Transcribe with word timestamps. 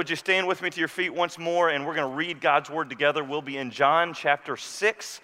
would 0.00 0.08
you 0.08 0.16
stand 0.16 0.46
with 0.46 0.62
me 0.62 0.70
to 0.70 0.78
your 0.78 0.88
feet 0.88 1.12
once 1.12 1.38
more 1.38 1.68
and 1.68 1.86
we're 1.86 1.94
going 1.94 2.10
to 2.10 2.16
read 2.16 2.40
God's 2.40 2.70
word 2.70 2.88
together. 2.88 3.22
We'll 3.22 3.42
be 3.42 3.58
in 3.58 3.70
John 3.70 4.14
chapter 4.14 4.56
6, 4.56 5.20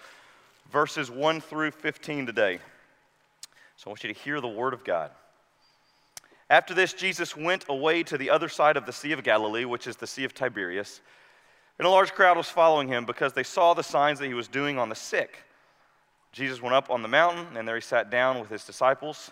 verses 0.71 1.09
1 1.09 1.41
through 1.41 1.71
15 1.71 2.27
today. 2.27 2.59
So 3.75 3.87
I 3.87 3.89
want 3.89 4.03
you 4.03 4.13
to 4.13 4.19
hear 4.19 4.39
the 4.39 4.47
word 4.47 4.75
of 4.75 4.83
God. 4.83 5.09
After 6.47 6.75
this, 6.75 6.93
Jesus 6.93 7.35
went 7.35 7.65
away 7.67 8.03
to 8.03 8.19
the 8.19 8.29
other 8.29 8.49
side 8.49 8.77
of 8.77 8.85
the 8.85 8.93
Sea 8.93 9.13
of 9.13 9.23
Galilee, 9.23 9.65
which 9.65 9.87
is 9.87 9.95
the 9.95 10.05
Sea 10.05 10.25
of 10.25 10.35
Tiberias. 10.35 11.01
And 11.79 11.87
a 11.87 11.89
large 11.89 12.13
crowd 12.13 12.37
was 12.37 12.47
following 12.47 12.87
him 12.87 13.03
because 13.03 13.33
they 13.33 13.41
saw 13.41 13.73
the 13.73 13.81
signs 13.81 14.19
that 14.19 14.27
he 14.27 14.35
was 14.35 14.47
doing 14.47 14.77
on 14.77 14.89
the 14.89 14.95
sick. 14.95 15.39
Jesus 16.33 16.61
went 16.61 16.75
up 16.75 16.91
on 16.91 17.01
the 17.01 17.07
mountain, 17.07 17.57
and 17.57 17.67
there 17.67 17.73
he 17.73 17.81
sat 17.81 18.11
down 18.11 18.39
with 18.39 18.51
his 18.51 18.63
disciples. 18.63 19.31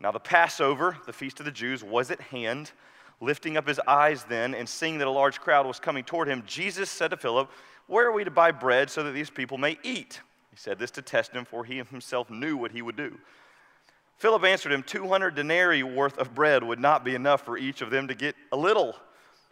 Now, 0.00 0.10
the 0.10 0.20
Passover, 0.20 0.96
the 1.04 1.12
feast 1.12 1.38
of 1.38 1.44
the 1.44 1.52
Jews, 1.52 1.84
was 1.84 2.10
at 2.10 2.22
hand. 2.22 2.72
Lifting 3.20 3.56
up 3.56 3.68
his 3.68 3.80
eyes 3.86 4.24
then 4.24 4.54
and 4.54 4.68
seeing 4.68 4.98
that 4.98 5.06
a 5.06 5.10
large 5.10 5.40
crowd 5.40 5.66
was 5.66 5.78
coming 5.78 6.04
toward 6.04 6.28
him, 6.28 6.42
Jesus 6.46 6.90
said 6.90 7.10
to 7.10 7.16
Philip, 7.16 7.50
Where 7.86 8.06
are 8.06 8.12
we 8.12 8.24
to 8.24 8.30
buy 8.30 8.50
bread 8.50 8.90
so 8.90 9.02
that 9.02 9.12
these 9.12 9.30
people 9.30 9.58
may 9.58 9.78
eat? 9.82 10.20
He 10.50 10.56
said 10.56 10.78
this 10.78 10.90
to 10.92 11.02
test 11.02 11.32
him, 11.32 11.44
for 11.44 11.64
he 11.64 11.76
himself 11.76 12.30
knew 12.30 12.56
what 12.56 12.72
he 12.72 12.82
would 12.82 12.96
do. 12.96 13.18
Philip 14.16 14.44
answered 14.44 14.72
him, 14.72 14.82
200 14.82 15.34
denarii 15.34 15.82
worth 15.82 16.18
of 16.18 16.34
bread 16.34 16.62
would 16.62 16.78
not 16.78 17.04
be 17.04 17.14
enough 17.14 17.42
for 17.42 17.56
each 17.56 17.80
of 17.80 17.90
them 17.90 18.08
to 18.08 18.14
get 18.14 18.36
a 18.52 18.56
little. 18.56 18.94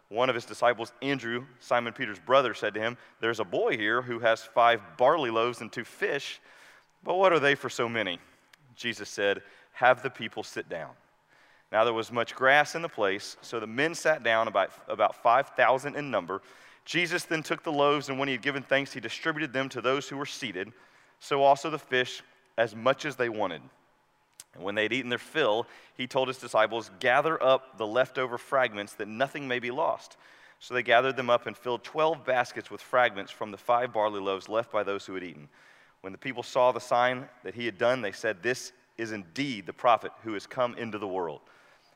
One 0.09 0.29
of 0.29 0.35
his 0.35 0.45
disciples, 0.45 0.91
Andrew, 1.01 1.45
Simon 1.59 1.93
Peter's 1.93 2.19
brother, 2.19 2.53
said 2.53 2.73
to 2.73 2.79
him, 2.79 2.97
There's 3.19 3.39
a 3.39 3.45
boy 3.45 3.77
here 3.77 4.01
who 4.01 4.19
has 4.19 4.43
five 4.43 4.81
barley 4.97 5.29
loaves 5.29 5.61
and 5.61 5.71
two 5.71 5.83
fish, 5.83 6.39
but 7.03 7.15
what 7.15 7.31
are 7.31 7.39
they 7.39 7.55
for 7.55 7.69
so 7.69 7.87
many? 7.87 8.19
Jesus 8.75 9.09
said, 9.09 9.41
Have 9.73 10.03
the 10.03 10.09
people 10.09 10.43
sit 10.43 10.69
down. 10.69 10.91
Now 11.71 11.83
there 11.83 11.93
was 11.93 12.11
much 12.11 12.35
grass 12.35 12.75
in 12.75 12.81
the 12.81 12.89
place, 12.89 13.37
so 13.41 13.59
the 13.59 13.67
men 13.67 13.93
sat 13.93 14.23
down, 14.23 14.47
about, 14.47 14.71
about 14.87 15.21
5,000 15.21 15.95
in 15.95 16.09
number. 16.09 16.41
Jesus 16.85 17.25
then 17.25 17.43
took 17.43 17.63
the 17.63 17.71
loaves, 17.71 18.09
and 18.09 18.17
when 18.17 18.27
he 18.27 18.33
had 18.33 18.41
given 18.41 18.63
thanks, 18.63 18.91
he 18.91 18.99
distributed 18.99 19.53
them 19.53 19.69
to 19.69 19.81
those 19.81 20.09
who 20.09 20.17
were 20.17 20.25
seated, 20.25 20.71
so 21.19 21.43
also 21.43 21.69
the 21.69 21.77
fish, 21.77 22.23
as 22.57 22.75
much 22.75 23.05
as 23.05 23.15
they 23.15 23.29
wanted. 23.29 23.61
And 24.55 24.63
when 24.63 24.73
they 24.73 24.83
had 24.83 24.93
eaten 24.93 25.09
their 25.09 25.19
fill, 25.19 25.67
he 25.95 26.07
told 26.07 26.27
his 26.27 26.39
disciples, 26.39 26.89
Gather 26.99 27.41
up 27.41 27.77
the 27.77 27.85
leftover 27.85 28.37
fragments, 28.39 28.93
that 28.93 29.07
nothing 29.07 29.47
may 29.47 29.59
be 29.59 29.69
lost. 29.69 30.17
So 30.59 30.73
they 30.73 30.83
gathered 30.83 31.15
them 31.15 31.29
up 31.29 31.47
and 31.47 31.55
filled 31.55 31.83
12 31.83 32.25
baskets 32.25 32.69
with 32.69 32.81
fragments 32.81 33.31
from 33.31 33.51
the 33.51 33.57
five 33.57 33.93
barley 33.93 34.19
loaves 34.19 34.49
left 34.49 34.71
by 34.71 34.83
those 34.83 35.05
who 35.05 35.13
had 35.13 35.23
eaten. 35.23 35.47
When 36.01 36.11
the 36.11 36.19
people 36.19 36.43
saw 36.43 36.71
the 36.71 36.79
sign 36.79 37.29
that 37.43 37.55
he 37.55 37.65
had 37.65 37.77
done, 37.77 38.01
they 38.01 38.11
said, 38.11 38.41
This 38.41 38.73
is 38.97 39.11
indeed 39.11 39.65
the 39.65 39.73
prophet 39.73 40.11
who 40.23 40.33
has 40.33 40.47
come 40.47 40.75
into 40.75 40.97
the 40.97 41.07
world. 41.07 41.41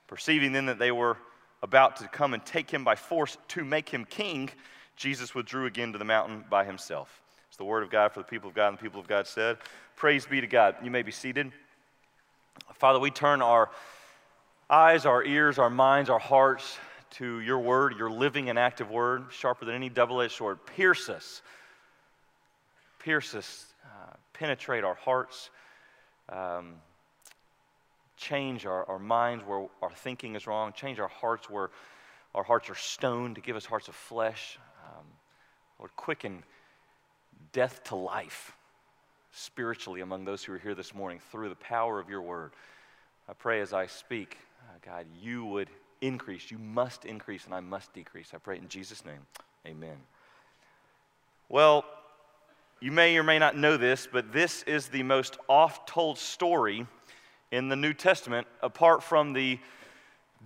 Perceiving 0.07 0.51
then 0.51 0.65
that 0.67 0.79
they 0.79 0.91
were 0.91 1.17
about 1.61 1.95
to 1.97 2.07
come 2.07 2.33
and 2.33 2.45
take 2.45 2.69
him 2.69 2.83
by 2.83 2.95
force 2.95 3.37
to 3.49 3.63
make 3.63 3.89
him 3.89 4.05
king, 4.05 4.49
Jesus 4.95 5.33
withdrew 5.33 5.65
again 5.65 5.93
to 5.93 5.97
the 5.97 6.05
mountain 6.05 6.43
by 6.49 6.65
himself. 6.65 7.21
It's 7.47 7.57
the 7.57 7.63
word 7.63 7.83
of 7.83 7.89
God 7.89 8.11
for 8.11 8.19
the 8.19 8.25
people 8.25 8.49
of 8.49 8.55
God, 8.55 8.69
and 8.69 8.77
the 8.77 8.81
people 8.81 8.99
of 8.99 9.07
God 9.07 9.27
said, 9.27 9.57
Praise 9.95 10.25
be 10.25 10.41
to 10.41 10.47
God. 10.47 10.75
You 10.83 10.91
may 10.91 11.03
be 11.03 11.11
seated. 11.11 11.51
Father, 12.73 12.99
we 12.99 13.11
turn 13.11 13.41
our 13.41 13.69
eyes, 14.69 15.05
our 15.05 15.23
ears, 15.23 15.57
our 15.59 15.69
minds, 15.69 16.09
our 16.09 16.19
hearts 16.19 16.77
to 17.11 17.39
your 17.41 17.59
word, 17.59 17.95
your 17.97 18.09
living 18.09 18.49
and 18.49 18.57
active 18.57 18.89
word, 18.89 19.25
sharper 19.29 19.65
than 19.65 19.75
any 19.75 19.87
double 19.87 20.19
edged 20.21 20.33
sword. 20.33 20.65
Pierce 20.75 21.09
us. 21.09 21.41
Pierce 22.99 23.35
us. 23.35 23.67
Uh, 23.85 24.13
penetrate 24.33 24.83
our 24.83 24.95
hearts. 24.95 25.51
Um, 26.29 26.73
change 28.17 28.65
our, 28.65 28.85
our 28.89 28.99
minds 28.99 29.43
where 29.45 29.67
our 29.81 29.91
thinking 29.91 30.35
is 30.35 30.47
wrong, 30.47 30.73
change 30.73 30.99
our 30.99 31.07
hearts 31.07 31.49
where 31.49 31.69
our 32.35 32.43
hearts 32.43 32.69
are 32.69 32.75
stoned 32.75 33.35
to 33.35 33.41
give 33.41 33.55
us 33.55 33.65
hearts 33.65 33.87
of 33.87 33.95
flesh. 33.95 34.57
Um, 34.85 35.05
Lord, 35.79 35.95
quicken 35.95 36.43
death 37.51 37.83
to 37.85 37.95
life 37.95 38.55
spiritually 39.31 40.01
among 40.01 40.25
those 40.25 40.43
who 40.43 40.53
are 40.53 40.57
here 40.57 40.75
this 40.75 40.93
morning 40.93 41.19
through 41.31 41.49
the 41.49 41.55
power 41.55 41.99
of 41.99 42.09
your 42.09 42.21
word. 42.21 42.51
I 43.29 43.33
pray 43.33 43.61
as 43.61 43.73
I 43.73 43.87
speak, 43.87 44.37
uh, 44.61 44.77
God, 44.85 45.05
you 45.21 45.45
would 45.45 45.69
increase. 46.01 46.51
You 46.51 46.57
must 46.57 47.05
increase, 47.05 47.45
and 47.45 47.53
I 47.53 47.59
must 47.59 47.93
decrease. 47.93 48.31
I 48.33 48.37
pray 48.37 48.57
in 48.57 48.67
Jesus' 48.67 49.05
name. 49.05 49.25
Amen. 49.65 49.95
Well, 51.49 51.85
you 52.79 52.91
may 52.91 53.17
or 53.17 53.23
may 53.23 53.39
not 53.39 53.55
know 53.55 53.77
this, 53.77 54.07
but 54.11 54.33
this 54.33 54.63
is 54.63 54.87
the 54.87 55.03
most 55.03 55.37
oft 55.47 55.87
told 55.87 56.17
story 56.17 56.85
in 57.53 57.69
the 57.69 57.75
New 57.75 57.93
Testament 57.93 58.47
apart 58.63 59.03
from 59.03 59.31
the 59.31 59.59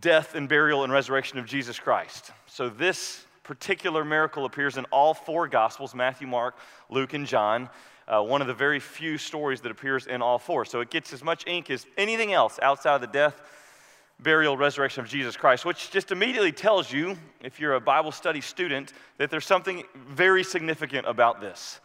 death 0.01 0.35
and 0.35 0.49
burial 0.49 0.83
and 0.83 0.91
resurrection 0.91 1.39
of 1.39 1.45
Jesus 1.45 1.79
Christ. 1.79 2.31
So, 2.47 2.67
this 2.67 3.25
particular 3.43 4.03
miracle 4.03 4.43
appears 4.43 4.75
in 4.75 4.83
all 4.91 5.13
four 5.13 5.47
Gospels 5.47 5.95
Matthew, 5.95 6.27
Mark, 6.27 6.57
Luke, 6.89 7.13
and 7.13 7.25
John. 7.25 7.69
Uh, 8.09 8.21
one 8.21 8.41
of 8.41 8.47
the 8.47 8.53
very 8.53 8.81
few 8.81 9.17
stories 9.17 9.61
that 9.61 9.71
appears 9.71 10.07
in 10.07 10.21
all 10.21 10.37
four. 10.37 10.65
So, 10.65 10.81
it 10.81 10.89
gets 10.89 11.13
as 11.13 11.23
much 11.23 11.47
ink 11.47 11.71
as 11.71 11.85
anything 11.97 12.33
else 12.33 12.59
outside 12.61 12.95
of 12.95 13.01
the 13.01 13.07
death, 13.07 13.41
burial, 14.19 14.57
resurrection 14.57 15.01
of 15.01 15.09
Jesus 15.09 15.37
Christ, 15.37 15.63
which 15.63 15.89
just 15.89 16.11
immediately 16.11 16.51
tells 16.51 16.91
you, 16.91 17.17
if 17.41 17.57
you're 17.57 17.75
a 17.75 17.81
Bible 17.81 18.11
study 18.11 18.41
student, 18.41 18.91
that 19.17 19.31
there's 19.31 19.45
something 19.45 19.83
very 19.95 20.43
significant 20.43 21.07
about 21.07 21.39
this. 21.39 21.79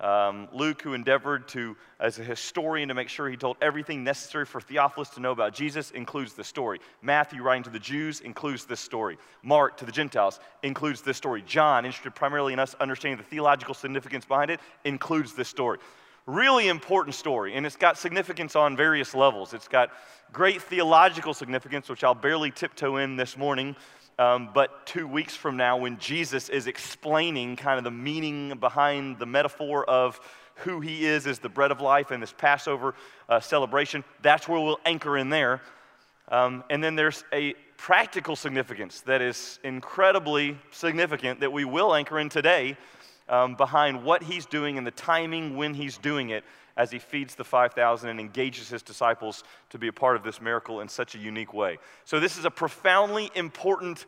Um, 0.00 0.48
Luke, 0.52 0.80
who 0.82 0.94
endeavored 0.94 1.48
to, 1.48 1.76
as 1.98 2.20
a 2.20 2.22
historian, 2.22 2.88
to 2.88 2.94
make 2.94 3.08
sure 3.08 3.28
he 3.28 3.36
told 3.36 3.56
everything 3.60 4.04
necessary 4.04 4.46
for 4.46 4.60
Theophilus 4.60 5.08
to 5.10 5.20
know 5.20 5.32
about 5.32 5.54
Jesus, 5.54 5.90
includes 5.90 6.34
the 6.34 6.44
story. 6.44 6.78
Matthew, 7.02 7.42
writing 7.42 7.64
to 7.64 7.70
the 7.70 7.80
Jews, 7.80 8.20
includes 8.20 8.64
this 8.64 8.78
story. 8.78 9.18
Mark, 9.42 9.76
to 9.78 9.84
the 9.84 9.90
Gentiles, 9.90 10.38
includes 10.62 11.02
this 11.02 11.16
story. 11.16 11.42
John, 11.42 11.84
interested 11.84 12.14
primarily 12.14 12.52
in 12.52 12.60
us 12.60 12.74
understanding 12.78 13.18
the 13.18 13.28
theological 13.28 13.74
significance 13.74 14.24
behind 14.24 14.52
it, 14.52 14.60
includes 14.84 15.34
this 15.34 15.48
story. 15.48 15.78
Really 16.26 16.68
important 16.68 17.16
story, 17.16 17.56
and 17.56 17.66
it's 17.66 17.74
got 17.74 17.98
significance 17.98 18.54
on 18.54 18.76
various 18.76 19.14
levels. 19.14 19.52
It's 19.54 19.66
got 19.66 19.90
great 20.32 20.62
theological 20.62 21.34
significance, 21.34 21.88
which 21.88 22.04
I'll 22.04 22.14
barely 22.14 22.50
tiptoe 22.50 22.98
in 22.98 23.16
this 23.16 23.36
morning 23.36 23.74
um, 24.18 24.50
but 24.52 24.84
two 24.86 25.06
weeks 25.06 25.36
from 25.36 25.56
now, 25.56 25.76
when 25.76 25.98
Jesus 25.98 26.48
is 26.48 26.66
explaining 26.66 27.56
kind 27.56 27.78
of 27.78 27.84
the 27.84 27.90
meaning 27.90 28.58
behind 28.58 29.18
the 29.18 29.26
metaphor 29.26 29.88
of 29.88 30.20
who 30.56 30.80
he 30.80 31.06
is 31.06 31.26
as 31.26 31.38
the 31.38 31.48
bread 31.48 31.70
of 31.70 31.80
life 31.80 32.10
and 32.10 32.20
this 32.20 32.34
Passover 32.36 32.94
uh, 33.28 33.38
celebration, 33.38 34.02
that's 34.22 34.48
where 34.48 34.60
we'll 34.60 34.80
anchor 34.84 35.16
in 35.16 35.28
there. 35.28 35.62
Um, 36.30 36.64
and 36.68 36.82
then 36.82 36.96
there's 36.96 37.24
a 37.32 37.54
practical 37.76 38.34
significance 38.34 39.02
that 39.02 39.22
is 39.22 39.60
incredibly 39.62 40.58
significant 40.72 41.40
that 41.40 41.52
we 41.52 41.64
will 41.64 41.94
anchor 41.94 42.18
in 42.18 42.28
today 42.28 42.76
um, 43.28 43.54
behind 43.54 44.02
what 44.02 44.22
he's 44.22 44.46
doing 44.46 44.78
and 44.78 44.86
the 44.86 44.90
timing 44.90 45.56
when 45.56 45.74
he's 45.74 45.96
doing 45.96 46.30
it 46.30 46.44
as 46.78 46.92
he 46.92 46.98
feeds 46.98 47.34
the 47.34 47.44
5,000 47.44 48.08
and 48.08 48.20
engages 48.20 48.68
his 48.68 48.82
disciples 48.82 49.42
to 49.68 49.78
be 49.78 49.88
a 49.88 49.92
part 49.92 50.16
of 50.16 50.22
this 50.22 50.40
miracle 50.40 50.80
in 50.80 50.88
such 50.88 51.16
a 51.16 51.18
unique 51.18 51.52
way. 51.52 51.76
So, 52.04 52.20
this 52.20 52.38
is 52.38 52.44
a 52.44 52.50
profoundly 52.50 53.30
important 53.34 54.06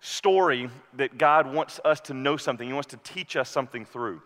story 0.00 0.70
that 0.96 1.18
God 1.18 1.52
wants 1.52 1.80
us 1.84 2.00
to 2.02 2.14
know 2.14 2.36
something, 2.36 2.66
He 2.66 2.72
wants 2.72 2.90
to 2.90 2.98
teach 2.98 3.36
us 3.36 3.50
something 3.50 3.84
through. 3.84 4.22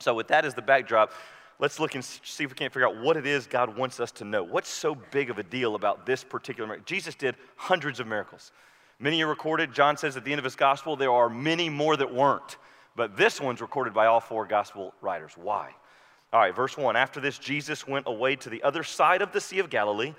So, 0.00 0.14
with 0.14 0.28
that 0.28 0.46
as 0.46 0.54
the 0.54 0.62
backdrop, 0.62 1.12
let's 1.58 1.78
look 1.78 1.94
and 1.94 2.04
see 2.04 2.44
if 2.44 2.50
we 2.50 2.56
can't 2.56 2.72
figure 2.72 2.88
out 2.88 2.96
what 2.96 3.18
it 3.18 3.26
is 3.26 3.46
God 3.46 3.76
wants 3.76 4.00
us 4.00 4.10
to 4.12 4.24
know. 4.24 4.42
What's 4.42 4.70
so 4.70 4.94
big 4.94 5.28
of 5.28 5.38
a 5.38 5.42
deal 5.42 5.74
about 5.74 6.06
this 6.06 6.24
particular 6.24 6.66
miracle? 6.66 6.86
Jesus 6.86 7.14
did 7.14 7.36
hundreds 7.56 8.00
of 8.00 8.06
miracles. 8.06 8.52
Many 8.98 9.22
are 9.22 9.28
recorded. 9.28 9.72
John 9.72 9.96
says 9.96 10.16
at 10.16 10.24
the 10.24 10.32
end 10.32 10.38
of 10.38 10.44
his 10.44 10.56
gospel, 10.56 10.96
there 10.96 11.12
are 11.12 11.28
many 11.28 11.68
more 11.68 11.96
that 11.96 12.12
weren't. 12.12 12.56
But 12.96 13.16
this 13.16 13.40
one's 13.40 13.60
recorded 13.60 13.94
by 13.94 14.06
all 14.06 14.18
four 14.18 14.44
gospel 14.44 14.92
writers. 15.00 15.32
Why? 15.36 15.72
All 16.30 16.40
right, 16.40 16.54
verse 16.54 16.76
1. 16.76 16.94
After 16.94 17.20
this, 17.20 17.38
Jesus 17.38 17.88
went 17.88 18.06
away 18.06 18.36
to 18.36 18.50
the 18.50 18.62
other 18.62 18.82
side 18.82 19.22
of 19.22 19.32
the 19.32 19.40
Sea 19.40 19.60
of 19.60 19.70
Galilee, 19.70 20.12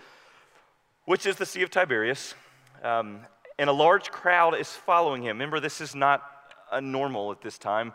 which 1.05 1.27
is 1.27 1.35
the 1.35 1.45
Sea 1.45 1.61
of 1.61 1.69
Tiberias, 1.69 2.33
um, 2.81 3.19
and 3.59 3.69
a 3.69 3.73
large 3.73 4.09
crowd 4.09 4.55
is 4.55 4.69
following 4.69 5.21
him. 5.21 5.37
Remember, 5.37 5.59
this 5.59 5.81
is 5.81 5.93
not 5.93 6.23
a 6.71 6.81
normal 6.81 7.31
at 7.31 7.41
this 7.41 7.59
time. 7.59 7.93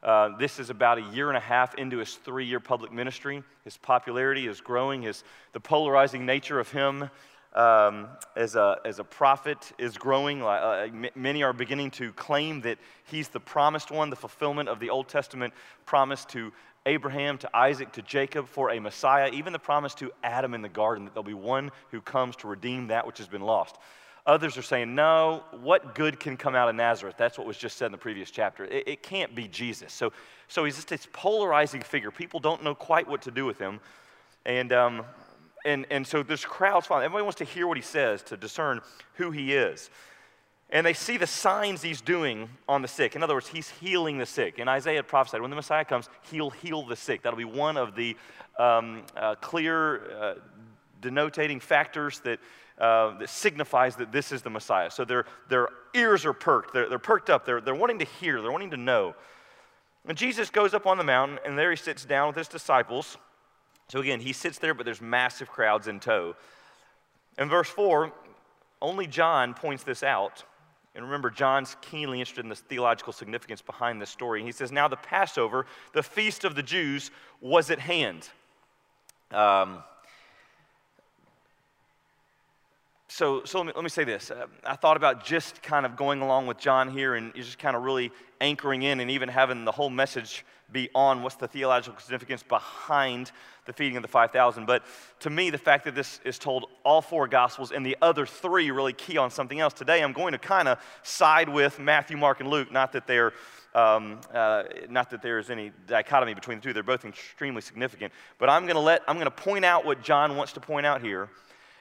Uh, 0.00 0.36
this 0.38 0.60
is 0.60 0.70
about 0.70 0.98
a 0.98 1.00
year 1.12 1.26
and 1.26 1.36
a 1.36 1.40
half 1.40 1.74
into 1.74 1.98
his 1.98 2.14
three 2.14 2.46
year 2.46 2.60
public 2.60 2.92
ministry. 2.92 3.42
His 3.64 3.76
popularity 3.76 4.46
is 4.46 4.60
growing, 4.60 5.02
his, 5.02 5.24
the 5.52 5.58
polarizing 5.58 6.24
nature 6.24 6.60
of 6.60 6.70
him 6.70 7.10
um, 7.52 8.06
as, 8.36 8.54
a, 8.54 8.78
as 8.84 9.00
a 9.00 9.04
prophet 9.04 9.72
is 9.76 9.98
growing. 9.98 10.40
Uh, 10.40 10.86
many 11.16 11.42
are 11.42 11.52
beginning 11.52 11.90
to 11.92 12.12
claim 12.12 12.60
that 12.60 12.78
he's 13.06 13.26
the 13.26 13.40
promised 13.40 13.90
one, 13.90 14.08
the 14.08 14.14
fulfillment 14.14 14.68
of 14.68 14.78
the 14.78 14.90
Old 14.90 15.08
Testament 15.08 15.52
promise 15.84 16.24
to 16.26 16.52
Abraham, 16.86 17.36
to 17.38 17.56
Isaac, 17.56 17.92
to 17.92 18.02
Jacob 18.02 18.48
for 18.48 18.70
a 18.70 18.80
Messiah, 18.80 19.30
even 19.32 19.52
the 19.52 19.58
promise 19.58 19.94
to 19.96 20.10
Adam 20.22 20.54
in 20.54 20.62
the 20.62 20.68
garden 20.68 21.04
that 21.04 21.14
there'll 21.14 21.24
be 21.24 21.34
one 21.34 21.70
who 21.90 22.00
comes 22.00 22.36
to 22.36 22.48
redeem 22.48 22.86
that 22.86 23.06
which 23.06 23.18
has 23.18 23.28
been 23.28 23.42
lost. 23.42 23.76
Others 24.24 24.56
are 24.56 24.62
saying, 24.62 24.94
no, 24.94 25.44
what 25.60 25.94
good 25.94 26.18
can 26.18 26.36
come 26.36 26.56
out 26.56 26.68
of 26.68 26.74
Nazareth? 26.74 27.14
That's 27.16 27.38
what 27.38 27.46
was 27.46 27.56
just 27.56 27.76
said 27.76 27.86
in 27.86 27.92
the 27.92 27.98
previous 27.98 28.30
chapter. 28.30 28.64
It, 28.64 28.88
it 28.88 29.02
can't 29.02 29.34
be 29.34 29.46
Jesus. 29.46 29.92
So, 29.92 30.12
so 30.48 30.64
he's 30.64 30.76
just 30.76 30.88
this 30.88 31.06
polarizing 31.12 31.82
figure. 31.82 32.10
People 32.10 32.40
don't 32.40 32.64
know 32.64 32.74
quite 32.74 33.06
what 33.06 33.22
to 33.22 33.30
do 33.30 33.44
with 33.44 33.58
him. 33.58 33.78
And, 34.44 34.72
um, 34.72 35.04
and, 35.64 35.86
and 35.90 36.04
so 36.04 36.22
this 36.24 36.44
crowd's 36.44 36.86
following. 36.86 37.04
Everybody 37.04 37.22
wants 37.22 37.38
to 37.38 37.44
hear 37.44 37.68
what 37.68 37.76
he 37.76 37.82
says 37.82 38.22
to 38.24 38.36
discern 38.36 38.80
who 39.14 39.30
he 39.30 39.52
is. 39.52 39.90
And 40.70 40.84
they 40.84 40.94
see 40.94 41.16
the 41.16 41.28
signs 41.28 41.82
he's 41.82 42.00
doing 42.00 42.48
on 42.68 42.82
the 42.82 42.88
sick. 42.88 43.14
In 43.14 43.22
other 43.22 43.34
words, 43.34 43.46
he's 43.46 43.68
healing 43.68 44.18
the 44.18 44.26
sick. 44.26 44.58
And 44.58 44.68
Isaiah 44.68 45.02
prophesied 45.02 45.40
when 45.40 45.50
the 45.50 45.56
Messiah 45.56 45.84
comes, 45.84 46.08
he'll 46.30 46.50
heal 46.50 46.82
the 46.82 46.96
sick. 46.96 47.22
That'll 47.22 47.36
be 47.36 47.44
one 47.44 47.76
of 47.76 47.94
the 47.94 48.16
um, 48.58 49.04
uh, 49.16 49.36
clear 49.36 50.10
uh, 50.20 50.34
denotating 51.00 51.62
factors 51.62 52.20
that, 52.20 52.40
uh, 52.78 53.16
that 53.18 53.28
signifies 53.28 53.96
that 53.96 54.10
this 54.10 54.32
is 54.32 54.42
the 54.42 54.50
Messiah. 54.50 54.90
So 54.90 55.04
their, 55.04 55.26
their 55.48 55.68
ears 55.94 56.24
are 56.24 56.32
perked, 56.32 56.72
they're, 56.72 56.88
they're 56.88 56.98
perked 56.98 57.30
up, 57.30 57.44
they're, 57.44 57.60
they're 57.60 57.74
wanting 57.74 58.00
to 58.00 58.04
hear, 58.04 58.42
they're 58.42 58.52
wanting 58.52 58.70
to 58.70 58.76
know. 58.76 59.14
And 60.08 60.16
Jesus 60.16 60.50
goes 60.50 60.74
up 60.74 60.86
on 60.86 60.98
the 60.98 61.04
mountain, 61.04 61.38
and 61.44 61.58
there 61.58 61.70
he 61.70 61.76
sits 61.76 62.04
down 62.04 62.28
with 62.28 62.36
his 62.36 62.48
disciples. 62.48 63.16
So 63.88 64.00
again, 64.00 64.20
he 64.20 64.32
sits 64.32 64.58
there, 64.58 64.74
but 64.74 64.84
there's 64.84 65.00
massive 65.00 65.48
crowds 65.48 65.86
in 65.86 66.00
tow. 66.00 66.34
In 67.38 67.48
verse 67.48 67.68
4, 67.68 68.12
only 68.80 69.06
John 69.06 69.54
points 69.54 69.84
this 69.84 70.02
out. 70.02 70.44
And 70.96 71.04
remember, 71.04 71.28
John's 71.28 71.76
keenly 71.82 72.20
interested 72.20 72.44
in 72.44 72.48
the 72.48 72.56
theological 72.56 73.12
significance 73.12 73.60
behind 73.60 74.00
this 74.00 74.08
story. 74.08 74.42
He 74.42 74.50
says, 74.50 74.72
Now 74.72 74.88
the 74.88 74.96
Passover, 74.96 75.66
the 75.92 76.02
feast 76.02 76.44
of 76.44 76.54
the 76.54 76.62
Jews, 76.62 77.10
was 77.42 77.70
at 77.70 77.78
hand. 77.78 78.30
Um, 79.30 79.84
so, 83.08 83.44
so 83.44 83.58
let, 83.58 83.66
me, 83.66 83.72
let 83.76 83.82
me 83.84 83.90
say 83.90 84.04
this. 84.04 84.30
Uh, 84.30 84.46
I 84.64 84.76
thought 84.76 84.96
about 84.96 85.24
just 85.24 85.62
kind 85.62 85.84
of 85.84 85.96
going 85.96 86.22
along 86.22 86.46
with 86.46 86.58
John 86.58 86.90
here 86.90 87.14
and 87.14 87.34
just 87.34 87.58
kind 87.58 87.76
of 87.76 87.82
really 87.82 88.10
anchoring 88.40 88.82
in 88.82 89.00
and 89.00 89.10
even 89.10 89.28
having 89.28 89.64
the 89.64 89.72
whole 89.72 89.90
message 89.90 90.46
be 90.72 90.90
on 90.94 91.22
what's 91.22 91.36
the 91.36 91.48
theological 91.48 91.98
significance 92.00 92.42
behind 92.42 93.30
the 93.66 93.72
feeding 93.72 93.96
of 93.96 94.02
the 94.02 94.08
5,000. 94.08 94.66
But 94.66 94.84
to 95.20 95.30
me, 95.30 95.50
the 95.50 95.58
fact 95.58 95.84
that 95.84 95.94
this 95.94 96.20
is 96.24 96.38
told 96.38 96.66
all 96.84 97.02
four 97.02 97.28
Gospels 97.28 97.72
and 97.72 97.84
the 97.84 97.96
other 98.02 98.26
three 98.26 98.70
really 98.70 98.92
key 98.92 99.16
on 99.16 99.30
something 99.30 99.60
else. 99.60 99.72
Today, 99.72 100.02
I'm 100.02 100.12
going 100.12 100.32
to 100.32 100.38
kind 100.38 100.68
of 100.68 100.78
side 101.02 101.48
with 101.48 101.78
Matthew, 101.78 102.16
Mark, 102.16 102.40
and 102.40 102.48
Luke. 102.48 102.72
Not 102.72 102.92
that 102.92 103.06
they're 103.06 103.32
um, 103.74 104.20
uh, 104.32 104.64
not 104.88 105.10
that 105.10 105.20
there 105.20 105.38
is 105.38 105.50
any 105.50 105.70
dichotomy 105.86 106.32
between 106.32 106.58
the 106.58 106.62
two; 106.62 106.72
they're 106.72 106.82
both 106.82 107.04
extremely 107.04 107.60
significant. 107.60 108.12
But 108.38 108.48
I'm 108.48 108.62
going 108.62 108.74
to 108.74 108.80
let 108.80 109.02
I'm 109.06 109.16
going 109.16 109.26
to 109.26 109.30
point 109.30 109.66
out 109.66 109.84
what 109.84 110.02
John 110.02 110.36
wants 110.36 110.52
to 110.54 110.60
point 110.60 110.86
out 110.86 111.02
here, 111.02 111.28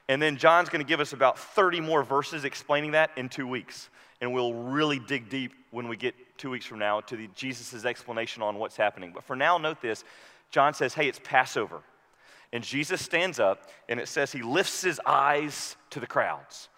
and 0.07 0.21
then 0.21 0.37
John's 0.37 0.69
going 0.69 0.83
to 0.83 0.87
give 0.87 0.99
us 0.99 1.13
about 1.13 1.39
30 1.39 1.81
more 1.81 2.03
verses 2.03 2.45
explaining 2.45 2.91
that 2.91 3.11
in 3.17 3.29
two 3.29 3.47
weeks, 3.47 3.89
and 4.21 4.33
we'll 4.33 4.53
really 4.53 4.99
dig 4.99 5.29
deep 5.29 5.53
when 5.71 5.87
we 5.87 5.97
get 5.97 6.15
two 6.37 6.49
weeks 6.49 6.65
from 6.65 6.79
now 6.79 7.01
to 7.01 7.27
Jesus' 7.35 7.85
explanation 7.85 8.41
on 8.41 8.57
what's 8.57 8.77
happening. 8.77 9.11
But 9.13 9.23
for 9.23 9.35
now, 9.35 9.57
note 9.57 9.81
this 9.81 10.03
John 10.51 10.73
says, 10.73 10.93
hey, 10.93 11.07
it's 11.07 11.19
Passover. 11.23 11.81
And 12.53 12.63
Jesus 12.63 13.01
stands 13.01 13.39
up, 13.39 13.69
and 13.89 13.99
it 13.99 14.07
says 14.07 14.31
he 14.31 14.41
lifts 14.41 14.81
his 14.81 15.01
eyes 15.05 15.75
to 15.89 15.99
the 15.99 16.07
crowds. 16.07 16.69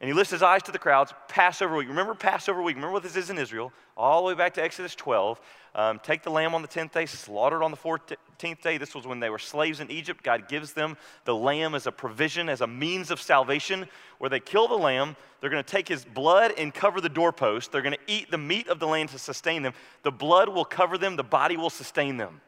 And 0.00 0.08
he 0.08 0.14
lifts 0.14 0.32
his 0.32 0.42
eyes 0.42 0.64
to 0.64 0.72
the 0.72 0.80
crowds, 0.80 1.14
Passover 1.28 1.76
week. 1.76 1.86
Remember 1.86 2.14
Passover 2.14 2.60
week? 2.60 2.74
Remember 2.74 2.94
what 2.94 3.04
this 3.04 3.14
is 3.14 3.30
in 3.30 3.38
Israel? 3.38 3.72
All 3.96 4.22
the 4.22 4.26
way 4.26 4.34
back 4.34 4.54
to 4.54 4.62
Exodus 4.62 4.96
12. 4.96 5.40
Um, 5.76 6.00
take 6.02 6.24
the 6.24 6.30
lamb 6.30 6.56
on 6.56 6.62
the 6.62 6.66
10th 6.66 6.90
day, 6.90 7.06
slaughtered 7.06 7.62
on 7.62 7.70
the 7.70 7.76
14th 7.76 8.16
day. 8.62 8.78
This 8.78 8.94
was 8.94 9.06
when 9.06 9.20
they 9.20 9.30
were 9.30 9.38
slaves 9.38 9.80
in 9.80 9.90
Egypt. 9.90 10.22
God 10.22 10.48
gives 10.48 10.72
them 10.72 10.96
the 11.24 11.34
lamb 11.34 11.74
as 11.74 11.86
a 11.86 11.92
provision, 11.92 12.48
as 12.48 12.60
a 12.60 12.66
means 12.66 13.10
of 13.10 13.20
salvation, 13.20 13.88
where 14.18 14.28
they 14.28 14.40
kill 14.40 14.68
the 14.68 14.74
lamb. 14.74 15.16
They're 15.40 15.50
going 15.50 15.62
to 15.62 15.70
take 15.70 15.88
his 15.88 16.04
blood 16.04 16.52
and 16.58 16.74
cover 16.74 17.00
the 17.00 17.08
doorpost. 17.08 17.72
They're 17.72 17.82
going 17.82 17.94
to 17.94 18.12
eat 18.12 18.30
the 18.30 18.38
meat 18.38 18.68
of 18.68 18.78
the 18.78 18.86
lamb 18.86 19.08
to 19.08 19.18
sustain 19.18 19.62
them. 19.62 19.72
The 20.02 20.10
blood 20.10 20.48
will 20.48 20.64
cover 20.64 20.98
them, 20.98 21.16
the 21.16 21.22
body 21.22 21.56
will 21.56 21.70
sustain 21.70 22.16
them. 22.16 22.40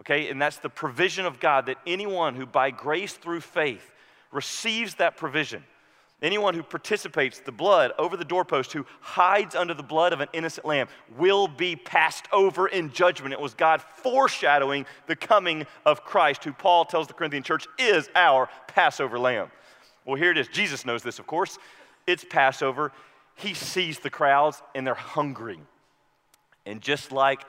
Okay, 0.00 0.30
and 0.30 0.40
that's 0.40 0.58
the 0.58 0.70
provision 0.70 1.26
of 1.26 1.40
God 1.40 1.66
that 1.66 1.78
anyone 1.86 2.36
who 2.36 2.46
by 2.46 2.70
grace 2.70 3.14
through 3.14 3.40
faith 3.40 3.92
receives 4.30 4.94
that 4.96 5.16
provision, 5.16 5.64
anyone 6.22 6.54
who 6.54 6.62
participates 6.62 7.40
the 7.40 7.52
blood 7.52 7.92
over 7.98 8.16
the 8.16 8.24
doorpost, 8.24 8.72
who 8.72 8.84
hides 9.00 9.54
under 9.54 9.74
the 9.74 9.82
blood 9.82 10.12
of 10.12 10.20
an 10.20 10.28
innocent 10.32 10.66
lamb, 10.66 10.88
will 11.16 11.46
be 11.46 11.76
passed 11.76 12.26
over 12.32 12.66
in 12.66 12.92
judgment. 12.92 13.32
It 13.32 13.40
was 13.40 13.54
God 13.54 13.80
foreshadowing 13.80 14.86
the 15.06 15.16
coming 15.16 15.66
of 15.86 16.04
Christ, 16.04 16.44
who 16.44 16.52
Paul 16.52 16.84
tells 16.84 17.06
the 17.06 17.14
Corinthian 17.14 17.42
church 17.42 17.66
is 17.78 18.08
our 18.14 18.48
Passover 18.66 19.18
lamb. 19.18 19.50
Well, 20.04 20.16
here 20.16 20.30
it 20.30 20.38
is. 20.38 20.48
Jesus 20.48 20.84
knows 20.84 21.02
this, 21.02 21.18
of 21.18 21.26
course. 21.26 21.58
It's 22.06 22.24
Passover. 22.24 22.92
He 23.34 23.54
sees 23.54 23.98
the 23.98 24.10
crowds 24.10 24.62
and 24.74 24.86
they're 24.86 24.94
hungry. 24.94 25.60
And 26.66 26.80
just 26.80 27.12
like 27.12 27.44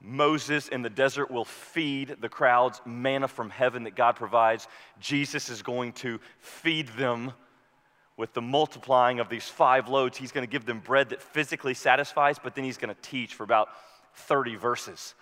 Moses 0.00 0.68
in 0.68 0.82
the 0.82 0.90
desert 0.90 1.30
will 1.30 1.44
feed 1.44 2.16
the 2.20 2.28
crowds 2.28 2.80
manna 2.84 3.28
from 3.28 3.50
heaven 3.50 3.84
that 3.84 3.96
God 3.96 4.16
provides. 4.16 4.68
Jesus 4.98 5.48
is 5.48 5.62
going 5.62 5.92
to 5.94 6.20
feed 6.38 6.88
them 6.88 7.32
with 8.20 8.34
the 8.34 8.42
multiplying 8.42 9.18
of 9.18 9.30
these 9.30 9.48
five 9.48 9.88
loads. 9.88 10.18
He's 10.18 10.30
going 10.30 10.46
to 10.46 10.50
give 10.50 10.66
them 10.66 10.80
bread 10.80 11.08
that 11.08 11.22
physically 11.22 11.72
satisfies, 11.72 12.38
but 12.38 12.54
then 12.54 12.64
he's 12.64 12.76
going 12.76 12.94
to 12.94 13.00
teach 13.00 13.34
for 13.34 13.44
about 13.44 13.70
30 14.14 14.56
verses 14.56 15.14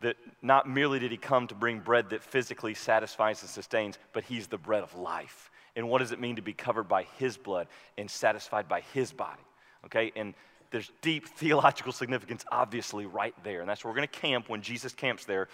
that 0.00 0.16
not 0.42 0.68
merely 0.68 0.98
did 0.98 1.12
he 1.12 1.16
come 1.16 1.46
to 1.46 1.54
bring 1.54 1.78
bread 1.78 2.10
that 2.10 2.22
physically 2.22 2.74
satisfies 2.74 3.42
and 3.42 3.50
sustains, 3.50 3.96
but 4.12 4.24
he's 4.24 4.48
the 4.48 4.58
bread 4.58 4.82
of 4.82 4.92
life. 4.96 5.50
And 5.76 5.88
what 5.88 5.98
does 5.98 6.10
it 6.10 6.20
mean 6.20 6.36
to 6.36 6.42
be 6.42 6.52
covered 6.52 6.88
by 6.88 7.04
his 7.16 7.36
blood 7.36 7.68
and 7.96 8.10
satisfied 8.10 8.68
by 8.68 8.80
his 8.92 9.12
body? 9.12 9.42
Okay, 9.84 10.12
and 10.16 10.34
there's 10.72 10.90
deep 11.00 11.28
theological 11.36 11.92
significance, 11.92 12.44
obviously, 12.50 13.06
right 13.06 13.34
there. 13.44 13.60
And 13.60 13.68
that's 13.68 13.84
where 13.84 13.92
we're 13.92 13.98
going 13.98 14.08
to 14.08 14.20
camp 14.20 14.48
when 14.48 14.62
Jesus 14.62 14.92
camps 14.92 15.24
there 15.24 15.48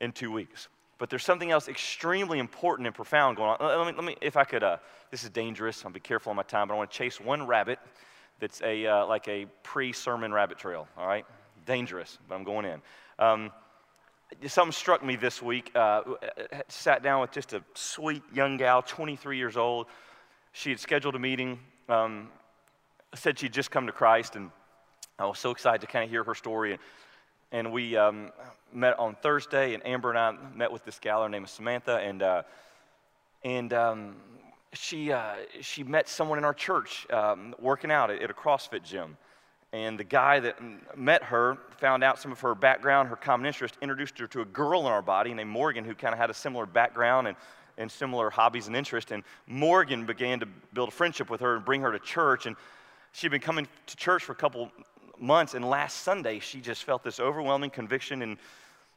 in 0.00 0.12
two 0.12 0.32
weeks. 0.32 0.68
But 1.00 1.08
there's 1.08 1.24
something 1.24 1.50
else 1.50 1.66
extremely 1.66 2.38
important 2.38 2.86
and 2.86 2.94
profound 2.94 3.38
going 3.38 3.56
on. 3.58 3.58
Let 3.58 3.86
me, 3.86 3.92
let 3.94 4.04
me 4.04 4.16
if 4.20 4.36
I 4.36 4.44
could, 4.44 4.62
uh, 4.62 4.76
this 5.10 5.24
is 5.24 5.30
dangerous. 5.30 5.82
I'll 5.82 5.90
be 5.90 5.98
careful 5.98 6.28
on 6.28 6.36
my 6.36 6.42
time, 6.42 6.68
but 6.68 6.74
I 6.74 6.76
want 6.76 6.90
to 6.90 6.96
chase 6.96 7.18
one 7.18 7.46
rabbit 7.46 7.78
that's 8.38 8.60
a, 8.60 8.86
uh, 8.86 9.06
like 9.06 9.26
a 9.26 9.46
pre 9.62 9.94
sermon 9.94 10.30
rabbit 10.30 10.58
trail, 10.58 10.86
all 10.98 11.06
right? 11.06 11.24
Dangerous, 11.64 12.18
but 12.28 12.34
I'm 12.34 12.44
going 12.44 12.66
in. 12.66 12.82
Um, 13.18 13.50
something 14.46 14.72
struck 14.72 15.02
me 15.02 15.16
this 15.16 15.40
week. 15.40 15.70
Uh, 15.74 16.02
sat 16.68 17.02
down 17.02 17.22
with 17.22 17.32
just 17.32 17.54
a 17.54 17.62
sweet 17.72 18.22
young 18.34 18.58
gal, 18.58 18.82
23 18.82 19.38
years 19.38 19.56
old. 19.56 19.86
She 20.52 20.68
had 20.68 20.80
scheduled 20.80 21.14
a 21.14 21.18
meeting. 21.18 21.60
Um, 21.88 22.28
said 23.14 23.38
she'd 23.38 23.54
just 23.54 23.70
come 23.70 23.86
to 23.86 23.92
Christ, 23.92 24.36
and 24.36 24.50
I 25.18 25.24
was 25.24 25.38
so 25.38 25.50
excited 25.50 25.80
to 25.80 25.86
kind 25.86 26.04
of 26.04 26.10
hear 26.10 26.24
her 26.24 26.34
story. 26.34 26.72
And, 26.72 26.80
and 27.52 27.72
we 27.72 27.96
um, 27.96 28.30
met 28.72 28.98
on 28.98 29.16
Thursday, 29.16 29.74
and 29.74 29.84
Amber 29.86 30.10
and 30.10 30.18
I 30.18 30.34
met 30.54 30.70
with 30.70 30.84
this 30.84 30.98
gal. 30.98 31.22
Her 31.22 31.28
name 31.28 31.44
is 31.44 31.50
Samantha, 31.50 31.96
and 31.96 32.22
uh, 32.22 32.42
and 33.42 33.72
um, 33.72 34.16
she 34.72 35.12
uh, 35.12 35.34
she 35.60 35.82
met 35.82 36.08
someone 36.08 36.38
in 36.38 36.44
our 36.44 36.54
church 36.54 37.06
um, 37.10 37.54
working 37.58 37.90
out 37.90 38.10
at, 38.10 38.22
at, 38.22 38.30
a 38.30 38.34
CrossFit 38.34 38.82
gym. 38.82 39.16
And 39.72 39.98
the 39.98 40.04
guy 40.04 40.40
that 40.40 40.58
met 40.96 41.22
her 41.22 41.56
found 41.78 42.02
out 42.02 42.18
some 42.18 42.32
of 42.32 42.40
her 42.40 42.56
background, 42.56 43.08
her 43.08 43.16
common 43.16 43.46
interest, 43.46 43.78
introduced 43.80 44.18
her 44.18 44.26
to 44.28 44.40
a 44.40 44.44
girl 44.44 44.80
in 44.80 44.86
our 44.86 45.02
body 45.02 45.32
named 45.32 45.50
Morgan 45.50 45.84
who 45.84 45.94
kind 45.94 46.12
of 46.12 46.18
had 46.18 46.28
a 46.28 46.34
similar 46.34 46.66
background 46.66 47.28
and 47.28 47.36
and 47.78 47.90
similar 47.90 48.30
hobbies 48.30 48.66
and 48.66 48.76
interests. 48.76 49.10
And 49.10 49.22
Morgan 49.46 50.04
began 50.04 50.40
to 50.40 50.46
build 50.74 50.88
a 50.88 50.92
friendship 50.92 51.30
with 51.30 51.40
her 51.40 51.56
and 51.56 51.64
bring 51.64 51.80
her 51.80 51.92
to 51.92 51.98
church. 51.98 52.46
And 52.46 52.56
she'd 53.12 53.30
been 53.30 53.40
coming 53.40 53.66
to 53.86 53.96
church 53.96 54.24
for 54.24 54.32
a 54.32 54.36
couple 54.36 54.70
months, 55.20 55.54
and 55.54 55.64
last 55.64 56.02
Sunday 56.02 56.38
she 56.38 56.60
just 56.60 56.84
felt 56.84 57.02
this 57.02 57.20
overwhelming 57.20 57.70
conviction 57.70 58.22
and 58.22 58.38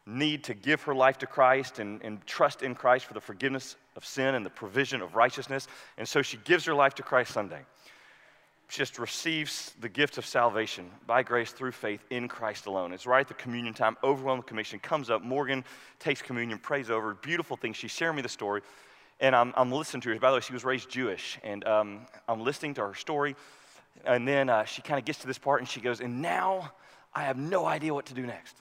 need 0.06 0.44
to 0.44 0.54
give 0.54 0.82
her 0.84 0.94
life 0.94 1.18
to 1.20 1.28
Christ 1.28 1.80
and, 1.80 2.02
and 2.02 2.26
trust 2.26 2.62
in 2.62 2.76
Christ 2.76 3.06
for 3.06 3.14
the 3.14 3.22
forgiveness 3.22 3.78
of 3.96 4.06
sin 4.06 4.36
and 4.36 4.46
the 4.46 4.50
provision 4.50 5.02
of 5.02 5.16
righteousness. 5.16 5.68
And 5.98 6.08
so 6.08 6.22
she 6.22 6.38
gives 6.38 6.66
her 6.66 6.74
life 6.74 6.96
to 6.96 7.04
Christ 7.04 7.32
Sunday. 7.32 7.62
She 8.68 8.80
just 8.80 8.98
receives 8.98 9.74
the 9.80 9.90
gift 9.90 10.18
of 10.18 10.26
salvation 10.26 10.90
by 11.06 11.24
grace 11.24 11.52
through 11.52 11.74
faith 11.74 12.04
in 12.10 12.28
Christ 12.28 12.66
alone. 12.66 12.92
It's 12.92 13.06
right 13.06 13.22
at 13.22 13.28
the 13.28 13.34
communion 13.36 13.74
time. 13.74 13.98
Overwhelming 14.04 14.44
commission 14.44 14.80
comes 14.80 15.10
up. 15.10 15.22
Morgan 15.22 15.64
takes 16.00 16.22
communion, 16.22 16.58
prays 16.58 16.90
over. 16.90 17.14
Beautiful 17.14 17.56
thing. 17.56 17.74
She's 17.74 17.92
sharing 17.92 18.16
me 18.16 18.24
the 18.24 18.30
story. 18.30 18.62
And 19.20 19.36
I'm, 19.36 19.54
I'm 19.56 19.72
listening 19.72 20.02
to 20.02 20.10
her. 20.10 20.20
By 20.20 20.32
the 20.32 20.36
way, 20.36 20.42
she 20.42 20.54
was 20.54 20.66
raised 20.66 20.90
Jewish. 20.90 21.40
And 21.44 21.66
um, 21.68 22.08
I'm 22.28 22.42
listening 22.42 22.74
to 22.76 22.82
her 22.82 22.96
story. 22.96 23.36
And 24.06 24.28
then 24.28 24.50
uh, 24.50 24.66
she 24.66 24.82
kind 24.82 25.00
of 25.00 25.06
gets 25.06 25.20
to 25.20 25.28
this 25.28 25.38
part 25.38 25.62
and 25.62 25.70
she 25.70 25.80
goes, 25.80 26.02
And 26.02 26.22
now 26.22 26.72
I 27.14 27.24
have 27.24 27.38
no 27.38 27.66
idea 27.66 27.94
what 27.94 28.08
to 28.08 28.14
do 28.14 28.26
next. 28.26 28.58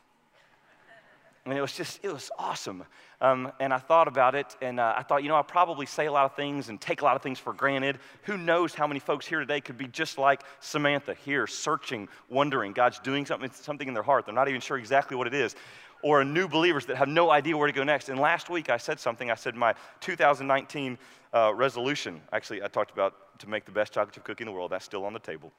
And 1.45 1.59
it 1.59 1.61
was 1.61 1.73
just, 1.73 1.99
it 2.05 2.12
was 2.12 2.31
awesome. 2.39 2.85
Um, 3.21 3.53
and 3.59 3.73
I 3.73 3.79
thought 3.79 4.07
about 4.07 4.37
it, 4.37 4.57
and 4.61 4.79
uh, 4.79 4.95
I 4.97 5.03
thought, 5.03 5.25
you 5.25 5.29
know, 5.29 5.35
I 5.35 5.43
probably 5.43 5.87
say 5.87 6.07
a 6.07 6.12
lot 6.12 6.25
of 6.25 6.37
things 6.37 6.69
and 6.69 6.81
take 6.81 7.03
a 7.03 7.05
lot 7.05 7.17
of 7.17 7.23
things 7.23 7.39
for 7.39 7.53
granted. 7.53 7.99
Who 8.25 8.37
knows 8.37 8.75
how 8.75 8.87
many 8.87 9.01
folks 9.01 9.27
here 9.27 9.41
today 9.41 9.61
could 9.61 9.77
be 9.77 9.89
just 9.89 10.19
like 10.19 10.43
Samantha 10.61 11.15
here, 11.15 11.49
searching, 11.49 12.09
wondering, 12.29 12.73
God's 12.73 13.01
doing 13.01 13.27
something, 13.27 13.51
something 13.53 13.89
in 13.89 13.95
their 13.95 14.05
heart. 14.05 14.25
They're 14.27 14.35
not 14.35 14.49
even 14.49 14.61
sure 14.61 14.79
exactly 14.79 15.17
what 15.17 15.27
it 15.27 15.35
is. 15.35 15.57
Or 16.03 16.25
new 16.25 16.47
believers 16.47 16.87
that 16.87 16.97
have 16.97 17.09
no 17.09 17.31
idea 17.31 17.57
where 17.57 17.67
to 17.67 17.73
go 17.73 17.85
next. 17.85 18.09
And 18.09 18.21
last 18.21 18.49
week 18.51 18.71
I 18.71 18.77
said 18.77 19.01
something. 19.01 19.31
I 19.31 19.37
said 19.37 19.57
my 19.57 19.75
2019 20.01 20.99
uh, 21.33 21.53
resolution. 21.55 22.21
Actually, 22.33 22.62
I 22.62 22.69
talked 22.69 22.91
about 22.91 23.39
to 23.39 23.49
make 23.49 23.65
the 23.65 23.73
best 23.73 23.93
chocolate 23.93 24.15
chip 24.15 24.25
cookie 24.25 24.43
in 24.43 24.47
the 24.47 24.53
world. 24.53 24.71
That's 24.71 24.85
still 24.85 25.05
on 25.05 25.12
the 25.12 25.19
table. 25.19 25.53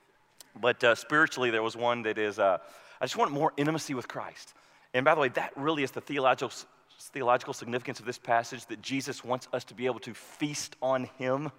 But 0.59 0.83
uh, 0.83 0.95
spiritually, 0.95 1.49
there 1.49 1.63
was 1.63 1.75
one 1.75 2.03
that 2.03 2.17
is, 2.17 2.39
uh, 2.39 2.59
I 3.01 3.05
just 3.05 3.17
want 3.17 3.31
more 3.31 3.53
intimacy 3.57 3.93
with 3.93 4.07
Christ. 4.07 4.53
And 4.93 5.03
by 5.03 5.15
the 5.15 5.21
way, 5.21 5.29
that 5.29 5.51
really 5.55 5.83
is 5.83 5.91
the 5.91 6.01
theological, 6.01 6.51
theological 6.99 7.53
significance 7.53 7.99
of 7.99 8.05
this 8.05 8.19
passage 8.19 8.65
that 8.67 8.81
Jesus 8.81 9.23
wants 9.23 9.47
us 9.51 9.63
to 9.65 9.73
be 9.73 9.87
able 9.87 9.99
to 10.01 10.13
feast 10.13 10.75
on 10.81 11.05
Him 11.17 11.51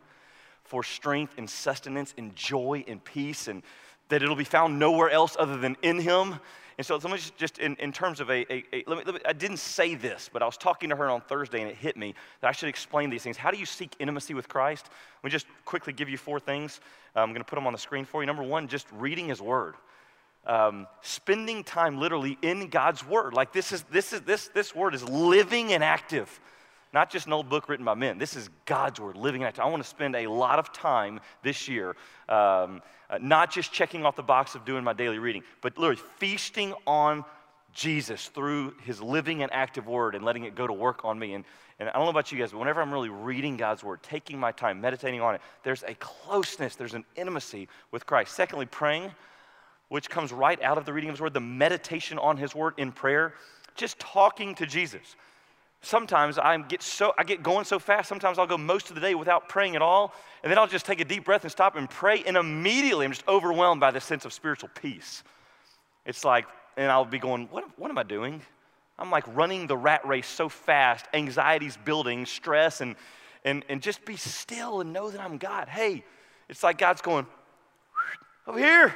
for 0.62 0.82
strength 0.82 1.34
and 1.36 1.50
sustenance 1.50 2.14
and 2.16 2.34
joy 2.36 2.84
and 2.86 3.04
peace, 3.04 3.48
and 3.48 3.62
that 4.08 4.22
it'll 4.22 4.36
be 4.36 4.44
found 4.44 4.78
nowhere 4.78 5.10
else 5.10 5.36
other 5.38 5.56
than 5.56 5.76
in 5.82 5.98
Him. 5.98 6.38
And 6.76 6.86
so, 6.86 6.96
let 6.96 7.04
me 7.04 7.16
just, 7.16 7.36
just 7.36 7.58
in, 7.58 7.76
in 7.76 7.92
terms 7.92 8.20
of 8.20 8.30
a, 8.30 8.52
a, 8.52 8.64
a 8.72 8.84
let, 8.86 8.98
me, 8.98 9.04
let 9.04 9.14
me, 9.14 9.20
I 9.24 9.32
didn't 9.32 9.58
say 9.58 9.94
this, 9.94 10.28
but 10.32 10.42
I 10.42 10.46
was 10.46 10.56
talking 10.56 10.90
to 10.90 10.96
her 10.96 11.08
on 11.08 11.20
Thursday 11.20 11.60
and 11.60 11.70
it 11.70 11.76
hit 11.76 11.96
me 11.96 12.14
that 12.40 12.48
I 12.48 12.52
should 12.52 12.68
explain 12.68 13.10
these 13.10 13.22
things. 13.22 13.36
How 13.36 13.50
do 13.50 13.58
you 13.58 13.66
seek 13.66 13.94
intimacy 13.98 14.34
with 14.34 14.48
Christ? 14.48 14.86
Let 15.22 15.24
me 15.24 15.30
just 15.30 15.46
quickly 15.64 15.92
give 15.92 16.08
you 16.08 16.18
four 16.18 16.40
things. 16.40 16.80
I'm 17.14 17.30
going 17.30 17.40
to 17.40 17.44
put 17.44 17.56
them 17.56 17.66
on 17.66 17.72
the 17.72 17.78
screen 17.78 18.04
for 18.04 18.22
you. 18.22 18.26
Number 18.26 18.42
one, 18.42 18.66
just 18.66 18.86
reading 18.92 19.28
His 19.28 19.40
Word. 19.40 19.74
Um, 20.46 20.86
spending 21.00 21.64
time 21.64 21.98
literally 21.98 22.36
in 22.42 22.68
God's 22.68 23.06
Word. 23.06 23.34
Like 23.34 23.52
this 23.52 23.72
is, 23.72 23.82
this 23.84 24.12
is, 24.12 24.22
this, 24.22 24.48
this 24.48 24.74
Word 24.74 24.94
is 24.94 25.08
living 25.08 25.72
and 25.72 25.84
active 25.84 26.40
not 26.94 27.10
just 27.10 27.26
an 27.26 27.32
old 27.32 27.48
book 27.48 27.68
written 27.68 27.84
by 27.84 27.94
men. 27.94 28.18
This 28.18 28.36
is 28.36 28.48
God's 28.64 29.00
word, 29.00 29.16
living 29.16 29.42
in 29.42 29.48
it. 29.48 29.58
I 29.58 29.66
want 29.66 29.82
to 29.82 29.88
spend 29.88 30.14
a 30.14 30.28
lot 30.28 30.60
of 30.60 30.72
time 30.72 31.18
this 31.42 31.66
year, 31.68 31.96
um, 32.28 32.80
uh, 33.14 33.18
not 33.20 33.50
just 33.50 33.72
checking 33.72 34.04
off 34.04 34.16
the 34.16 34.22
box 34.22 34.54
of 34.54 34.64
doing 34.64 34.82
my 34.82 34.92
daily 34.92 35.18
reading, 35.18 35.42
but 35.60 35.78
literally 35.78 36.00
feasting 36.16 36.74
on 36.86 37.24
Jesus 37.72 38.26
through 38.28 38.74
his 38.84 39.00
living 39.00 39.42
and 39.42 39.52
active 39.52 39.86
word 39.86 40.14
and 40.14 40.24
letting 40.24 40.44
it 40.44 40.54
go 40.54 40.66
to 40.66 40.72
work 40.72 41.04
on 41.04 41.18
me. 41.18 41.34
And, 41.34 41.44
and 41.78 41.88
I 41.88 41.92
don't 41.92 42.04
know 42.04 42.10
about 42.10 42.32
you 42.32 42.38
guys, 42.38 42.50
but 42.50 42.58
whenever 42.58 42.80
I'm 42.82 42.92
really 42.92 43.10
reading 43.10 43.56
God's 43.56 43.84
word, 43.84 44.02
taking 44.02 44.38
my 44.38 44.50
time, 44.50 44.80
meditating 44.80 45.20
on 45.20 45.36
it, 45.36 45.40
there's 45.62 45.84
a 45.84 45.94
closeness, 45.94 46.74
there's 46.74 46.94
an 46.94 47.04
intimacy 47.14 47.68
with 47.92 48.04
Christ. 48.04 48.34
Secondly, 48.34 48.66
praying, 48.66 49.12
which 49.88 50.10
comes 50.10 50.32
right 50.32 50.60
out 50.62 50.78
of 50.78 50.84
the 50.84 50.92
reading 50.92 51.10
of 51.10 51.14
his 51.14 51.20
word, 51.20 51.34
the 51.34 51.40
meditation 51.40 52.18
on 52.18 52.36
his 52.36 52.54
word 52.54 52.74
in 52.78 52.90
prayer, 52.90 53.34
just 53.76 53.98
talking 54.00 54.54
to 54.56 54.66
Jesus 54.66 55.16
sometimes 55.84 56.38
I 56.38 56.56
get 56.58 56.82
so 56.82 57.12
I 57.18 57.24
get 57.24 57.42
going 57.42 57.64
so 57.64 57.78
fast. 57.78 58.08
Sometimes 58.08 58.38
I'll 58.38 58.46
go 58.46 58.58
most 58.58 58.88
of 58.88 58.94
the 58.94 59.00
day 59.00 59.14
without 59.14 59.48
praying 59.48 59.76
at 59.76 59.82
all, 59.82 60.14
and 60.42 60.50
then 60.50 60.58
I'll 60.58 60.66
just 60.66 60.86
take 60.86 61.00
a 61.00 61.04
deep 61.04 61.24
breath 61.24 61.42
and 61.42 61.50
stop 61.50 61.76
and 61.76 61.88
pray, 61.88 62.22
and 62.26 62.36
immediately 62.36 63.04
I'm 63.06 63.12
just 63.12 63.26
overwhelmed 63.28 63.80
by 63.80 63.90
this 63.90 64.04
sense 64.04 64.24
of 64.24 64.32
spiritual 64.32 64.70
peace. 64.74 65.22
It's 66.04 66.24
like, 66.24 66.46
and 66.76 66.90
I'll 66.90 67.04
be 67.04 67.18
going, 67.18 67.48
what, 67.50 67.78
what 67.78 67.90
am 67.90 67.98
I 67.98 68.02
doing? 68.02 68.42
I'm 68.98 69.10
like 69.10 69.24
running 69.34 69.66
the 69.66 69.76
rat 69.76 70.06
race 70.06 70.26
so 70.26 70.48
fast, 70.48 71.06
anxiety's 71.12 71.76
building, 71.76 72.26
stress, 72.26 72.80
and 72.80 72.96
and 73.44 73.64
and 73.68 73.82
just 73.82 74.04
be 74.04 74.16
still 74.16 74.80
and 74.80 74.92
know 74.92 75.10
that 75.10 75.20
I'm 75.20 75.38
God. 75.38 75.68
Hey, 75.68 76.04
it's 76.48 76.62
like 76.62 76.78
God's 76.78 77.00
going 77.00 77.26
over 78.46 78.58
here. 78.58 78.94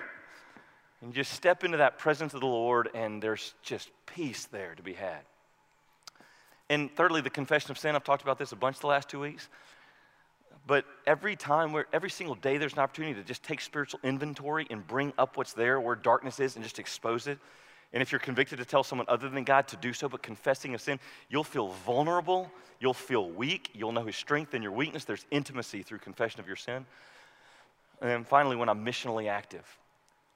And 1.00 1.14
just 1.14 1.32
step 1.32 1.62
into 1.62 1.76
that 1.76 1.98
presence 1.98 2.34
of 2.34 2.40
the 2.40 2.46
Lord, 2.46 2.88
and 2.92 3.22
there's 3.22 3.54
just 3.62 3.90
peace 4.06 4.46
there 4.46 4.74
to 4.74 4.82
be 4.82 4.94
had. 4.94 5.20
And 6.70 6.94
thirdly, 6.94 7.20
the 7.20 7.30
confession 7.30 7.70
of 7.70 7.78
sin. 7.78 7.94
I've 7.94 8.04
talked 8.04 8.22
about 8.22 8.38
this 8.38 8.52
a 8.52 8.56
bunch 8.56 8.78
the 8.80 8.86
last 8.86 9.08
two 9.08 9.20
weeks. 9.20 9.48
But 10.66 10.84
every 11.06 11.34
time, 11.34 11.72
where 11.72 11.86
every 11.94 12.10
single 12.10 12.34
day, 12.34 12.58
there's 12.58 12.74
an 12.74 12.80
opportunity 12.80 13.14
to 13.14 13.24
just 13.24 13.42
take 13.42 13.60
spiritual 13.60 14.00
inventory 14.02 14.66
and 14.68 14.86
bring 14.86 15.14
up 15.16 15.38
what's 15.38 15.54
there, 15.54 15.80
where 15.80 15.94
darkness 15.94 16.40
is, 16.40 16.56
and 16.56 16.62
just 16.62 16.78
expose 16.78 17.26
it. 17.26 17.38
And 17.94 18.02
if 18.02 18.12
you're 18.12 18.18
convicted 18.18 18.58
to 18.58 18.66
tell 18.66 18.84
someone 18.84 19.06
other 19.08 19.30
than 19.30 19.44
God 19.44 19.66
to 19.68 19.76
do 19.76 19.94
so, 19.94 20.10
but 20.10 20.22
confessing 20.22 20.74
a 20.74 20.78
sin, 20.78 21.00
you'll 21.30 21.42
feel 21.42 21.68
vulnerable, 21.86 22.50
you'll 22.80 22.92
feel 22.92 23.30
weak, 23.30 23.70
you'll 23.72 23.92
know 23.92 24.04
His 24.04 24.16
strength 24.16 24.52
and 24.52 24.62
your 24.62 24.72
weakness. 24.72 25.04
There's 25.04 25.24
intimacy 25.30 25.82
through 25.82 25.98
confession 25.98 26.38
of 26.38 26.46
your 26.46 26.56
sin. 26.56 26.84
And 28.02 28.10
then 28.10 28.24
finally, 28.24 28.56
when 28.56 28.68
I'm 28.68 28.84
missionally 28.84 29.30
active, 29.30 29.64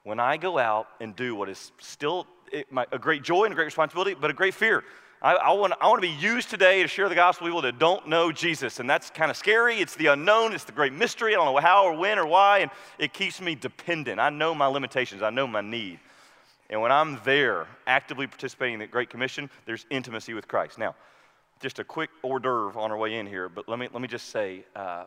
when 0.03 0.19
I 0.19 0.37
go 0.37 0.57
out 0.57 0.87
and 0.99 1.15
do 1.15 1.35
what 1.35 1.47
is 1.47 1.71
still 1.79 2.25
my, 2.71 2.85
a 2.91 2.99
great 2.99 3.23
joy 3.23 3.43
and 3.43 3.51
a 3.51 3.55
great 3.55 3.65
responsibility, 3.65 4.15
but 4.19 4.29
a 4.29 4.33
great 4.33 4.53
fear. 4.53 4.83
I, 5.23 5.35
I, 5.35 5.51
want, 5.53 5.73
to 5.79 6.01
be 6.01 6.09
used 6.09 6.49
today 6.49 6.81
to 6.81 6.87
share 6.89 7.07
the 7.07 7.15
gospel 7.15 7.45
with 7.45 7.51
people 7.51 7.61
that 7.61 7.79
don't 7.79 8.09
know 8.09 8.33
Jesus. 8.33 8.81
And 8.81 8.89
that's 8.89 9.09
kind 9.09 9.31
of 9.31 9.37
scary. 9.37 9.79
It's 9.79 9.95
the 9.95 10.07
unknown, 10.07 10.51
it's 10.51 10.65
the 10.65 10.73
great 10.73 10.91
mystery. 10.91 11.33
I 11.33 11.37
don't 11.37 11.45
know 11.45 11.61
how 11.61 11.85
or 11.85 11.93
when 11.93 12.19
or 12.19 12.25
why. 12.25 12.59
And 12.59 12.71
it 12.99 13.13
keeps 13.13 13.39
me 13.39 13.55
dependent. 13.55 14.19
I 14.19 14.29
know 14.29 14.53
my 14.53 14.67
limitations, 14.67 15.21
I 15.21 15.29
know 15.29 15.47
my 15.47 15.61
need. 15.61 15.99
And 16.69 16.81
when 16.81 16.91
I'm 16.91 17.21
there 17.23 17.67
actively 17.87 18.27
participating 18.27 18.73
in 18.73 18.79
the 18.81 18.87
Great 18.87 19.09
Commission, 19.09 19.49
there's 19.65 19.85
intimacy 19.89 20.33
with 20.33 20.49
Christ. 20.49 20.77
Now, 20.77 20.93
just 21.61 21.79
a 21.79 21.85
quick 21.85 22.09
hors 22.21 22.39
d'oeuvre 22.39 22.77
on 22.77 22.91
our 22.91 22.97
way 22.97 23.15
in 23.17 23.25
here, 23.25 23.47
but 23.47 23.69
let 23.69 23.79
me, 23.79 23.87
let 23.93 24.01
me 24.01 24.09
just 24.09 24.29
say 24.29 24.65
uh, 24.75 25.05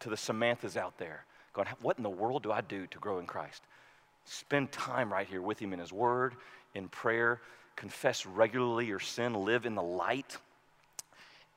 to 0.00 0.08
the 0.08 0.16
Samanthas 0.16 0.78
out 0.78 0.96
there, 0.96 1.24
going, 1.52 1.68
what 1.82 1.98
in 1.98 2.02
the 2.02 2.08
world 2.08 2.42
do 2.42 2.52
I 2.52 2.62
do 2.62 2.86
to 2.86 2.98
grow 2.98 3.18
in 3.18 3.26
Christ? 3.26 3.62
Spend 4.24 4.72
time 4.72 5.12
right 5.12 5.26
here 5.26 5.42
with 5.42 5.58
Him 5.58 5.74
in 5.74 5.78
His 5.78 5.92
Word, 5.92 6.34
in 6.74 6.88
prayer 6.88 7.40
confess 7.76 8.26
regularly 8.26 8.86
your 8.86 9.00
sin, 9.00 9.34
live 9.34 9.66
in 9.66 9.74
the 9.74 9.82
light, 9.82 10.36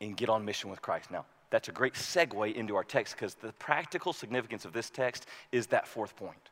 and 0.02 0.16
get 0.16 0.30
on 0.30 0.46
mission 0.46 0.70
with 0.70 0.82
Christ. 0.82 1.12
Now, 1.12 1.26
that's 1.50 1.70
a 1.70 1.72
great 1.72 1.94
segue 1.94 2.54
into 2.56 2.76
our 2.76 2.84
text 2.84 3.16
because 3.16 3.36
the 3.36 3.54
practical 3.54 4.14
significance 4.14 4.66
of 4.66 4.74
this 4.74 4.90
text 4.90 5.28
is 5.52 5.68
that 5.68 5.88
fourth 5.88 6.16
point 6.16 6.50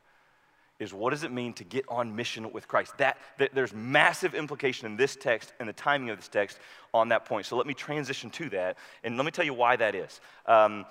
is 0.78 0.92
what 0.92 1.10
does 1.10 1.24
it 1.24 1.32
mean 1.32 1.52
to 1.54 1.64
get 1.64 1.84
on 1.88 2.14
mission 2.14 2.50
with 2.52 2.68
Christ? 2.68 2.96
That, 2.98 3.18
that, 3.38 3.54
there's 3.54 3.72
massive 3.72 4.34
implication 4.34 4.86
in 4.86 4.96
this 4.96 5.16
text 5.16 5.52
and 5.58 5.68
the 5.68 5.72
timing 5.72 6.10
of 6.10 6.18
this 6.18 6.28
text 6.28 6.58
on 6.92 7.08
that 7.08 7.24
point. 7.24 7.46
So 7.46 7.56
let 7.56 7.66
me 7.66 7.74
transition 7.74 8.30
to 8.30 8.50
that, 8.50 8.76
and 9.04 9.16
let 9.16 9.24
me 9.24 9.30
tell 9.30 9.44
you 9.44 9.54
why 9.54 9.76
that 9.76 9.94
is. 9.94 10.20
Um, 10.44 10.84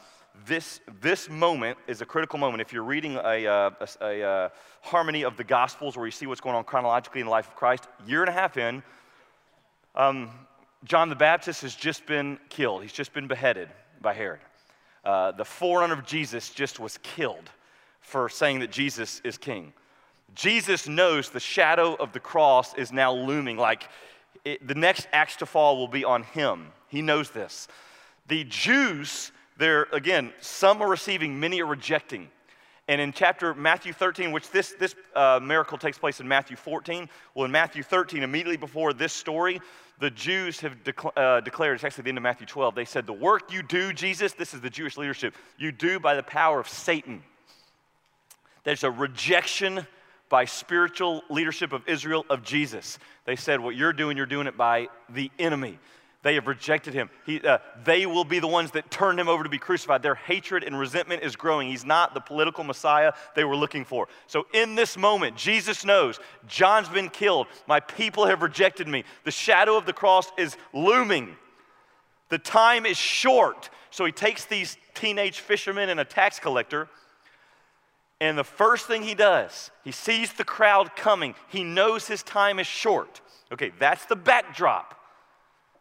this, 0.45 0.79
this 1.01 1.29
moment 1.29 1.77
is 1.87 2.01
a 2.01 2.05
critical 2.05 2.39
moment. 2.39 2.61
If 2.61 2.73
you're 2.73 2.83
reading 2.83 3.15
a, 3.15 3.47
uh, 3.47 3.69
a, 3.79 3.87
a, 4.01 4.23
uh, 4.23 4.49
harmony 4.81 5.23
of 5.23 5.37
the 5.37 5.43
Gospels 5.43 5.97
where 5.97 6.05
you 6.05 6.11
see 6.11 6.27
what's 6.27 6.41
going 6.41 6.55
on 6.55 6.63
chronologically 6.63 7.21
in 7.21 7.27
the 7.27 7.31
life 7.31 7.47
of 7.47 7.55
Christ, 7.55 7.87
year 8.05 8.21
and 8.21 8.29
a 8.29 8.33
half 8.33 8.57
in, 8.57 8.83
um, 9.95 10.29
John 10.83 11.09
the 11.09 11.15
Baptist 11.15 11.61
has 11.61 11.75
just 11.75 12.05
been 12.05 12.37
killed. 12.49 12.83
He's 12.83 12.93
just 12.93 13.13
been 13.13 13.27
beheaded 13.27 13.69
by 14.01 14.13
Herod. 14.13 14.41
Uh, 15.03 15.31
the 15.31 15.45
forerunner 15.45 15.93
of 15.93 16.05
Jesus 16.05 16.49
just 16.49 16.79
was 16.79 16.97
killed 16.99 17.49
for 18.01 18.29
saying 18.29 18.59
that 18.59 18.71
Jesus 18.71 19.21
is 19.23 19.37
king. 19.37 19.73
Jesus 20.35 20.87
knows 20.87 21.29
the 21.29 21.39
shadow 21.39 21.95
of 21.95 22.11
the 22.11 22.19
cross 22.19 22.75
is 22.75 22.91
now 22.91 23.13
looming, 23.13 23.57
like 23.57 23.89
it, 24.43 24.67
the 24.67 24.75
next 24.75 25.07
axe 25.11 25.37
to 25.37 25.45
fall 25.45 25.77
will 25.77 25.87
be 25.87 26.03
on 26.03 26.23
him. 26.23 26.67
He 26.87 27.01
knows 27.01 27.31
this. 27.31 27.67
The 28.27 28.43
Jews 28.43 29.31
there, 29.57 29.87
again, 29.91 30.33
some 30.41 30.81
are 30.81 30.89
receiving, 30.89 31.39
many 31.39 31.61
are 31.61 31.65
rejecting. 31.65 32.29
And 32.87 33.01
in 33.01 33.13
chapter 33.13 33.53
Matthew 33.53 33.93
13, 33.93 34.31
which 34.31 34.51
this, 34.51 34.75
this 34.79 34.95
uh, 35.15 35.39
miracle 35.41 35.77
takes 35.77 35.97
place 35.97 36.19
in 36.19 36.27
Matthew 36.27 36.55
14, 36.55 37.09
well, 37.33 37.45
in 37.45 37.51
Matthew 37.51 37.81
13, 37.81 38.21
immediately 38.21 38.57
before 38.57 38.93
this 38.93 39.11
story, 39.11 39.59
the 39.99 40.11
Jews 40.11 40.59
have 40.59 40.75
uh, 41.15 41.41
declared, 41.41 41.75
it's 41.75 41.83
actually 41.83 42.03
the 42.03 42.09
end 42.09 42.17
of 42.17 42.23
Matthew 42.23 42.45
12, 42.45 42.75
they 42.75 42.85
said, 42.85 43.07
The 43.07 43.13
work 43.13 43.51
you 43.51 43.63
do, 43.63 43.91
Jesus, 43.91 44.33
this 44.33 44.53
is 44.53 44.61
the 44.61 44.69
Jewish 44.69 44.97
leadership, 44.97 45.33
you 45.57 45.71
do 45.71 45.99
by 45.99 46.15
the 46.15 46.23
power 46.23 46.59
of 46.59 46.69
Satan. 46.69 47.23
There's 48.65 48.83
a 48.83 48.91
rejection 48.91 49.87
by 50.29 50.45
spiritual 50.45 51.23
leadership 51.29 51.71
of 51.71 51.87
Israel 51.87 52.25
of 52.29 52.43
Jesus. 52.43 52.99
They 53.25 53.35
said, 53.35 53.59
What 53.59 53.75
you're 53.75 53.93
doing, 53.93 54.17
you're 54.17 54.25
doing 54.25 54.47
it 54.47 54.57
by 54.57 54.89
the 55.09 55.31
enemy. 55.39 55.79
They 56.25 56.33
have 56.33 56.47
rejected 56.47 56.95
him. 56.95 57.11
He, 57.23 57.39
uh, 57.39 57.59
they 57.83 58.07
will 58.07 58.23
be 58.23 58.39
the 58.39 58.47
ones 58.47 58.71
that 58.71 58.89
turned 58.89 59.19
him 59.19 59.29
over 59.29 59.43
to 59.43 59.49
be 59.49 59.59
crucified. 59.59 60.01
Their 60.01 60.15
hatred 60.15 60.63
and 60.63 60.75
resentment 60.75 61.21
is 61.21 61.35
growing. 61.35 61.69
He's 61.69 61.85
not 61.85 62.15
the 62.15 62.19
political 62.19 62.63
Messiah 62.63 63.13
they 63.35 63.43
were 63.43 63.55
looking 63.55 63.85
for. 63.85 64.07
So, 64.25 64.47
in 64.51 64.73
this 64.73 64.97
moment, 64.97 65.37
Jesus 65.37 65.85
knows 65.85 66.19
John's 66.47 66.89
been 66.89 67.09
killed. 67.09 67.45
My 67.67 67.79
people 67.79 68.25
have 68.25 68.41
rejected 68.41 68.87
me. 68.87 69.03
The 69.23 69.29
shadow 69.29 69.77
of 69.77 69.85
the 69.85 69.93
cross 69.93 70.31
is 70.35 70.57
looming. 70.73 71.35
The 72.29 72.39
time 72.39 72.87
is 72.87 72.97
short. 72.97 73.69
So, 73.91 74.03
he 74.03 74.11
takes 74.11 74.45
these 74.45 74.77
teenage 74.95 75.41
fishermen 75.41 75.89
and 75.89 75.99
a 75.99 76.05
tax 76.05 76.39
collector. 76.39 76.87
And 78.19 78.35
the 78.35 78.43
first 78.43 78.87
thing 78.87 79.03
he 79.03 79.13
does, 79.13 79.69
he 79.83 79.91
sees 79.91 80.33
the 80.33 80.43
crowd 80.43 80.95
coming. 80.95 81.35
He 81.49 81.63
knows 81.63 82.07
his 82.07 82.23
time 82.23 82.57
is 82.57 82.65
short. 82.65 83.21
Okay, 83.51 83.73
that's 83.77 84.05
the 84.05 84.15
backdrop 84.15 84.94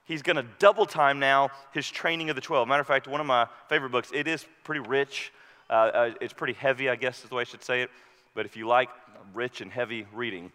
he's 0.04 0.22
going 0.22 0.36
to 0.36 0.46
double 0.58 0.86
time 0.86 1.18
now 1.18 1.50
his 1.72 1.90
training 1.90 2.30
of 2.30 2.36
the 2.36 2.42
12. 2.42 2.68
Matter 2.68 2.80
of 2.80 2.86
fact, 2.86 3.08
one 3.08 3.20
of 3.20 3.26
my 3.26 3.46
favorite 3.68 3.90
books, 3.90 4.10
it 4.14 4.28
is 4.28 4.46
pretty 4.62 4.80
rich. 4.80 5.32
Uh, 5.68 5.72
uh, 5.72 6.10
it's 6.20 6.32
pretty 6.32 6.52
heavy, 6.52 6.88
I 6.88 6.96
guess 6.96 7.22
is 7.22 7.28
the 7.28 7.34
way 7.34 7.42
I 7.42 7.44
should 7.44 7.64
say 7.64 7.82
it. 7.82 7.90
But 8.34 8.46
if 8.46 8.56
you 8.56 8.66
like 8.66 8.90
rich 9.32 9.60
and 9.60 9.70
heavy 9.70 10.06
reading, 10.12 10.52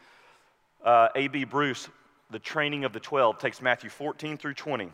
uh, 0.83 1.09
A.B. 1.15 1.45
Bruce, 1.45 1.89
The 2.31 2.39
Training 2.39 2.85
of 2.85 2.93
the 2.93 2.99
12, 2.99 3.39
takes 3.39 3.61
Matthew 3.61 3.89
14 3.89 4.37
through 4.37 4.53
20. 4.53 4.91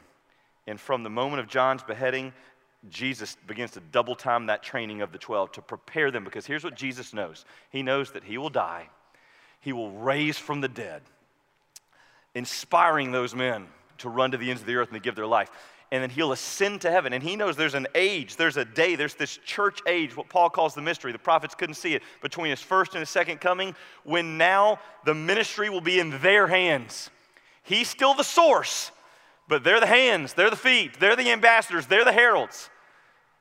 And 0.68 0.80
from 0.80 1.04
the 1.04 1.10
moment 1.10 1.42
of 1.42 1.48
John's 1.48 1.84
beheading, 1.84 2.34
Jesus 2.90 3.38
begins 3.48 3.72
to 3.72 3.80
double 3.92 4.16
time 4.16 4.46
that 4.48 4.64
training 4.64 5.02
of 5.02 5.12
the 5.12 5.18
12 5.18 5.54
to 5.54 5.62
prepare 5.62 6.12
them 6.12 6.24
because 6.24 6.46
here's 6.46 6.64
what 6.64 6.76
Jesus 6.76 7.14
knows 7.14 7.46
He 7.72 7.82
knows 7.82 8.12
that 8.12 8.24
He 8.24 8.38
will 8.38 8.50
die, 8.50 8.90
He 9.60 9.74
will 9.74 9.92
raise 9.92 10.38
from 10.38 10.62
the 10.62 10.68
dead, 10.68 11.02
inspiring 12.34 13.12
those 13.12 13.34
men 13.34 13.68
to 14.00 14.10
run 14.10 14.32
to 14.32 14.38
the 14.38 14.50
ends 14.50 14.62
of 14.62 14.68
the 14.68 14.76
earth 14.76 14.90
and 14.90 14.96
to 14.96 15.02
give 15.02 15.16
their 15.16 15.28
life. 15.28 15.50
And 15.92 16.02
then 16.02 16.10
he'll 16.10 16.32
ascend 16.32 16.82
to 16.82 16.92
heaven. 16.92 17.14
And 17.14 17.24
he 17.24 17.36
knows 17.36 17.56
there's 17.56 17.76
an 17.76 17.88
age, 17.96 18.36
there's 18.36 18.58
a 18.58 18.66
day, 18.66 18.96
there's 18.96 19.16
this 19.16 19.38
church 19.46 19.80
age, 19.88 20.18
what 20.18 20.30
Paul 20.30 20.50
calls 20.50 20.74
the 20.74 20.82
mystery. 20.82 21.12
The 21.12 21.20
prophets 21.20 21.56
couldn't 21.56 21.76
see 21.76 21.94
it 21.94 22.04
between 22.22 22.50
his 22.50 22.62
first 22.62 22.94
and 22.94 23.00
his 23.00 23.10
second 23.10 23.40
coming, 23.40 23.76
when 24.04 24.38
now 24.38 24.80
the 25.06 25.14
ministry 25.14 25.70
will 25.70 25.82
be 25.82 26.00
in 26.00 26.20
their 26.22 26.48
hands. 26.48 27.10
He's 27.64 27.88
still 27.88 28.14
the 28.14 28.24
source, 28.24 28.92
but 29.48 29.64
they're 29.64 29.80
the 29.80 29.86
hands, 29.86 30.34
they're 30.34 30.50
the 30.50 30.56
feet, 30.56 31.00
they're 31.00 31.16
the 31.16 31.32
ambassadors, 31.32 31.86
they're 31.88 32.06
the 32.06 32.12
heralds. 32.12 32.70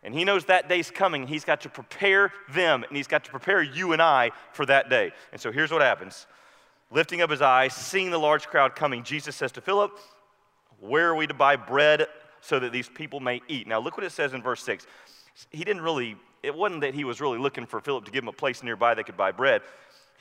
And 0.03 0.15
he 0.15 0.25
knows 0.25 0.45
that 0.45 0.69
day's 0.69 0.91
coming. 0.91 1.27
He's 1.27 1.47
got 1.47 1.63
to 1.63 1.71
prepare 1.71 2.31
them, 2.53 2.85
and 2.85 2.97
he's 2.97 3.07
got 3.07 3.25
to 3.25 3.31
prepare 3.31 3.63
you 3.63 3.93
and 3.93 4.03
I 4.03 4.33
for 4.53 4.67
that 4.67 4.91
day. 4.91 5.13
And 5.33 5.41
so 5.41 5.51
here's 5.51 5.73
what 5.73 5.81
happens 5.81 6.27
Lifting 6.91 7.23
up 7.23 7.31
his 7.31 7.43
eyes, 7.43 7.75
seeing 7.75 8.11
the 8.11 8.19
large 8.19 8.47
crowd 8.47 8.77
coming, 8.77 9.03
Jesus 9.03 9.35
says 9.35 9.51
to 9.53 9.61
Philip, 9.61 9.99
Where 10.85 11.09
are 11.09 11.15
we 11.15 11.27
to 11.27 11.35
buy 11.35 11.57
bread 11.57 12.09
so 12.43 12.59
that 12.59 12.71
these 12.71 12.91
people 12.91 13.19
may 13.19 13.41
eat? 13.49 13.67
Now, 13.67 13.81
look 13.81 13.97
what 13.97 14.05
it 14.05 14.13
says 14.13 14.35
in 14.35 14.43
verse 14.43 14.63
6. 14.65 14.87
He 15.51 15.65
didn't 15.65 15.83
really, 15.83 16.17
it 16.43 16.55
wasn't 16.55 16.83
that 16.83 16.95
he 16.95 17.05
was 17.05 17.23
really 17.23 17.39
looking 17.39 17.65
for 17.65 17.81
Philip 17.81 18.05
to 18.05 18.11
give 18.11 18.23
him 18.23 18.29
a 18.29 18.33
place 18.33 18.63
nearby 18.63 18.95
they 18.95 19.03
could 19.03 19.17
buy 19.17 19.33
bread. 19.33 19.63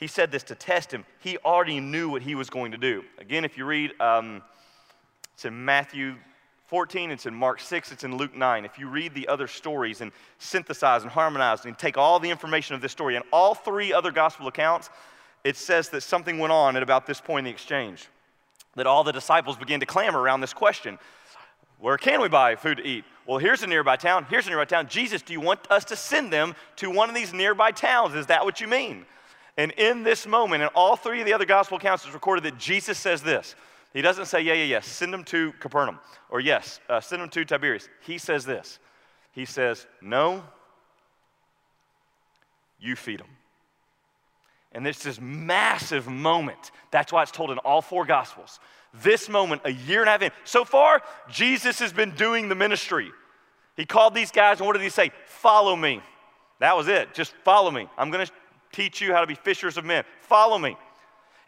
He 0.00 0.06
said 0.06 0.32
this 0.32 0.42
to 0.44 0.54
test 0.54 0.90
him. 0.90 1.04
He 1.20 1.36
already 1.38 1.80
knew 1.80 2.08
what 2.08 2.22
he 2.22 2.34
was 2.34 2.48
going 2.48 2.72
to 2.72 2.78
do. 2.78 3.04
Again, 3.18 3.44
if 3.44 3.58
you 3.58 3.66
read, 3.66 3.92
um, 4.00 4.40
it's 5.34 5.44
in 5.44 5.66
Matthew 5.66 6.14
14, 6.68 7.10
it's 7.10 7.26
in 7.26 7.34
Mark 7.34 7.60
6, 7.60 7.92
it's 7.92 8.04
in 8.04 8.16
Luke 8.16 8.34
9. 8.34 8.64
If 8.64 8.78
you 8.78 8.88
read 8.88 9.14
the 9.14 9.28
other 9.28 9.46
stories 9.46 10.00
and 10.00 10.12
synthesize 10.38 11.02
and 11.02 11.10
harmonize 11.10 11.66
and 11.66 11.78
take 11.78 11.98
all 11.98 12.18
the 12.18 12.30
information 12.30 12.74
of 12.74 12.80
this 12.80 12.90
story 12.90 13.16
and 13.16 13.24
all 13.32 13.54
three 13.54 13.92
other 13.92 14.10
gospel 14.10 14.48
accounts, 14.48 14.88
it 15.44 15.58
says 15.58 15.90
that 15.90 16.00
something 16.00 16.38
went 16.38 16.54
on 16.54 16.74
at 16.74 16.82
about 16.82 17.06
this 17.06 17.20
point 17.20 17.40
in 17.40 17.44
the 17.44 17.50
exchange. 17.50 18.08
That 18.76 18.86
all 18.86 19.04
the 19.04 19.12
disciples 19.12 19.56
began 19.56 19.80
to 19.80 19.86
clamor 19.86 20.20
around 20.20 20.40
this 20.40 20.52
question 20.52 20.98
Where 21.78 21.96
can 21.96 22.20
we 22.20 22.28
buy 22.28 22.56
food 22.56 22.78
to 22.78 22.86
eat? 22.86 23.04
Well, 23.26 23.38
here's 23.38 23.62
a 23.62 23.66
nearby 23.66 23.96
town. 23.96 24.26
Here's 24.28 24.46
a 24.46 24.50
nearby 24.50 24.66
town. 24.66 24.88
Jesus, 24.88 25.22
do 25.22 25.32
you 25.32 25.40
want 25.40 25.60
us 25.70 25.84
to 25.86 25.96
send 25.96 26.32
them 26.32 26.54
to 26.76 26.90
one 26.90 27.08
of 27.08 27.14
these 27.14 27.32
nearby 27.32 27.70
towns? 27.70 28.14
Is 28.14 28.26
that 28.26 28.44
what 28.44 28.60
you 28.60 28.68
mean? 28.68 29.06
And 29.56 29.70
in 29.72 30.02
this 30.02 30.26
moment, 30.26 30.62
in 30.62 30.68
all 30.74 30.96
three 30.96 31.20
of 31.20 31.26
the 31.26 31.32
other 31.32 31.44
gospel 31.44 31.78
accounts, 31.78 32.04
it's 32.04 32.12
recorded 32.12 32.44
that 32.44 32.58
Jesus 32.58 32.98
says 32.98 33.22
this. 33.22 33.54
He 33.92 34.02
doesn't 34.02 34.26
say, 34.26 34.42
yeah, 34.42 34.54
yeah, 34.54 34.64
yeah, 34.64 34.80
send 34.80 35.12
them 35.12 35.22
to 35.24 35.52
Capernaum, 35.60 36.00
or 36.28 36.40
yes, 36.40 36.80
uh, 36.88 37.00
send 37.00 37.22
them 37.22 37.28
to 37.30 37.44
Tiberias. 37.44 37.88
He 38.00 38.18
says 38.18 38.44
this. 38.44 38.80
He 39.30 39.44
says, 39.44 39.86
no, 40.02 40.42
you 42.80 42.96
feed 42.96 43.20
them. 43.20 43.28
And 44.74 44.84
this 44.84 45.06
is 45.06 45.20
massive 45.20 46.08
moment. 46.08 46.72
That's 46.90 47.12
why 47.12 47.22
it's 47.22 47.30
told 47.30 47.50
in 47.50 47.58
all 47.58 47.80
four 47.80 48.04
gospels. 48.04 48.58
This 49.02 49.28
moment, 49.28 49.62
a 49.64 49.72
year 49.72 50.00
and 50.00 50.08
a 50.08 50.12
half 50.12 50.22
in. 50.22 50.30
So 50.44 50.64
far, 50.64 51.02
Jesus 51.30 51.78
has 51.78 51.92
been 51.92 52.10
doing 52.12 52.48
the 52.48 52.54
ministry. 52.54 53.10
He 53.76 53.84
called 53.84 54.14
these 54.14 54.30
guys, 54.30 54.58
and 54.58 54.66
what 54.66 54.74
did 54.74 54.82
he 54.82 54.88
say? 54.88 55.10
Follow 55.26 55.74
me. 55.74 56.00
That 56.60 56.76
was 56.76 56.88
it. 56.88 57.14
Just 57.14 57.32
follow 57.44 57.70
me. 57.70 57.88
I'm 57.96 58.10
going 58.10 58.26
to 58.26 58.32
teach 58.72 59.00
you 59.00 59.12
how 59.12 59.20
to 59.20 59.26
be 59.26 59.34
fishers 59.34 59.76
of 59.76 59.84
men. 59.84 60.04
Follow 60.20 60.58
me. 60.58 60.76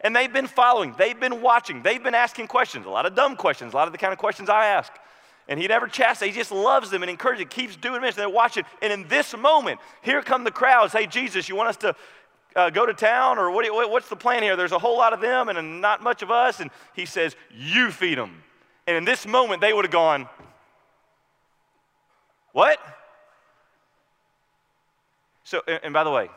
And 0.01 0.15
they've 0.15 0.31
been 0.31 0.47
following, 0.47 0.93
they've 0.97 1.19
been 1.19 1.41
watching, 1.41 1.81
they've 1.81 2.03
been 2.03 2.13
asking 2.13 2.47
questions, 2.47 2.85
a 2.85 2.89
lot 2.89 3.07
of 3.07 3.15
dumb 3.15 3.35
questions, 3.35 3.73
a 3.73 3.75
lot 3.75 3.87
of 3.87 3.93
the 3.93 3.97
kind 3.97 4.13
of 4.13 4.19
questions 4.19 4.47
I 4.47 4.67
ask. 4.67 4.91
And 5.49 5.59
he 5.59 5.67
never 5.67 5.87
chastises, 5.87 6.35
he 6.35 6.39
just 6.39 6.51
loves 6.51 6.89
them 6.89 7.03
and 7.03 7.09
encourages 7.09 7.47
keeps 7.49 7.75
doing 7.75 8.01
this, 8.01 8.15
and 8.15 8.21
they're 8.21 8.29
watching. 8.29 8.63
And 8.81 8.91
in 8.91 9.07
this 9.07 9.35
moment, 9.35 9.79
here 10.01 10.21
come 10.21 10.43
the 10.43 10.51
crowds. 10.51 10.93
Hey, 10.93 11.07
Jesus, 11.07 11.49
you 11.49 11.55
want 11.55 11.69
us 11.69 11.77
to 11.77 11.95
uh, 12.57 12.69
go 12.71 12.85
to 12.85 12.93
town? 12.93 13.37
Or 13.37 13.51
what 13.51 13.71
what's 13.89 14.09
the 14.09 14.15
plan 14.17 14.43
here? 14.43 14.57
There's 14.57 14.73
a 14.73 14.79
whole 14.79 14.97
lot 14.97 15.13
of 15.13 15.21
them 15.21 15.47
and 15.47 15.79
not 15.79 16.03
much 16.03 16.21
of 16.21 16.31
us. 16.31 16.59
And 16.59 16.69
he 16.93 17.05
says, 17.05 17.35
You 17.51 17.91
feed 17.91 18.17
them. 18.17 18.43
And 18.87 18.97
in 18.97 19.05
this 19.05 19.25
moment, 19.25 19.61
they 19.61 19.71
would 19.71 19.85
have 19.85 19.91
gone, 19.91 20.27
What? 22.51 22.79
So, 25.43 25.61
and 25.65 25.93
by 25.93 26.03
the 26.03 26.11
way, 26.11 26.29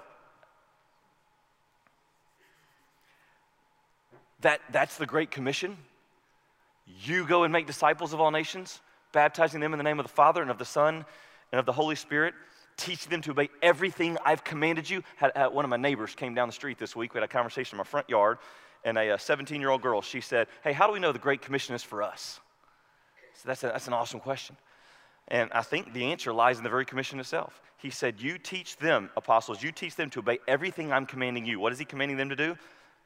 that, 4.42 4.60
that's 4.70 4.98
the 4.98 5.06
Great 5.06 5.32
Commission. 5.32 5.76
You 7.02 7.26
go 7.26 7.42
and 7.42 7.52
make 7.52 7.66
disciples 7.66 8.12
of 8.12 8.20
all 8.20 8.30
nations, 8.30 8.80
baptizing 9.12 9.60
them 9.60 9.72
in 9.72 9.78
the 9.78 9.82
name 9.82 9.98
of 9.98 10.06
the 10.06 10.12
Father 10.12 10.42
and 10.42 10.50
of 10.50 10.58
the 10.58 10.64
Son 10.64 11.04
and 11.50 11.58
of 11.58 11.66
the 11.66 11.72
Holy 11.72 11.96
Spirit, 11.96 12.34
teaching 12.76 13.10
them 13.10 13.20
to 13.22 13.30
obey 13.32 13.48
everything 13.62 14.16
I've 14.24 14.44
commanded 14.44 14.88
you. 14.88 15.02
Had, 15.16 15.36
uh, 15.36 15.48
one 15.48 15.64
of 15.64 15.68
my 15.68 15.76
neighbors 15.76 16.14
came 16.14 16.34
down 16.34 16.48
the 16.48 16.52
street 16.52 16.78
this 16.78 16.96
week. 16.96 17.14
We 17.14 17.18
had 17.18 17.24
a 17.24 17.32
conversation 17.32 17.76
in 17.76 17.78
my 17.78 17.84
front 17.84 18.08
yard, 18.08 18.38
and 18.84 18.96
a 18.96 19.18
17 19.18 19.60
year 19.60 19.70
old 19.70 19.82
girl, 19.82 20.02
she 20.02 20.20
said, 20.20 20.48
Hey, 20.62 20.72
how 20.72 20.86
do 20.86 20.92
we 20.92 21.00
know 21.00 21.12
the 21.12 21.18
Great 21.18 21.42
Commission 21.42 21.74
is 21.74 21.82
for 21.82 22.02
us? 22.02 22.40
So 23.34 23.48
that's, 23.48 23.62
a, 23.64 23.66
that's 23.68 23.86
an 23.86 23.92
awesome 23.92 24.20
question. 24.20 24.56
And 25.28 25.50
I 25.52 25.62
think 25.62 25.92
the 25.92 26.04
answer 26.04 26.32
lies 26.32 26.58
in 26.58 26.64
the 26.64 26.70
very 26.70 26.84
commission 26.84 27.20
itself. 27.20 27.62
He 27.76 27.90
said, 27.90 28.20
You 28.20 28.36
teach 28.38 28.76
them, 28.76 29.10
apostles, 29.16 29.62
you 29.62 29.72
teach 29.72 29.96
them 29.96 30.10
to 30.10 30.18
obey 30.18 30.38
everything 30.48 30.92
I'm 30.92 31.06
commanding 31.06 31.46
you. 31.46 31.60
What 31.60 31.72
is 31.72 31.78
he 31.78 31.84
commanding 31.84 32.16
them 32.16 32.28
to 32.30 32.36
do? 32.36 32.56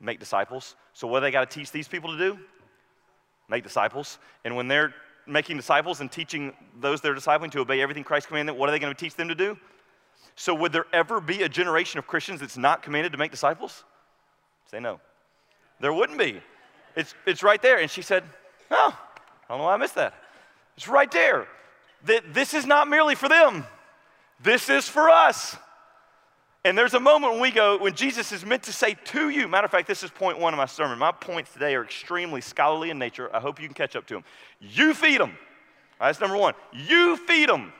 Make 0.00 0.20
disciples. 0.20 0.74
So, 0.94 1.06
what 1.06 1.20
do 1.20 1.24
they 1.24 1.30
got 1.30 1.50
to 1.50 1.58
teach 1.58 1.70
these 1.70 1.86
people 1.86 2.12
to 2.12 2.18
do? 2.18 2.38
Make 3.48 3.62
disciples. 3.62 4.18
And 4.44 4.56
when 4.56 4.68
they're 4.68 4.94
making 5.26 5.56
disciples 5.56 6.00
and 6.00 6.10
teaching 6.10 6.52
those 6.80 7.00
they're 7.00 7.14
discipling 7.14 7.50
to 7.52 7.60
obey 7.60 7.80
everything 7.80 8.04
Christ 8.04 8.28
commanded, 8.28 8.52
what 8.54 8.68
are 8.68 8.72
they 8.72 8.78
going 8.78 8.94
to 8.94 8.98
teach 8.98 9.14
them 9.14 9.28
to 9.28 9.34
do? 9.34 9.56
So, 10.36 10.54
would 10.54 10.72
there 10.72 10.86
ever 10.92 11.20
be 11.20 11.42
a 11.42 11.48
generation 11.48 11.98
of 11.98 12.06
Christians 12.06 12.40
that's 12.40 12.56
not 12.56 12.82
commanded 12.82 13.12
to 13.12 13.18
make 13.18 13.30
disciples? 13.30 13.84
Say 14.70 14.80
no. 14.80 15.00
There 15.80 15.92
wouldn't 15.92 16.18
be. 16.18 16.40
It's, 16.96 17.14
it's 17.26 17.42
right 17.42 17.60
there. 17.60 17.78
And 17.78 17.90
she 17.90 18.02
said, 18.02 18.24
Oh, 18.70 18.96
I 18.96 19.52
don't 19.52 19.58
know 19.58 19.64
why 19.64 19.74
I 19.74 19.76
missed 19.76 19.94
that. 19.94 20.14
It's 20.76 20.88
right 20.88 21.10
there. 21.10 21.46
That 22.04 22.34
this 22.34 22.54
is 22.54 22.66
not 22.66 22.88
merely 22.88 23.14
for 23.14 23.28
them, 23.28 23.64
this 24.42 24.68
is 24.68 24.88
for 24.88 25.08
us. 25.08 25.56
And 26.64 26.78
there's 26.78 26.94
a 26.94 27.00
moment 27.00 27.34
when 27.34 27.42
we 27.42 27.50
go, 27.50 27.76
when 27.76 27.94
Jesus 27.94 28.32
is 28.32 28.44
meant 28.44 28.62
to 28.62 28.72
say 28.72 28.96
to 29.04 29.28
you, 29.28 29.46
matter 29.48 29.66
of 29.66 29.70
fact, 29.70 29.86
this 29.86 30.02
is 30.02 30.10
point 30.10 30.38
one 30.38 30.54
of 30.54 30.58
my 30.58 30.64
sermon. 30.64 30.98
My 30.98 31.12
points 31.12 31.52
today 31.52 31.74
are 31.74 31.84
extremely 31.84 32.40
scholarly 32.40 32.88
in 32.88 32.98
nature. 32.98 33.34
I 33.36 33.40
hope 33.40 33.60
you 33.60 33.68
can 33.68 33.74
catch 33.74 33.94
up 33.96 34.06
to 34.06 34.14
them. 34.14 34.24
You 34.60 34.94
feed 34.94 35.20
them. 35.20 35.36
Right, 36.00 36.08
that's 36.08 36.20
number 36.20 36.38
one. 36.38 36.54
You 36.72 37.18
feed 37.18 37.50
them. 37.50 37.72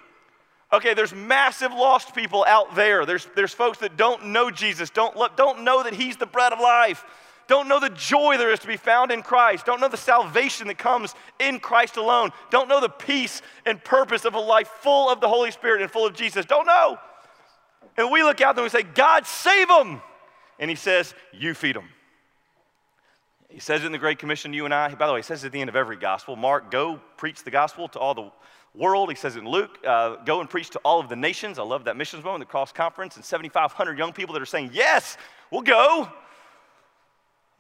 Okay, 0.72 0.92
there's 0.92 1.14
massive 1.14 1.72
lost 1.72 2.14
people 2.14 2.44
out 2.46 2.74
there. 2.74 3.06
There's, 3.06 3.26
there's 3.34 3.54
folks 3.54 3.78
that 3.78 3.96
don't 3.96 4.26
know 4.26 4.50
Jesus, 4.50 4.90
don't, 4.90 5.16
don't 5.36 5.62
know 5.62 5.82
that 5.82 5.94
He's 5.94 6.16
the 6.16 6.26
bread 6.26 6.52
of 6.52 6.58
life, 6.58 7.04
don't 7.46 7.68
know 7.68 7.78
the 7.78 7.90
joy 7.90 8.36
there 8.38 8.50
is 8.50 8.58
to 8.60 8.66
be 8.66 8.76
found 8.76 9.12
in 9.12 9.22
Christ, 9.22 9.66
don't 9.66 9.80
know 9.80 9.88
the 9.88 9.96
salvation 9.96 10.66
that 10.66 10.78
comes 10.78 11.14
in 11.38 11.60
Christ 11.60 11.96
alone, 11.96 12.30
don't 12.50 12.68
know 12.68 12.80
the 12.80 12.88
peace 12.88 13.40
and 13.64 13.82
purpose 13.84 14.24
of 14.24 14.34
a 14.34 14.40
life 14.40 14.68
full 14.80 15.08
of 15.08 15.20
the 15.20 15.28
Holy 15.28 15.52
Spirit 15.52 15.80
and 15.80 15.90
full 15.90 16.06
of 16.06 16.14
Jesus. 16.14 16.44
Don't 16.44 16.66
know. 16.66 16.98
And 17.96 18.10
we 18.10 18.22
look 18.22 18.40
out 18.40 18.56
there 18.56 18.64
and 18.64 18.72
we 18.72 18.78
say, 18.78 18.84
God, 18.84 19.26
save 19.26 19.68
them. 19.68 20.02
And 20.58 20.70
he 20.70 20.76
says, 20.76 21.14
You 21.32 21.54
feed 21.54 21.76
them. 21.76 21.88
He 23.48 23.60
says 23.60 23.82
it 23.82 23.86
in 23.86 23.92
the 23.92 23.98
Great 23.98 24.18
Commission 24.18 24.52
you 24.52 24.64
and 24.64 24.74
I. 24.74 24.92
By 24.94 25.06
the 25.06 25.12
way, 25.12 25.20
he 25.20 25.24
says 25.24 25.44
at 25.44 25.52
the 25.52 25.60
end 25.60 25.70
of 25.70 25.76
every 25.76 25.96
gospel. 25.96 26.34
Mark, 26.34 26.70
go 26.70 27.00
preach 27.16 27.44
the 27.44 27.52
gospel 27.52 27.86
to 27.88 27.98
all 28.00 28.14
the 28.14 28.32
world. 28.74 29.10
He 29.10 29.14
says 29.14 29.36
in 29.36 29.46
Luke, 29.46 29.78
uh, 29.86 30.16
go 30.24 30.40
and 30.40 30.50
preach 30.50 30.70
to 30.70 30.80
all 30.80 30.98
of 30.98 31.08
the 31.08 31.14
nations. 31.14 31.58
I 31.60 31.62
love 31.62 31.84
that 31.84 31.96
missions 31.96 32.24
moment, 32.24 32.40
the 32.40 32.50
cross 32.50 32.72
conference, 32.72 33.14
and 33.14 33.24
7,500 33.24 33.96
young 33.96 34.12
people 34.12 34.32
that 34.32 34.42
are 34.42 34.46
saying, 34.46 34.70
Yes, 34.72 35.16
we'll 35.50 35.62
go. 35.62 36.08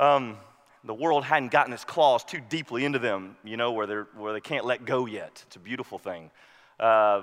Um, 0.00 0.36
the 0.82 0.94
world 0.94 1.24
hadn't 1.24 1.52
gotten 1.52 1.72
its 1.72 1.84
claws 1.84 2.24
too 2.24 2.40
deeply 2.48 2.84
into 2.84 2.98
them, 2.98 3.36
you 3.44 3.56
know, 3.56 3.72
where, 3.72 3.86
they're, 3.86 4.08
where 4.16 4.32
they 4.32 4.40
can't 4.40 4.66
let 4.66 4.84
go 4.84 5.06
yet. 5.06 5.42
It's 5.46 5.56
a 5.56 5.60
beautiful 5.60 5.98
thing. 5.98 6.30
Uh, 6.78 7.22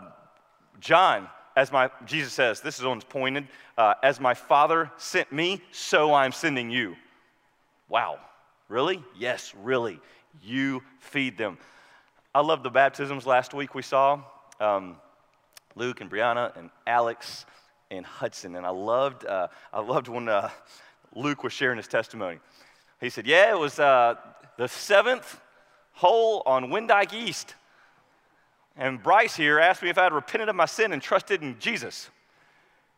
John, 0.80 1.28
as 1.56 1.72
my, 1.72 1.90
Jesus 2.06 2.34
says, 2.34 2.62
this 2.62 2.80
is 2.80 2.86
one's 2.86 3.04
pointed, 3.04 3.48
uh, 3.78 3.96
as 4.04 4.20
my 4.20 4.34
Father 4.34 4.92
sent 4.98 5.32
me, 5.32 5.62
so 5.72 6.14
I'm 6.14 6.32
sending 6.32 6.70
you. 6.70 6.96
Wow. 7.90 8.20
Really? 8.70 9.04
Yes, 9.18 9.54
really. 9.62 10.00
You 10.42 10.82
feed 11.00 11.38
them. 11.38 11.58
I 12.34 12.40
love 12.40 12.64
the 12.64 12.70
baptisms 12.70 13.26
last 13.26 13.54
week 13.54 13.76
we 13.76 13.82
saw. 13.82 14.22
Um, 14.60 14.96
Luke 15.76 16.02
and 16.02 16.10
Brianna 16.10 16.56
and 16.58 16.70
Alex 16.88 17.46
and 17.90 18.06
Hudson. 18.06 18.56
And 18.56 18.66
I 18.66 18.70
loved, 18.70 19.26
uh, 19.26 19.48
I 19.74 19.82
loved 19.82 20.08
when 20.08 20.30
uh, 20.30 20.50
Luke 21.14 21.44
was 21.44 21.54
sharing 21.54 21.78
his 21.78 21.88
testimony. 21.88 22.40
He 23.00 23.10
said, 23.10 23.28
Yeah, 23.28 23.52
it 23.52 23.60
was 23.60 23.80
uh, 23.80 24.16
the 24.58 24.68
seventh 24.68 25.40
hole 25.94 26.44
on 26.46 26.66
Windyke 26.66 27.14
East. 27.14 27.56
And 28.78 29.02
Bryce 29.02 29.36
here 29.36 29.60
asked 29.60 29.84
me 29.84 29.90
if 29.90 29.98
I 29.98 30.04
had 30.04 30.14
repented 30.14 30.50
of 30.50 30.56
my 30.56 30.66
sin 30.66 30.94
and 30.94 31.02
trusted 31.02 31.42
in 31.42 31.60
Jesus. 31.60 32.10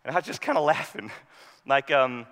And 0.06 0.16
I 0.16 0.20
was 0.20 0.26
just 0.26 0.42
kind 0.42 0.58
of 0.58 0.64
laughing. 0.64 1.12
like, 1.68 1.92
um, 1.92 2.26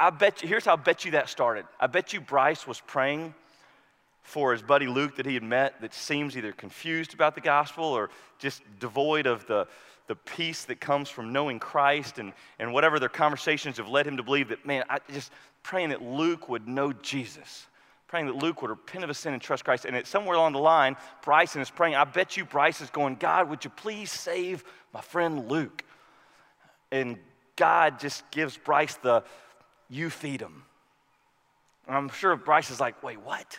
I 0.00 0.10
bet 0.10 0.42
you, 0.42 0.48
here's 0.48 0.64
how 0.64 0.74
I 0.74 0.76
bet 0.76 1.04
you 1.04 1.12
that 1.12 1.28
started. 1.28 1.66
I 1.80 1.86
bet 1.88 2.12
you 2.12 2.20
Bryce 2.20 2.66
was 2.66 2.80
praying 2.80 3.34
for 4.22 4.52
his 4.52 4.62
buddy 4.62 4.86
Luke 4.86 5.16
that 5.16 5.26
he 5.26 5.34
had 5.34 5.42
met 5.42 5.80
that 5.80 5.94
seems 5.94 6.36
either 6.36 6.52
confused 6.52 7.14
about 7.14 7.34
the 7.34 7.40
gospel 7.40 7.84
or 7.84 8.10
just 8.38 8.62
devoid 8.78 9.26
of 9.26 9.46
the, 9.46 9.66
the 10.06 10.14
peace 10.14 10.64
that 10.66 10.80
comes 10.80 11.08
from 11.08 11.32
knowing 11.32 11.58
Christ 11.58 12.18
and, 12.18 12.32
and 12.58 12.72
whatever 12.72 12.98
their 12.98 13.08
conversations 13.08 13.78
have 13.78 13.88
led 13.88 14.06
him 14.06 14.18
to 14.18 14.22
believe 14.22 14.48
that, 14.50 14.66
man, 14.66 14.84
I 14.90 14.98
just 15.12 15.32
praying 15.62 15.90
that 15.90 16.02
Luke 16.02 16.48
would 16.48 16.68
know 16.68 16.92
Jesus 16.92 17.67
praying 18.08 18.26
that 18.26 18.36
Luke 18.36 18.62
would 18.62 18.70
repent 18.70 19.04
of 19.04 19.08
his 19.08 19.18
sin 19.18 19.32
and 19.32 19.40
trust 19.40 19.64
Christ. 19.64 19.84
And 19.84 19.94
it's 19.94 20.10
somewhere 20.10 20.36
along 20.36 20.52
the 20.52 20.58
line, 20.58 20.96
Bryson 21.22 21.60
is 21.60 21.70
praying. 21.70 21.94
I 21.94 22.04
bet 22.04 22.36
you 22.36 22.44
Bryce 22.44 22.80
is 22.80 22.90
going, 22.90 23.16
God, 23.16 23.48
would 23.50 23.64
you 23.64 23.70
please 23.70 24.10
save 24.10 24.64
my 24.92 25.00
friend 25.00 25.48
Luke? 25.50 25.84
And 26.90 27.18
God 27.56 28.00
just 28.00 28.28
gives 28.30 28.56
Bryce 28.56 28.96
the, 28.96 29.22
you 29.90 30.10
feed 30.10 30.40
him. 30.40 30.64
And 31.86 31.96
I'm 31.96 32.08
sure 32.08 32.34
Bryce 32.36 32.70
is 32.70 32.80
like, 32.80 33.02
wait, 33.02 33.20
what? 33.20 33.58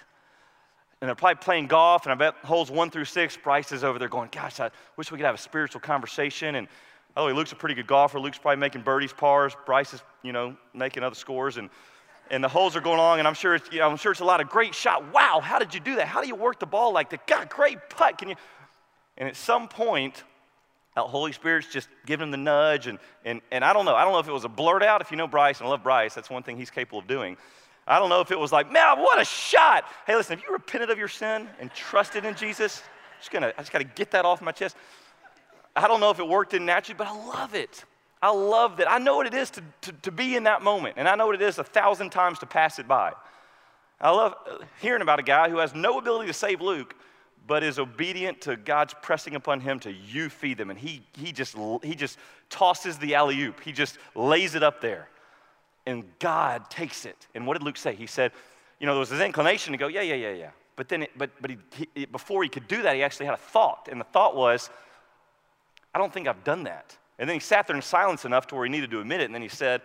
and 1.02 1.08
they're 1.08 1.16
probably 1.16 1.36
playing 1.36 1.68
golf, 1.68 2.06
and 2.06 2.12
I 2.12 2.16
bet 2.16 2.36
holes 2.44 2.70
one 2.70 2.90
through 2.90 3.06
six, 3.06 3.38
Bryce 3.38 3.72
is 3.72 3.84
over 3.84 4.00
there 4.00 4.10
going, 4.10 4.30
Gosh, 4.32 4.60
I 4.60 4.70
wish 4.98 5.12
we 5.12 5.18
could 5.18 5.26
have 5.26 5.36
a 5.36 5.40
spiritual 5.40 5.80
conversation. 5.80 6.56
And 6.56 6.68
oh, 7.16 7.28
Luke's 7.28 7.54
a 7.54 7.56
pretty 7.56 7.76
good 7.76 7.88
golfer. 7.88 8.20
Luke's 8.20 8.38
probably 8.38 8.60
making 8.60 8.82
birdies, 8.82 9.14
pars. 9.14 9.56
Bryce 9.66 9.94
is, 9.94 10.04
you 10.24 10.34
know, 10.34 10.58
making 10.74 11.04
other 11.04 11.16
scores. 11.16 11.58
And, 11.58 11.70
and 12.32 12.44
the 12.44 12.48
holes 12.48 12.76
are 12.76 12.82
going 12.82 13.00
along, 13.00 13.20
and 13.20 13.28
I'm 13.28 13.34
sure, 13.34 13.56
it's, 13.56 13.72
you 13.72 13.80
know, 13.80 13.89
I'm 13.89 13.98
sure 13.98 14.12
it's 14.12 14.22
a 14.22 14.26
lot 14.26 14.42
of 14.42 14.50
great 14.50 14.76
shot. 14.76 15.13
Wow, 15.13 15.39
how 15.44 15.60
did 15.60 15.74
you 15.74 15.80
do 15.80 15.96
that? 15.96 16.08
How 16.08 16.22
do 16.22 16.28
you 16.28 16.36
work 16.36 16.60
the 16.60 16.65
ball 16.65 16.94
like 16.94 17.10
that? 17.10 17.26
God, 17.28 17.50
great 17.50 17.78
putt. 17.89 18.18
Can 18.18 18.30
you? 18.30 18.36
And 19.18 19.28
at 19.28 19.36
some 19.36 19.68
point, 19.68 20.24
the 20.96 21.02
Holy 21.02 21.32
Spirit's 21.32 21.68
just 21.68 21.88
giving 22.06 22.26
him 22.26 22.32
the 22.32 22.38
nudge. 22.38 22.88
And, 22.88 23.00
and, 23.26 23.42
and 23.52 23.63
I 23.63 23.74
don't 23.74 23.86
know. 23.86 23.96
I 23.96 24.04
don't 24.04 24.13
know 24.13 24.20
if 24.20 24.28
it 24.28 24.34
was 24.34 24.46
a 24.46 24.50
blurt 24.50 24.84
out. 24.84 25.02
If 25.02 25.12
you 25.12 25.18
know 25.18 25.28
Bryce, 25.28 25.60
and 25.60 25.68
I 25.68 25.70
love 25.72 25.84
Bryce, 25.84 26.13
that's 26.13 26.30
one 26.30 26.44
thing 26.44 26.58
he's 26.58 26.70
capable 26.70 27.00
of 27.00 27.08
doing. 27.08 27.38
I 27.88 27.98
don't 27.98 28.10
know 28.10 28.22
if 28.22 28.32
it 28.32 28.39
was 28.39 28.52
like, 28.52 28.72
man, 28.72 29.00
what 29.00 29.20
a 29.20 29.26
shot. 29.26 29.86
Hey, 30.06 30.15
listen, 30.15 30.38
if 30.38 30.44
you 30.46 30.54
repented 30.54 30.92
of 30.92 30.98
your 31.00 31.08
sin 31.08 31.48
and 31.60 31.74
trusted 31.74 32.24
in 32.24 32.36
Jesus, 32.36 32.84
I'm 32.84 33.20
just 33.20 33.32
gonna, 33.32 33.54
I 33.58 33.62
just 33.62 33.72
got 33.72 33.80
to 33.80 33.84
get 33.84 34.12
that 34.12 34.26
off 34.26 34.42
my 34.42 34.52
chest. 34.52 34.76
I 35.76 35.88
don't 35.88 36.00
know 36.00 36.12
if 36.12 36.20
it 36.20 36.28
worked 36.28 36.54
in 36.54 36.65
naturally, 36.65 36.98
but 36.98 37.08
I 37.08 37.26
love 37.28 37.56
it. 37.56 37.84
I 38.22 38.32
love 38.32 38.78
that. 38.78 38.92
I 38.92 38.98
know 38.98 39.16
what 39.16 39.28
it 39.28 39.34
is 39.34 39.50
to, 39.52 39.64
to, 39.82 39.92
to 39.94 40.12
be 40.12 40.36
in 40.36 40.44
that 40.44 40.62
moment, 40.62 40.96
and 40.98 41.08
I 41.08 41.16
know 41.16 41.28
what 41.28 41.36
it 41.36 41.42
is 41.42 41.58
a 41.58 41.64
thousand 41.64 42.10
times 42.10 42.40
to 42.40 42.46
pass 42.46 42.80
it 42.80 42.88
by. 42.88 43.14
I 44.02 44.12
love 44.12 44.36
uh, 44.50 44.58
hearing 44.82 45.02
about 45.02 45.20
a 45.20 45.24
guy 45.24 45.50
who 45.50 45.58
has 45.58 45.74
no 45.74 45.98
ability 45.98 46.28
to 46.28 46.34
save 46.34 46.62
Luke, 46.62 46.96
but 47.48 47.64
is 47.64 47.80
obedient 47.80 48.42
to 48.42 48.56
God's 48.56 48.94
pressing 49.02 49.36
upon 49.36 49.62
him 49.62 49.80
to 49.82 49.92
you 49.92 50.30
feed 50.30 50.58
them. 50.58 50.70
And 50.70 50.78
he, 50.78 51.02
he, 51.18 51.32
just, 51.32 51.56
he 51.84 51.96
just 51.96 52.18
tosses 52.50 52.98
the 52.98 53.16
alley 53.16 53.42
oop, 53.42 53.62
he 53.62 53.72
just 53.72 53.98
lays 54.16 54.56
it 54.56 54.64
up 54.64 54.82
there 54.82 55.10
and 55.90 56.04
God 56.20 56.70
takes 56.70 57.06
it. 57.06 57.28
And 57.34 57.48
what 57.48 57.58
did 57.58 57.64
Luke 57.64 57.78
say? 57.78 57.96
He 57.96 58.06
said, 58.06 58.32
you 58.80 58.86
know, 58.86 58.94
there 58.94 59.00
was 59.00 59.10
this 59.10 59.22
inclination 59.22 59.72
to 59.72 59.78
go, 59.78 59.88
yeah, 59.88 60.02
yeah, 60.02 60.16
yeah, 60.16 60.32
yeah. 60.32 60.50
But 60.76 60.88
then, 60.88 61.04
it, 61.04 61.12
but, 61.18 61.32
but 61.42 61.52
he, 61.52 61.88
he, 61.96 62.06
before 62.06 62.44
he 62.44 62.50
could 62.50 62.68
do 62.68 62.84
that, 62.84 62.96
he 62.96 63.04
actually 63.04 63.26
had 63.26 63.34
a 63.34 63.38
thought. 63.38 63.90
And 63.92 64.00
the 64.00 64.06
thought 64.06 64.36
was, 64.36 64.70
I 65.94 65.98
don't 65.98 66.14
think 66.14 66.28
I've 66.28 66.44
done 66.44 66.64
that. 66.64 66.96
And 67.20 67.30
then 67.30 67.36
he 67.36 67.40
sat 67.40 67.68
there 67.68 67.76
in 67.76 67.82
silence 67.82 68.26
enough 68.26 68.48
to 68.48 68.56
where 68.56 68.66
he 68.66 68.72
needed 68.72 68.90
to 68.92 69.02
admit 69.02 69.22
it. 69.22 69.26
And 69.26 69.36
then 69.36 69.42
he 69.42 69.50
said, 69.50 69.82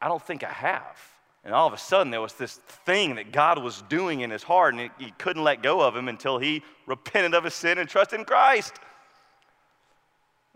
I 0.00 0.08
don't 0.08 0.22
think 0.22 0.42
I 0.42 0.50
have. 0.50 0.98
And 1.44 1.52
all 1.52 1.66
of 1.66 1.74
a 1.74 1.78
sudden, 1.78 2.10
there 2.10 2.22
was 2.22 2.32
this 2.32 2.54
thing 2.86 3.16
that 3.16 3.32
God 3.32 3.62
was 3.62 3.82
doing 3.90 4.20
in 4.20 4.30
his 4.30 4.42
heart, 4.42 4.74
and 4.74 4.90
he 4.98 5.12
couldn't 5.18 5.44
let 5.44 5.62
go 5.62 5.82
of 5.82 5.94
him 5.94 6.08
until 6.08 6.38
he 6.38 6.62
repented 6.86 7.34
of 7.34 7.44
his 7.44 7.52
sin 7.52 7.76
and 7.76 7.88
trusted 7.88 8.18
in 8.18 8.24
Christ. 8.24 8.72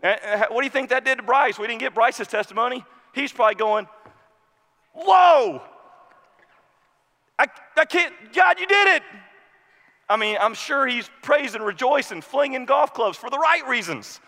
Eh, 0.01 0.09
eh, 0.09 0.17
and 0.21 0.45
what 0.49 0.61
do 0.61 0.65
you 0.65 0.71
think 0.71 0.89
that 0.89 1.05
did 1.05 1.17
to 1.17 1.23
Bryce? 1.23 1.59
We 1.59 1.67
didn't 1.67 1.81
get 1.81 1.93
Bryce's 1.93 2.27
testimony 2.27 2.83
he's 3.13 3.31
probably 3.31 3.55
going, 3.55 3.87
Whoa! 4.93 5.61
I, 7.37 7.45
I 7.77 7.85
can't, 7.85 8.13
God, 8.33 8.59
you 8.59 8.67
did 8.67 8.95
it. 8.95 9.03
I 10.09 10.17
mean, 10.17 10.37
I'm 10.41 10.55
sure 10.55 10.87
he's 10.87 11.09
praising, 11.21 11.61
rejoicing, 11.61 12.21
flinging 12.21 12.65
golf 12.65 12.93
clubs 12.93 13.17
for 13.17 13.29
the 13.29 13.37
right 13.37 13.65
reasons. 13.67 14.19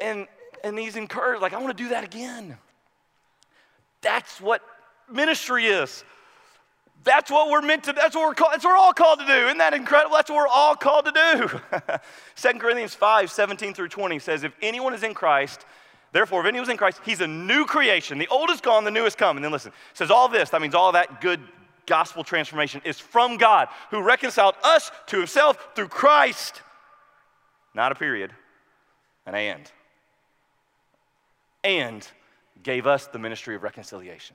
And, 0.00 0.26
and 0.64 0.78
he's 0.78 0.96
encouraged, 0.96 1.42
like, 1.42 1.52
I 1.52 1.58
want 1.58 1.76
to 1.76 1.82
do 1.82 1.90
that 1.90 2.04
again. 2.04 2.58
That's 4.00 4.40
what 4.40 4.62
ministry 5.10 5.66
is. 5.66 6.04
That's 7.04 7.30
what 7.30 7.50
we're 7.50 7.62
meant 7.62 7.84
to, 7.84 7.92
that's 7.92 8.16
what 8.16 8.26
we're 8.28 8.34
called, 8.34 8.52
that's 8.52 8.64
what 8.64 8.72
we're 8.72 8.76
all 8.76 8.92
called 8.92 9.20
to 9.20 9.26
do. 9.26 9.46
Isn't 9.46 9.58
that 9.58 9.72
incredible? 9.72 10.16
That's 10.16 10.28
what 10.28 10.36
we're 10.36 10.48
all 10.48 10.74
called 10.74 11.06
to 11.06 11.12
do. 11.12 11.60
2 12.52 12.58
Corinthians 12.58 12.94
5, 12.94 13.30
17 13.30 13.74
through 13.74 13.88
20 13.88 14.18
says, 14.18 14.42
If 14.42 14.52
anyone 14.60 14.94
is 14.94 15.02
in 15.02 15.14
Christ, 15.14 15.64
Therefore, 16.12 16.40
if 16.40 16.46
anyone 16.46 16.64
is 16.64 16.70
in 16.70 16.76
Christ, 16.76 17.00
he's 17.04 17.20
a 17.20 17.26
new 17.26 17.66
creation. 17.66 18.18
The 18.18 18.28
old 18.28 18.50
is 18.50 18.60
gone, 18.60 18.84
the 18.84 18.90
new 18.90 19.04
has 19.04 19.14
come. 19.14 19.36
And 19.36 19.44
then 19.44 19.52
listen, 19.52 19.72
says 19.92 20.10
all 20.10 20.28
this, 20.28 20.50
that 20.50 20.62
means 20.62 20.74
all 20.74 20.92
that 20.92 21.20
good 21.20 21.40
gospel 21.86 22.24
transformation 22.24 22.80
is 22.84 22.98
from 22.98 23.36
God, 23.36 23.68
who 23.90 24.02
reconciled 24.02 24.54
us 24.62 24.90
to 25.06 25.18
himself 25.18 25.68
through 25.74 25.88
Christ. 25.88 26.62
Not 27.74 27.92
a 27.92 27.94
period, 27.94 28.32
an 29.26 29.34
and. 29.34 29.70
And 31.68 32.06
gave 32.62 32.86
us 32.86 33.06
the 33.08 33.18
ministry 33.18 33.54
of 33.54 33.62
reconciliation. 33.62 34.34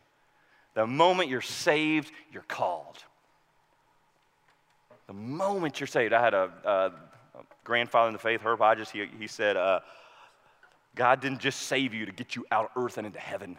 The 0.76 0.86
moment 0.86 1.30
you're 1.30 1.42
saved, 1.42 2.12
you're 2.32 2.46
called. 2.48 3.04
The 5.08 5.14
moment 5.14 5.80
you're 5.80 5.88
saved, 5.88 6.14
I 6.14 6.22
had 6.22 6.36
a, 6.36 6.52
a, 6.64 6.70
a 7.40 7.44
grandfather 7.64 8.08
in 8.08 8.14
the 8.14 8.20
faith, 8.20 8.42
Herb 8.42 8.60
Hodges, 8.60 8.92
he, 8.92 9.08
he 9.20 9.26
said, 9.26 9.58
uh, 9.58 9.80
God 10.96 11.22
didn't 11.22 11.40
just 11.40 11.62
save 11.62 11.92
you 11.92 12.06
to 12.06 12.12
get 12.12 12.36
you 12.36 12.46
out 12.52 12.66
of 12.66 12.84
earth 12.84 13.00
and 13.00 13.08
into 13.08 13.20
heaven, 13.20 13.58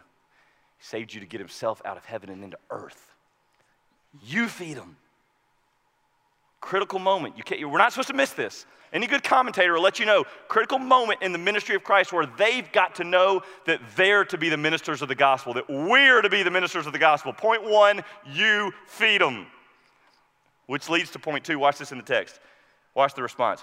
He 0.79 0.85
saved 0.85 1.13
you 1.13 1.19
to 1.19 1.27
get 1.27 1.41
Himself 1.41 1.83
out 1.85 1.97
of 1.97 2.05
heaven 2.05 2.31
and 2.31 2.45
into 2.45 2.59
earth. 2.71 3.13
You 4.25 4.47
feed 4.47 4.77
them. 4.77 4.97
Critical 6.64 6.98
moment. 6.98 7.37
You 7.37 7.42
can't, 7.42 7.61
we're 7.70 7.77
not 7.77 7.92
supposed 7.92 8.09
to 8.09 8.14
miss 8.14 8.31
this. 8.31 8.64
Any 8.90 9.07
good 9.07 9.22
commentator 9.22 9.74
will 9.74 9.83
let 9.83 9.98
you 9.98 10.07
know 10.07 10.24
critical 10.48 10.79
moment 10.79 11.20
in 11.20 11.31
the 11.31 11.38
ministry 11.38 11.74
of 11.74 11.85
Christ 11.85 12.11
where 12.11 12.24
they've 12.24 12.72
got 12.72 12.94
to 12.94 13.05
know 13.05 13.42
that 13.66 13.81
they're 13.96 14.24
to 14.24 14.38
be 14.38 14.48
the 14.48 14.57
ministers 14.57 15.03
of 15.03 15.09
the 15.09 15.14
gospel, 15.14 15.53
that 15.53 15.68
we're 15.68 16.22
to 16.22 16.31
be 16.31 16.42
the 16.42 16.50
ministers 16.50 16.87
of 16.87 16.94
the 16.94 16.98
gospel. 16.98 17.35
Point 17.35 17.64
one, 17.64 18.03
you 18.33 18.72
feed 18.87 19.20
them. 19.20 19.46
Which 20.64 20.88
leads 20.88 21.11
to 21.11 21.18
point 21.18 21.44
two. 21.44 21.59
Watch 21.59 21.77
this 21.77 21.92
in 21.92 21.98
the 21.98 22.05
text. 22.05 22.40
Watch 22.94 23.12
the 23.12 23.22
response. 23.22 23.62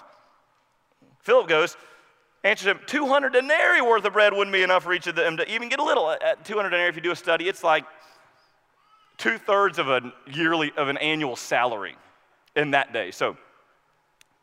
Philip 1.22 1.48
goes, 1.48 1.76
answers 2.44 2.68
him, 2.68 2.78
200 2.86 3.32
denarii 3.32 3.80
worth 3.80 4.04
of 4.04 4.12
bread 4.12 4.32
wouldn't 4.32 4.54
be 4.54 4.62
enough 4.62 4.84
for 4.84 4.92
each 4.92 5.08
of 5.08 5.16
them 5.16 5.38
to 5.38 5.52
even 5.52 5.68
get 5.68 5.80
a 5.80 5.84
little. 5.84 6.04
Uh, 6.04 6.18
uh, 6.22 6.26
At 6.26 6.44
200 6.44 6.70
denarii, 6.70 6.88
if 6.88 6.94
you 6.94 7.02
do 7.02 7.10
a 7.10 7.16
study, 7.16 7.48
it's 7.48 7.64
like 7.64 7.84
two 9.18 9.38
thirds 9.38 9.80
of 9.80 9.88
a 9.88 10.12
yearly, 10.32 10.70
of 10.76 10.86
an 10.86 10.98
annual 10.98 11.34
salary 11.34 11.96
in 12.56 12.72
that 12.72 12.92
day. 12.92 13.10
So, 13.10 13.36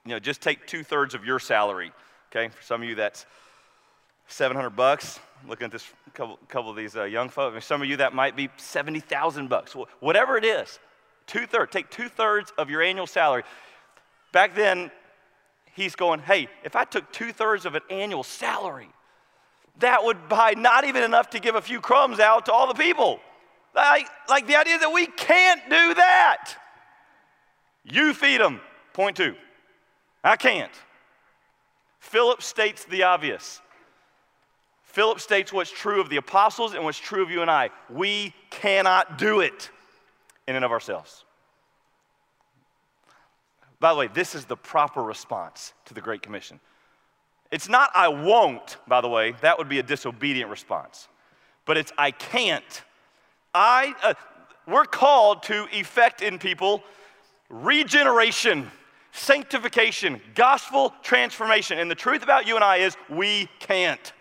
you 0.05 0.11
know, 0.11 0.19
just 0.19 0.41
take 0.41 0.65
two 0.65 0.83
thirds 0.83 1.13
of 1.13 1.25
your 1.25 1.39
salary. 1.39 1.91
Okay, 2.31 2.49
for 2.49 2.63
some 2.63 2.81
of 2.81 2.87
you 2.87 2.95
that's 2.95 3.25
700 4.27 4.71
bucks. 4.71 5.19
Looking 5.47 5.65
at 5.65 5.71
this 5.71 5.85
couple, 6.13 6.37
couple 6.47 6.69
of 6.69 6.75
these 6.75 6.95
uh, 6.95 7.05
young 7.05 7.29
folks. 7.29 7.51
I 7.51 7.53
mean, 7.53 7.61
some 7.61 7.81
of 7.81 7.87
you 7.87 7.97
that 7.97 8.13
might 8.13 8.35
be 8.35 8.49
70,000 8.57 9.47
bucks. 9.47 9.73
Whatever 9.99 10.37
it 10.37 10.43
is, 10.43 10.79
two 11.27 11.45
thirds. 11.45 11.71
Take 11.71 11.89
two 11.89 12.09
thirds 12.09 12.51
of 12.57 12.69
your 12.69 12.81
annual 12.81 13.07
salary. 13.07 13.43
Back 14.31 14.53
then, 14.53 14.91
he's 15.73 15.95
going, 15.95 16.19
hey, 16.19 16.49
if 16.63 16.75
I 16.75 16.83
took 16.83 17.11
two 17.11 17.31
thirds 17.31 17.65
of 17.65 17.75
an 17.75 17.81
annual 17.89 18.23
salary, 18.23 18.89
that 19.79 20.03
would 20.03 20.27
buy 20.27 20.53
not 20.57 20.83
even 20.85 21.03
enough 21.03 21.29
to 21.31 21.39
give 21.39 21.55
a 21.55 21.61
few 21.61 21.79
crumbs 21.79 22.19
out 22.19 22.45
to 22.47 22.51
all 22.51 22.67
the 22.67 22.73
people. 22.73 23.19
Like, 23.73 24.07
like 24.27 24.45
the 24.45 24.57
idea 24.57 24.77
that 24.79 24.91
we 24.91 25.05
can't 25.05 25.61
do 25.69 25.93
that. 25.93 26.53
You 27.91 28.13
feed 28.13 28.41
them. 28.41 28.61
Point 28.93 29.17
two. 29.17 29.35
I 30.23 30.35
can't. 30.35 30.71
Philip 31.99 32.41
states 32.41 32.85
the 32.85 33.03
obvious. 33.03 33.61
Philip 34.83 35.19
states 35.19 35.53
what's 35.53 35.71
true 35.71 36.01
of 36.01 36.09
the 36.09 36.17
apostles 36.17 36.73
and 36.73 36.83
what's 36.83 36.97
true 36.97 37.21
of 37.21 37.29
you 37.29 37.41
and 37.41 37.51
I. 37.51 37.69
We 37.89 38.33
cannot 38.49 39.17
do 39.17 39.41
it 39.41 39.69
in 40.47 40.55
and 40.55 40.65
of 40.65 40.71
ourselves. 40.71 41.23
By 43.79 43.93
the 43.93 43.99
way, 43.99 44.07
this 44.07 44.35
is 44.35 44.45
the 44.45 44.57
proper 44.57 45.01
response 45.01 45.73
to 45.85 45.93
the 45.93 46.01
Great 46.01 46.21
Commission. 46.21 46.59
It's 47.51 47.69
not 47.69 47.91
I 47.95 48.07
won't, 48.09 48.77
by 48.87 49.01
the 49.01 49.07
way, 49.07 49.35
that 49.41 49.57
would 49.57 49.69
be 49.69 49.79
a 49.79 49.83
disobedient 49.83 50.49
response. 50.49 51.07
But 51.65 51.77
it's 51.77 51.91
I 51.97 52.11
can't. 52.11 52.83
I 53.53 53.93
uh, 54.03 54.13
we're 54.67 54.85
called 54.85 55.43
to 55.43 55.67
effect 55.71 56.21
in 56.21 56.39
people 56.39 56.83
regeneration, 57.49 58.69
sanctification, 59.11 60.21
gospel 60.35 60.93
transformation. 61.01 61.79
And 61.79 61.89
the 61.89 61.95
truth 61.95 62.23
about 62.23 62.47
you 62.47 62.55
and 62.55 62.63
I 62.63 62.77
is 62.77 62.95
we 63.09 63.49
can't. 63.59 64.13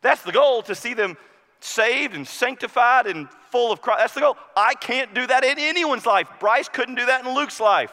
That's 0.00 0.22
the 0.22 0.32
goal 0.32 0.62
to 0.62 0.74
see 0.74 0.94
them 0.94 1.16
saved 1.60 2.14
and 2.14 2.26
sanctified 2.26 3.06
and 3.06 3.28
full 3.50 3.72
of 3.72 3.80
Christ. 3.80 4.00
That's 4.00 4.14
the 4.14 4.20
goal. 4.20 4.36
I 4.56 4.74
can't 4.74 5.14
do 5.14 5.26
that 5.26 5.44
in 5.44 5.58
anyone's 5.58 6.06
life. 6.06 6.28
Bryce 6.38 6.68
couldn't 6.68 6.96
do 6.96 7.06
that 7.06 7.24
in 7.24 7.34
Luke's 7.34 7.58
life. 7.58 7.92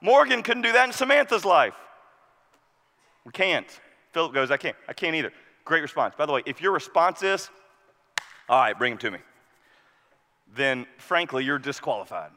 Morgan 0.00 0.42
couldn't 0.42 0.62
do 0.62 0.72
that 0.72 0.86
in 0.86 0.92
Samantha's 0.92 1.44
life. 1.44 1.74
We 3.24 3.32
can't. 3.32 3.66
Philip 4.12 4.32
goes, 4.32 4.50
I 4.50 4.56
can't. 4.56 4.76
I 4.88 4.92
can't 4.92 5.14
either. 5.16 5.32
Great 5.64 5.80
response. 5.82 6.14
By 6.16 6.26
the 6.26 6.32
way, 6.32 6.42
if 6.46 6.60
your 6.60 6.72
response 6.72 7.22
is, 7.22 7.50
all 8.48 8.60
right, 8.60 8.78
bring 8.78 8.92
him 8.92 8.98
to 8.98 9.10
me, 9.10 9.18
then 10.54 10.86
frankly, 10.98 11.44
you're 11.44 11.58
disqualified. 11.58 12.30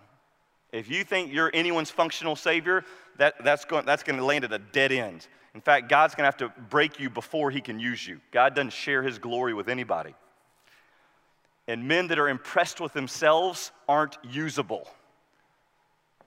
If 0.78 0.90
you 0.90 1.04
think 1.04 1.34
you're 1.34 1.50
anyone's 1.54 1.90
functional 1.90 2.36
savior, 2.36 2.86
that, 3.18 3.44
that's, 3.44 3.66
going, 3.66 3.86
that's 3.86 4.04
going 4.04 4.18
to 4.18 4.26
land 4.26 4.44
at 4.44 4.54
a 4.54 4.60
dead 4.60 4.92
end. 4.92 5.28
In 5.56 5.62
fact, 5.62 5.90
God's 5.90 6.14
going 6.14 6.32
to 6.32 6.38
have 6.44 6.54
to 6.56 6.62
break 6.70 7.00
you 7.00 7.10
before 7.10 7.50
he 7.50 7.62
can 7.62 7.80
use 7.80 8.08
you. 8.08 8.22
God 8.32 8.54
doesn't 8.54 8.74
share 8.74 9.02
his 9.02 9.18
glory 9.18 9.56
with 9.56 9.70
anybody. 9.70 10.14
And 11.68 11.88
men 11.88 12.08
that 12.08 12.20
are 12.20 12.30
impressed 12.30 12.80
with 12.80 12.94
themselves 12.94 13.72
aren't 13.90 14.18
usable. 14.24 14.88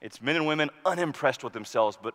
It's 0.01 0.21
men 0.21 0.35
and 0.35 0.45
women 0.45 0.69
unimpressed 0.85 1.43
with 1.43 1.53
themselves, 1.53 1.97
but 2.01 2.13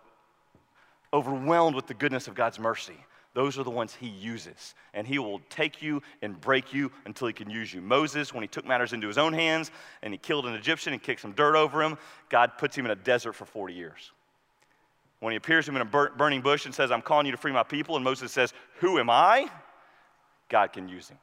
overwhelmed 1.12 1.75
with 1.77 1.87
the 1.87 1.95
goodness 1.95 2.29
of 2.29 2.35
God's 2.35 2.59
mercy. 2.59 2.97
those 3.35 3.59
are 3.59 3.64
the 3.64 3.71
ones 3.71 3.95
he 3.95 4.09
uses. 4.09 4.75
And 4.95 5.07
he 5.07 5.19
will 5.19 5.40
take 5.51 5.83
you 5.83 6.03
and 6.23 6.40
break 6.40 6.73
you 6.73 6.90
until 7.05 7.27
he 7.27 7.35
can 7.35 7.51
use 7.51 7.73
you. 7.73 7.83
Moses, 7.83 8.33
when 8.33 8.42
he 8.42 8.49
took 8.49 8.64
matters 8.64 8.95
into 8.95 9.09
his 9.09 9.19
own 9.19 9.35
hands 9.35 9.71
and 10.03 10.14
he 10.14 10.19
killed 10.19 10.47
an 10.47 10.55
Egyptian 10.55 10.95
and 10.95 11.03
kicked 11.03 11.21
some 11.21 11.33
dirt 11.33 11.55
over 11.55 11.83
him, 11.83 11.99
God 12.31 12.53
puts 12.57 12.77
him 12.77 12.87
in 12.87 12.92
a 12.92 12.97
desert 12.97 13.35
for 13.35 13.45
40 13.45 13.75
years. 13.75 14.12
When 15.21 15.33
he 15.33 15.37
appears 15.37 15.64
to 15.64 15.71
him 15.71 15.77
in 15.77 15.83
a 15.83 16.11
burning 16.16 16.42
bush 16.42 16.66
and 16.66 16.75
says, 16.75 16.90
I'm 16.90 17.03
calling 17.03 17.27
you 17.27 17.33
to 17.33 17.38
free 17.38 17.53
my 17.53 17.62
people, 17.62 17.97
and 17.97 18.05
Moses 18.05 18.33
says, 18.33 18.53
Who 18.81 18.99
am 18.99 19.11
I? 19.11 19.51
God 20.49 20.73
can 20.73 20.88
use 20.88 21.09
him. 21.09 21.19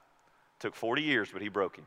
It 0.57 0.61
took 0.61 0.75
40 0.75 1.01
years, 1.01 1.29
but 1.31 1.41
he 1.41 1.49
broke 1.49 1.77
him. 1.77 1.85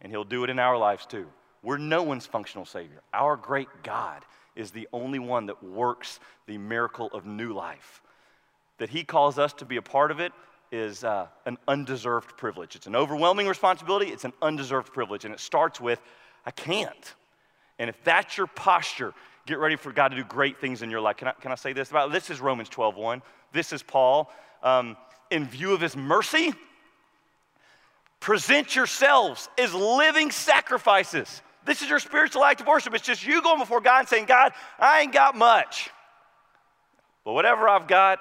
And 0.00 0.12
he'll 0.12 0.24
do 0.24 0.44
it 0.44 0.50
in 0.50 0.58
our 0.58 0.76
lives 0.76 1.06
too. 1.06 1.26
We're 1.62 1.78
no 1.78 2.02
one's 2.02 2.26
functional 2.26 2.64
Savior. 2.64 3.02
Our 3.12 3.36
great 3.36 3.68
God 3.82 4.24
is 4.58 4.72
the 4.72 4.88
only 4.92 5.18
one 5.18 5.46
that 5.46 5.62
works 5.62 6.20
the 6.46 6.58
miracle 6.58 7.08
of 7.14 7.24
new 7.24 7.54
life 7.54 8.02
that 8.78 8.88
He 8.88 9.04
calls 9.04 9.38
us 9.38 9.52
to 9.54 9.64
be 9.64 9.76
a 9.76 9.82
part 9.82 10.10
of 10.10 10.20
it 10.20 10.32
is 10.70 11.04
uh, 11.04 11.26
an 11.46 11.58
undeserved 11.66 12.36
privilege. 12.36 12.76
It's 12.76 12.86
an 12.86 12.96
overwhelming 12.96 13.46
responsibility, 13.46 14.10
it's 14.10 14.24
an 14.24 14.32
undeserved 14.40 14.92
privilege. 14.92 15.24
And 15.24 15.34
it 15.34 15.40
starts 15.40 15.80
with, 15.80 16.00
I 16.46 16.50
can't. 16.50 17.14
And 17.78 17.88
if 17.88 18.02
that's 18.04 18.36
your 18.36 18.46
posture, 18.46 19.14
get 19.46 19.58
ready 19.58 19.76
for 19.76 19.92
God 19.92 20.08
to 20.08 20.16
do 20.16 20.24
great 20.24 20.60
things 20.60 20.82
in 20.82 20.90
your 20.90 21.00
life. 21.00 21.16
Can 21.16 21.28
I, 21.28 21.32
can 21.32 21.52
I 21.52 21.54
say 21.54 21.72
this 21.72 21.90
about 21.90 22.12
this 22.12 22.30
is 22.30 22.40
Romans 22.40 22.68
12 22.68 22.96
1. 22.96 23.22
This 23.52 23.72
is 23.72 23.82
Paul. 23.82 24.30
Um, 24.62 24.96
in 25.30 25.46
view 25.46 25.72
of 25.72 25.80
his 25.80 25.96
mercy, 25.96 26.52
present 28.20 28.74
yourselves 28.74 29.48
as 29.58 29.72
living 29.74 30.30
sacrifices. 30.30 31.42
This 31.68 31.82
is 31.82 31.88
your 31.90 31.98
spiritual 31.98 32.44
act 32.44 32.62
of 32.62 32.66
worship. 32.66 32.94
It's 32.94 33.04
just 33.04 33.26
you 33.26 33.42
going 33.42 33.58
before 33.58 33.82
God 33.82 33.98
and 33.98 34.08
saying, 34.08 34.24
God, 34.24 34.52
I 34.78 35.02
ain't 35.02 35.12
got 35.12 35.36
much. 35.36 35.90
But 37.26 37.34
whatever 37.34 37.68
I've 37.68 37.86
got, 37.86 38.20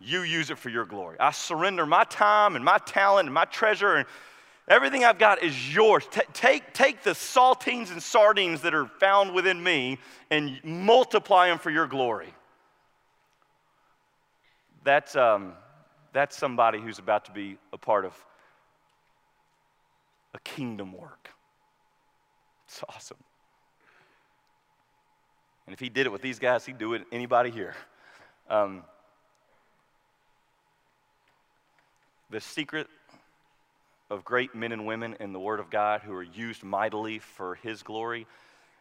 you 0.00 0.22
use 0.22 0.48
it 0.48 0.56
for 0.56 0.70
your 0.70 0.86
glory. 0.86 1.18
I 1.20 1.32
surrender 1.32 1.84
my 1.84 2.04
time 2.04 2.56
and 2.56 2.64
my 2.64 2.78
talent 2.78 3.26
and 3.26 3.34
my 3.34 3.44
treasure 3.44 3.96
and 3.96 4.06
everything 4.66 5.04
I've 5.04 5.18
got 5.18 5.42
is 5.42 5.74
yours. 5.74 6.08
T- 6.10 6.22
take, 6.32 6.72
take 6.72 7.02
the 7.02 7.10
saltines 7.10 7.92
and 7.92 8.02
sardines 8.02 8.62
that 8.62 8.72
are 8.72 8.86
found 8.86 9.34
within 9.34 9.62
me 9.62 9.98
and 10.30 10.58
multiply 10.64 11.48
them 11.48 11.58
for 11.58 11.70
your 11.70 11.86
glory. 11.86 12.32
That's, 14.84 15.16
um, 15.16 15.52
that's 16.14 16.34
somebody 16.34 16.80
who's 16.80 16.98
about 16.98 17.26
to 17.26 17.32
be 17.32 17.58
a 17.74 17.76
part 17.76 18.06
of 18.06 18.14
a 20.32 20.38
kingdom 20.38 20.94
work. 20.94 21.28
It's 22.70 22.84
awesome. 22.88 23.16
And 25.66 25.74
if 25.74 25.80
he 25.80 25.88
did 25.88 26.06
it 26.06 26.12
with 26.12 26.22
these 26.22 26.38
guys, 26.38 26.64
he'd 26.64 26.78
do 26.78 26.94
it 26.94 27.02
anybody 27.12 27.50
here. 27.50 27.74
Um, 28.48 28.84
The 32.30 32.40
secret 32.40 32.86
of 34.08 34.24
great 34.24 34.54
men 34.54 34.70
and 34.70 34.86
women 34.86 35.16
in 35.18 35.32
the 35.32 35.40
Word 35.40 35.58
of 35.58 35.68
God 35.68 36.00
who 36.02 36.14
are 36.14 36.22
used 36.22 36.62
mightily 36.62 37.18
for 37.18 37.56
His 37.56 37.82
glory 37.82 38.26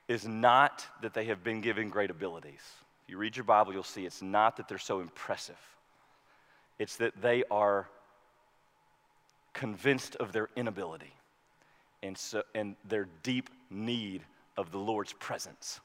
is 0.07 0.27
not 0.27 0.85
that 1.01 1.15
they 1.15 1.25
have 1.25 1.43
been 1.43 1.61
given 1.61 1.89
great 1.89 2.11
abilities. 2.11 2.61
If 3.03 3.11
you 3.11 3.17
read 3.17 3.35
your 3.35 3.43
Bible, 3.43 3.73
you'll 3.73 3.83
see 3.83 4.05
it's 4.05 4.21
not 4.21 4.57
that 4.57 4.67
they're 4.67 4.77
so 4.77 4.99
impressive, 4.99 5.59
it's 6.77 6.97
that 6.97 7.19
they 7.21 7.43
are 7.49 7.87
convinced 9.53 10.15
of 10.17 10.31
their 10.31 10.49
inability 10.55 11.13
and, 12.03 12.15
so, 12.15 12.43
and 12.53 12.75
their 12.87 13.07
deep 13.23 13.49
need 13.69 14.23
of 14.57 14.71
the 14.71 14.77
Lord's 14.77 15.13
presence. 15.13 15.79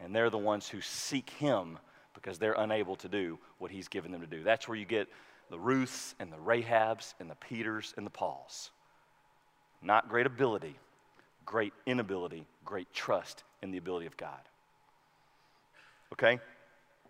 And 0.00 0.14
they're 0.14 0.30
the 0.30 0.38
ones 0.38 0.68
who 0.68 0.80
seek 0.80 1.30
Him 1.30 1.78
because 2.14 2.38
they're 2.38 2.54
unable 2.54 2.96
to 2.96 3.08
do 3.08 3.38
what 3.58 3.70
He's 3.70 3.88
given 3.88 4.12
them 4.12 4.20
to 4.20 4.26
do. 4.26 4.42
That's 4.42 4.68
where 4.68 4.76
you 4.76 4.84
get 4.84 5.08
the 5.50 5.58
Ruths 5.58 6.14
and 6.18 6.32
the 6.32 6.36
Rahabs 6.36 7.14
and 7.20 7.30
the 7.30 7.34
Peters 7.34 7.94
and 7.96 8.06
the 8.06 8.10
Pauls. 8.10 8.70
Not 9.82 10.08
great 10.08 10.26
ability, 10.26 10.76
great 11.44 11.72
inability, 11.86 12.46
great 12.64 12.92
trust 12.92 13.44
in 13.62 13.70
the 13.70 13.78
ability 13.78 14.06
of 14.06 14.16
God. 14.16 14.40
Okay? 16.12 16.40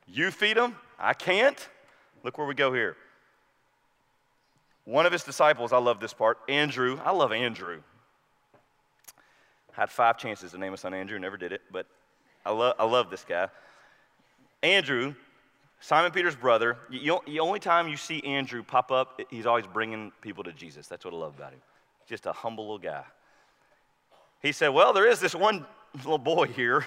You 0.06 0.30
feed 0.30 0.56
them, 0.56 0.76
I 0.98 1.12
can't. 1.12 1.68
Look 2.24 2.38
where 2.38 2.46
we 2.46 2.54
go 2.54 2.72
here. 2.72 2.96
One 4.84 5.06
of 5.06 5.12
his 5.12 5.22
disciples, 5.22 5.72
I 5.72 5.78
love 5.78 6.00
this 6.00 6.12
part, 6.12 6.38
Andrew. 6.48 6.98
I 7.04 7.12
love 7.12 7.32
Andrew. 7.32 7.82
Had 9.72 9.90
five 9.90 10.18
chances 10.18 10.52
to 10.52 10.58
name 10.58 10.72
a 10.72 10.76
son 10.76 10.94
Andrew, 10.94 11.18
never 11.18 11.36
did 11.36 11.52
it, 11.52 11.62
but 11.70 11.86
I, 12.44 12.52
lo- 12.52 12.74
I 12.78 12.84
love 12.84 13.10
this 13.10 13.24
guy. 13.26 13.48
Andrew 14.62 15.14
Simon 15.82 16.12
Peter's 16.12 16.36
brother. 16.36 16.78
You, 16.88 17.18
the 17.26 17.40
only 17.40 17.58
time 17.58 17.88
you 17.88 17.96
see 17.96 18.22
Andrew 18.22 18.62
pop 18.62 18.92
up, 18.92 19.20
he's 19.30 19.46
always 19.46 19.66
bringing 19.66 20.12
people 20.20 20.44
to 20.44 20.52
Jesus. 20.52 20.86
That's 20.86 21.04
what 21.04 21.12
I 21.12 21.16
love 21.16 21.34
about 21.36 21.52
him. 21.52 21.60
Just 22.08 22.26
a 22.26 22.32
humble 22.32 22.64
little 22.64 22.78
guy. 22.78 23.02
He 24.40 24.52
said, 24.52 24.68
Well, 24.68 24.92
there 24.92 25.08
is 25.08 25.18
this 25.18 25.34
one 25.34 25.66
little 25.96 26.18
boy 26.18 26.46
here, 26.46 26.86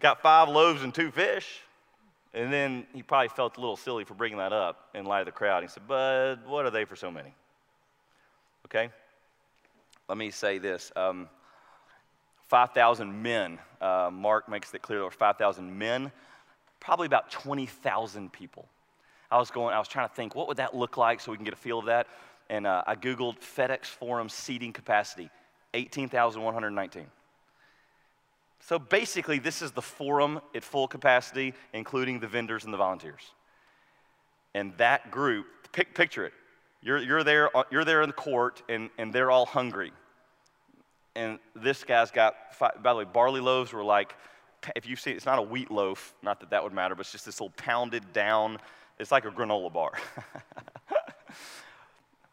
got 0.00 0.20
five 0.20 0.48
loaves 0.48 0.82
and 0.82 0.92
two 0.92 1.12
fish. 1.12 1.60
And 2.34 2.52
then 2.52 2.84
he 2.92 3.04
probably 3.04 3.28
felt 3.28 3.58
a 3.58 3.60
little 3.60 3.76
silly 3.76 4.02
for 4.02 4.14
bringing 4.14 4.38
that 4.38 4.52
up 4.52 4.88
in 4.92 5.04
light 5.04 5.20
of 5.20 5.26
the 5.26 5.32
crowd. 5.32 5.62
He 5.62 5.68
said, 5.68 5.84
But 5.86 6.38
what 6.48 6.66
are 6.66 6.70
they 6.70 6.84
for 6.84 6.96
so 6.96 7.12
many? 7.12 7.32
Okay? 8.66 8.90
Let 10.08 10.18
me 10.18 10.32
say 10.32 10.58
this 10.58 10.90
um, 10.96 11.28
5,000 12.54 13.20
men. 13.20 13.58
Uh, 13.80 14.10
Mark 14.12 14.48
makes 14.48 14.72
it 14.74 14.80
clear 14.80 15.00
there 15.00 15.04
were 15.06 15.10
5,000 15.10 15.76
men 15.76 16.12
probably 16.78 17.06
about 17.06 17.28
20,000 17.32 18.32
people. 18.32 18.68
I 19.28 19.38
was 19.38 19.50
going, 19.50 19.74
I 19.74 19.80
was 19.80 19.88
trying 19.88 20.08
to 20.08 20.14
think, 20.14 20.36
what 20.36 20.46
would 20.46 20.58
that 20.58 20.72
look 20.72 20.96
like 20.96 21.20
so 21.20 21.32
we 21.32 21.36
can 21.36 21.44
get 21.44 21.52
a 21.52 21.56
feel 21.56 21.80
of 21.80 21.86
that? 21.86 22.06
And 22.48 22.64
uh, 22.64 22.84
I 22.86 22.94
Googled 22.94 23.40
FedEx 23.40 23.86
Forum 23.86 24.28
seating 24.28 24.72
capacity 24.72 25.30
18,119. 25.72 27.06
So 28.60 28.78
basically, 28.78 29.40
this 29.40 29.60
is 29.60 29.72
the 29.72 29.82
forum 29.82 30.40
at 30.54 30.62
full 30.62 30.86
capacity, 30.86 31.54
including 31.72 32.20
the 32.20 32.28
vendors 32.28 32.62
and 32.62 32.72
the 32.72 32.78
volunteers. 32.78 33.32
And 34.54 34.76
that 34.76 35.10
group, 35.10 35.46
pic, 35.72 35.92
picture 35.92 36.24
it. 36.24 36.34
You're, 36.82 36.98
you're, 36.98 37.24
there, 37.24 37.56
uh, 37.56 37.64
you're 37.72 37.84
there 37.84 38.02
in 38.02 38.08
the 38.08 38.14
court, 38.14 38.62
and, 38.68 38.90
and 38.96 39.12
they're 39.12 39.32
all 39.32 39.44
hungry. 39.44 39.90
And 41.16 41.38
this 41.54 41.84
guy's 41.84 42.10
got, 42.10 42.54
five, 42.54 42.82
by 42.82 42.92
the 42.92 42.98
way, 43.00 43.04
barley 43.04 43.40
loaves 43.40 43.72
were 43.72 43.84
like 43.84 44.14
if 44.74 44.88
you 44.88 44.96
see, 44.96 45.10
it's 45.10 45.26
not 45.26 45.38
a 45.38 45.42
wheat 45.42 45.70
loaf, 45.70 46.14
not 46.22 46.40
that 46.40 46.50
that 46.50 46.62
would 46.62 46.72
matter, 46.72 46.94
but 46.94 47.00
it's 47.02 47.12
just 47.12 47.26
this 47.26 47.40
little 47.40 47.52
pounded 47.56 48.12
down, 48.12 48.58
it's 48.98 49.12
like 49.12 49.24
a 49.24 49.30
granola 49.30 49.72
bar. 49.72 49.92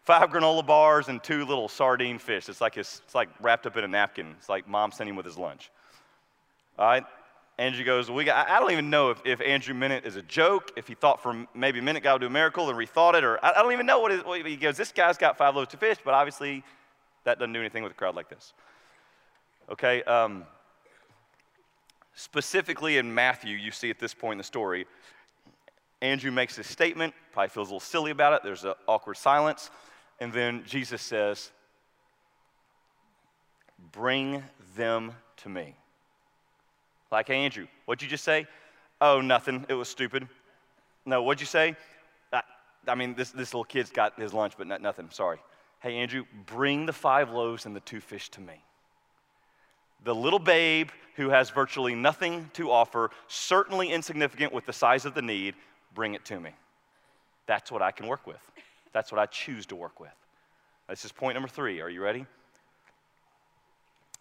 Five 0.04 0.30
granola 0.30 0.66
bars 0.66 1.08
and 1.10 1.24
two 1.24 1.46
little 1.46 1.68
sardine 1.68 2.18
fish. 2.18 2.50
It's 2.50 2.62
like, 2.62 2.76
his, 2.76 3.02
it's 3.06 3.16
like 3.16 3.30
wrapped 3.40 3.68
up 3.68 3.78
in 3.78 3.84
a 3.84 3.88
napkin. 3.88 4.36
It's 4.38 4.50
like 4.50 4.68
mom 4.68 4.92
sent 4.92 5.10
him 5.10 5.16
with 5.16 5.26
his 5.26 5.38
lunch. 5.38 5.70
All 6.78 6.88
right? 6.88 7.04
Andrew 7.58 7.86
goes, 7.86 8.10
we 8.10 8.24
got, 8.24 8.50
I 8.50 8.60
don't 8.60 8.72
even 8.72 8.90
know 8.90 9.12
if, 9.12 9.22
if 9.26 9.42
Andrew 9.42 9.80
it 9.84 10.06
as 10.06 10.16
a 10.16 10.24
joke, 10.24 10.72
if 10.76 10.88
he 10.88 10.96
thought 10.96 11.22
for 11.22 11.46
maybe 11.54 11.80
a 11.80 11.82
minute 11.82 12.02
God 12.02 12.14
would 12.14 12.22
do 12.22 12.28
a 12.28 12.30
miracle 12.30 12.70
and 12.70 12.78
rethought 12.78 13.14
it, 13.14 13.24
or 13.24 13.44
I, 13.46 13.52
I 13.52 13.62
don't 13.62 13.74
even 13.74 13.86
know 13.86 14.00
what, 14.00 14.12
it, 14.12 14.26
what 14.26 14.44
he 14.44 14.56
goes, 14.56 14.78
this 14.78 14.92
guy's 14.92 15.18
got 15.18 15.38
five 15.38 15.56
loaves 15.56 15.72
of 15.74 15.80
fish, 15.80 15.98
but 16.04 16.16
obviously 16.16 16.64
that 17.24 17.40
doesn't 17.40 17.54
do 17.54 17.60
anything 17.60 17.84
with 17.84 17.92
a 17.92 17.96
crowd 17.96 18.16
like 18.16 18.30
this. 18.30 18.54
Okay, 19.70 20.04
um, 20.04 20.46
Specifically 22.14 22.98
in 22.98 23.14
Matthew, 23.14 23.56
you 23.56 23.72
see 23.72 23.90
at 23.90 24.00
this 24.00 24.14
point 24.14 24.34
in 24.34 24.38
the 24.38 24.44
story, 24.44 24.86
Andrew 26.02 26.32
makes 26.32 26.56
this 26.56 26.68
statement, 26.68 27.14
probably 27.32 27.50
feels 27.50 27.70
a 27.70 27.72
little 27.72 27.80
silly 27.80 28.12
about 28.12 28.34
it. 28.34 28.42
There's 28.44 28.64
an 28.64 28.74
awkward 28.88 29.18
silence. 29.18 29.70
And 30.20 30.34
then 30.34 30.64
Jesus 30.66 31.02
says, 31.02 31.52
Bring 33.92 34.44
them 34.76 35.14
to 35.38 35.50
me. 35.50 35.76
Like, 37.12 37.28
hey, 37.28 37.38
Andrew, 37.38 37.68
what'd 37.86 38.02
you 38.02 38.08
just 38.08 38.24
say? 38.24 38.46
Oh, 39.02 39.20
nothing. 39.20 39.66
It 39.68 39.74
was 39.74 39.90
stupid. 39.90 40.28
No, 41.06 41.24
what'd 41.24 41.42
you 41.42 41.48
say? 41.48 41.76
I, 42.32 42.44
I 42.88 42.96
mean, 42.96 43.16
this, 43.16 43.32
this 43.32 43.54
little 43.54 43.64
kid's 43.64 43.90
got 43.90 44.20
his 44.20 44.34
lunch, 44.34 44.54
but 44.58 44.68
not, 44.68 44.82
nothing. 44.82 45.10
Sorry. 45.10 45.40
Hey, 45.82 45.98
Andrew, 45.98 46.26
bring 46.46 46.86
the 46.86 46.94
five 46.94 47.32
loaves 47.32 47.66
and 47.66 47.76
the 47.76 47.80
two 47.82 48.00
fish 48.00 48.30
to 48.30 48.42
me 48.42 48.64
the 50.04 50.16
little 50.16 50.40
babe 50.40 50.90
who 51.16 51.30
has 51.30 51.50
virtually 51.50 51.94
nothing 51.94 52.50
to 52.54 52.72
offer, 52.72 53.12
certainly 53.28 53.92
insignificant 53.92 54.52
with 54.54 54.66
the 54.66 54.74
size 54.74 55.06
of 55.06 55.14
the 55.14 55.22
need, 55.22 55.56
bring 55.94 56.14
it 56.14 56.26
to 56.26 56.40
me. 56.40 56.52
That's 57.46 57.72
what 57.72 57.82
I 57.82 57.92
can 57.92 58.08
work 58.08 58.26
with. 58.26 58.40
That's 58.94 59.12
what 59.12 59.20
I 59.20 59.26
choose 59.28 59.66
to 59.68 59.76
work 59.76 60.00
with. 60.00 60.10
This 60.90 61.06
is 61.06 61.12
point 61.12 61.36
number 61.36 61.50
three. 61.50 61.82
Are 61.82 61.90
you 61.90 62.02
ready? 62.02 62.26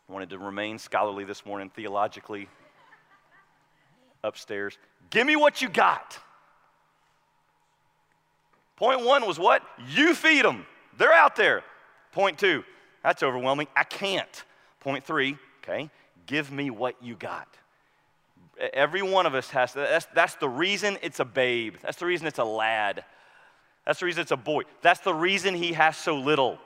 I 0.08 0.12
wanted 0.12 0.30
to 0.30 0.38
remain 0.38 0.78
scholarly 0.78 1.24
this 1.24 1.46
morning, 1.46 1.70
theologically 1.70 2.48
upstairs. 4.22 4.76
Give 5.10 5.26
me 5.26 5.36
what 5.36 5.62
you 5.62 5.68
got. 5.68 6.18
Point 8.76 9.04
one 9.04 9.26
was 9.26 9.38
what? 9.38 9.62
You 9.88 10.14
feed 10.14 10.44
them. 10.44 10.66
They're 10.96 11.12
out 11.12 11.36
there. 11.36 11.62
Point 12.12 12.38
two, 12.38 12.64
that's 13.02 13.22
overwhelming. 13.22 13.68
I 13.76 13.84
can't. 13.84 14.44
Point 14.80 15.04
three, 15.04 15.36
okay? 15.62 15.90
Give 16.26 16.50
me 16.50 16.70
what 16.70 16.96
you 17.02 17.14
got. 17.14 17.48
Every 18.72 19.00
one 19.00 19.26
of 19.26 19.34
us 19.34 19.48
has 19.50 19.72
that's, 19.72 20.06
that's 20.14 20.34
the 20.34 20.48
reason 20.48 20.98
it's 21.02 21.20
a 21.20 21.24
babe. 21.24 21.76
That's 21.82 21.96
the 21.96 22.06
reason 22.06 22.26
it's 22.26 22.38
a 22.38 22.44
lad. 22.44 23.04
That's 23.86 24.00
the 24.00 24.06
reason 24.06 24.20
it's 24.20 24.30
a 24.30 24.36
boy. 24.36 24.64
That's 24.82 25.00
the 25.00 25.14
reason 25.14 25.54
he 25.54 25.72
has 25.72 25.96
so 25.96 26.18
little, 26.18 26.58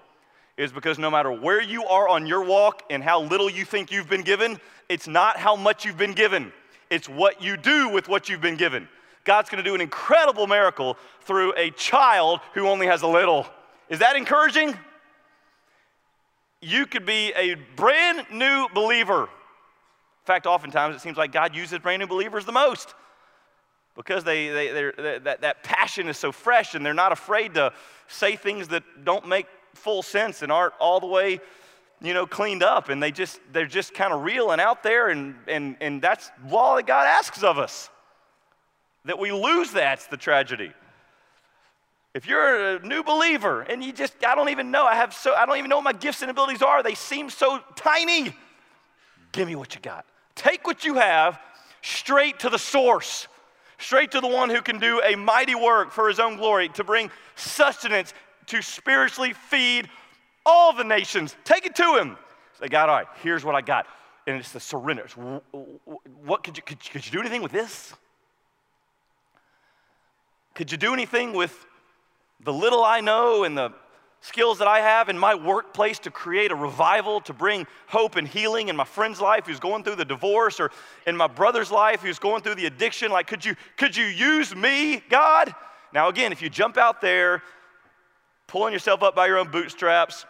is 0.57 0.73
because 0.73 0.99
no 0.99 1.11
matter 1.11 1.31
where 1.31 1.63
you 1.63 1.85
are 1.85 2.09
on 2.09 2.27
your 2.27 2.45
walk 2.45 2.83
and 2.91 3.03
how 3.03 3.23
little 3.23 3.49
you 3.49 3.65
think 3.65 3.93
you've 3.93 4.09
been 4.09 4.23
given, 4.23 4.59
it's 4.89 5.07
not 5.07 5.37
how 5.37 5.55
much 5.57 5.85
you've 5.85 5.97
been 5.97 6.15
given, 6.15 6.53
it's 6.91 7.09
what 7.09 7.41
you 7.41 7.57
do 7.57 7.89
with 7.89 8.09
what 8.09 8.29
you've 8.29 8.41
been 8.41 8.57
given. 8.57 8.89
God's 9.25 9.49
gonna 9.49 9.63
do 9.63 9.75
an 9.75 9.81
incredible 9.81 10.47
miracle 10.47 10.99
through 11.23 11.55
a 11.57 11.71
child 11.71 12.41
who 12.55 12.67
only 12.67 12.87
has 12.87 13.03
a 13.03 13.09
little. 13.09 13.47
Is 13.89 13.99
that 13.99 14.17
encouraging? 14.17 14.77
You 16.61 16.87
could 16.87 17.05
be 17.05 17.33
a 17.37 17.57
brand 17.77 18.27
new 18.33 18.67
believer. 18.75 19.25
In 19.25 20.27
fact, 20.27 20.47
oftentimes 20.47 20.97
it 20.97 21.01
seems 21.01 21.19
like 21.19 21.33
God 21.33 21.55
uses 21.55 21.79
brand 21.79 22.01
new 22.01 22.07
believers 22.07 22.47
the 22.47 22.53
most 22.53 22.95
because 23.95 24.25
they, 24.25 24.49
they, 24.49 24.73
they, 24.73 25.19
that, 25.19 25.43
that 25.43 25.63
passion 25.63 26.09
is 26.09 26.17
so 26.17 26.33
fresh 26.33 26.75
and 26.75 26.85
they're 26.85 26.95
not 26.95 27.13
afraid 27.13 27.55
to 27.55 27.73
say 28.09 28.37
things 28.37 28.69
that 28.69 28.83
don't 29.05 29.29
make 29.29 29.47
full 29.75 30.03
sense 30.03 30.43
and 30.43 30.51
aren't 30.51 30.75
all 30.81 31.01
the 31.01 31.07
way 31.07 31.41
you 32.01 32.15
know 32.15 32.27
cleaned 32.27 32.63
up 32.63 32.89
and 32.89 33.03
they 33.03 33.11
just 33.11 33.41
they're 33.53 33.67
just 33.67 33.95
kind 33.95 34.13
of 34.13 34.23
real 34.23 34.51
and 34.51 34.61
out 34.61 34.83
there 34.83 35.09
and, 35.09 35.35
and, 35.49 35.77
and 35.81 36.01
that's 36.01 36.31
all 36.51 36.77
that 36.77 36.87
god 36.87 37.07
asks 37.07 37.43
of 37.43 37.59
us 37.59 37.91
that 39.05 39.19
we 39.19 39.33
lose 39.33 39.71
that's 39.73 40.07
the 40.07 40.17
tragedy 40.17 40.73
if 42.15 42.27
you're 42.27 42.77
a 42.77 42.87
new 42.87 43.03
believer 43.03 43.63
and 43.63 43.83
you 43.83 43.93
just 43.93 44.15
i 44.27 44.35
don't 44.35 44.49
even 44.49 44.71
know 44.71 44.85
i 44.85 44.95
have 44.95 45.13
so 45.13 45.35
i 45.35 45.45
don't 45.45 45.59
even 45.59 45.69
know 45.69 45.77
what 45.77 45.85
my 45.85 45.93
gifts 45.93 46.23
and 46.23 46.31
abilities 46.31 46.63
are 46.63 46.83
they 46.83 46.95
seem 46.95 47.29
so 47.29 47.61
tiny 47.77 48.35
give 49.33 49.49
me 49.49 49.55
what 49.55 49.75
you 49.75 49.81
got 49.81 50.07
take 50.35 50.67
what 50.67 50.85
you 50.85 50.95
have 50.95 51.39
straight 51.83 52.39
to 52.39 52.49
the 52.49 52.59
source 52.59 53.29
straight 53.79 54.11
to 54.13 54.21
the 54.21 54.29
one 54.29 54.51
who 54.51 54.63
can 54.63 54.79
do 54.79 55.01
a 55.05 55.15
mighty 55.15 55.55
work 55.55 55.91
for 55.91 56.09
his 56.09 56.19
own 56.19 56.37
glory, 56.37 56.69
to 56.71 56.85
bring 56.85 57.11
sustenance, 57.37 58.15
to 58.47 58.63
spiritually 58.63 59.33
feed 59.33 59.89
all 60.47 60.73
the 60.73 60.85
nations. 60.85 61.37
Take 61.45 61.67
it 61.67 61.75
to 61.77 61.97
him. 61.97 62.17
Say, 62.61 62.69
God, 62.69 62.89
all 62.89 62.97
right, 62.97 63.07
here's 63.23 63.45
what 63.45 63.55
I 63.55 63.61
got. 63.61 63.87
And 64.27 64.37
it's 64.37 64.53
the 64.53 64.61
surrender. 64.61 65.07
What 66.25 66.45
could 66.45 66.57
you, 66.57 66.63
could, 66.63 66.81
could 66.81 67.05
you 67.05 67.13
do 67.13 67.21
anything 67.21 67.43
with 67.43 67.53
this? 67.53 67.93
Could 70.55 70.73
you 70.73 70.79
do 70.79 70.93
anything 70.93 71.33
with 71.33 71.67
the 72.41 72.53
little 72.53 72.85
I 72.85 73.01
know 73.01 73.45
and 73.45 73.57
the 73.57 73.73
skills 74.21 74.59
that 74.59 74.69
I 74.69 74.81
have 74.81 75.11
in 75.11 75.19
my 75.19 75.35
workplace 75.35 75.99
to 76.01 76.11
create 76.11 76.51
a 76.51 76.55
revival, 76.55 77.21
to 77.23 77.35
bring 77.35 77.67
hope 77.87 78.17
and 78.17 78.27
healing 78.27 78.69
in 78.69 78.77
my 78.77 78.85
friend's 78.85 79.21
life 79.21 79.47
who's 79.47 79.61
going 79.61 79.85
through 79.85 79.97
the 79.97 80.05
divorce, 80.05 80.61
or 80.61 80.71
in 81.07 81.15
my 81.15 81.27
brother's 81.27 81.71
life 81.71 82.01
who's 82.01 82.19
going 82.19 82.43
through 82.43 82.55
the 82.55 82.65
addiction. 82.65 83.11
Like, 83.11 83.27
could 83.27 83.45
you, 83.45 83.55
could 83.77 83.95
you 83.95 84.07
use 84.07 84.57
me, 84.57 85.03
God? 85.11 85.55
Now, 85.93 86.09
again, 86.09 86.33
if 86.33 86.41
you 86.41 86.49
jump 86.49 86.79
out 86.79 87.03
there, 87.03 87.43
pulling 88.47 88.73
yourself 88.73 89.03
up 89.03 89.15
by 89.15 89.27
your 89.27 89.39
own 89.39 89.51
bootstraps, 89.51 90.25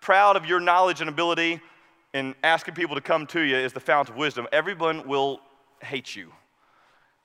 proud 0.00 0.36
of 0.36 0.44
your 0.44 0.58
knowledge 0.58 1.00
and 1.00 1.08
ability, 1.08 1.60
and 2.14 2.34
asking 2.42 2.74
people 2.74 2.96
to 2.96 3.00
come 3.00 3.26
to 3.28 3.40
you 3.40 3.56
is 3.56 3.72
the 3.72 3.80
fount 3.80 4.08
of 4.08 4.16
wisdom, 4.16 4.48
everyone 4.50 5.06
will 5.06 5.40
hate 5.80 6.16
you. 6.16 6.32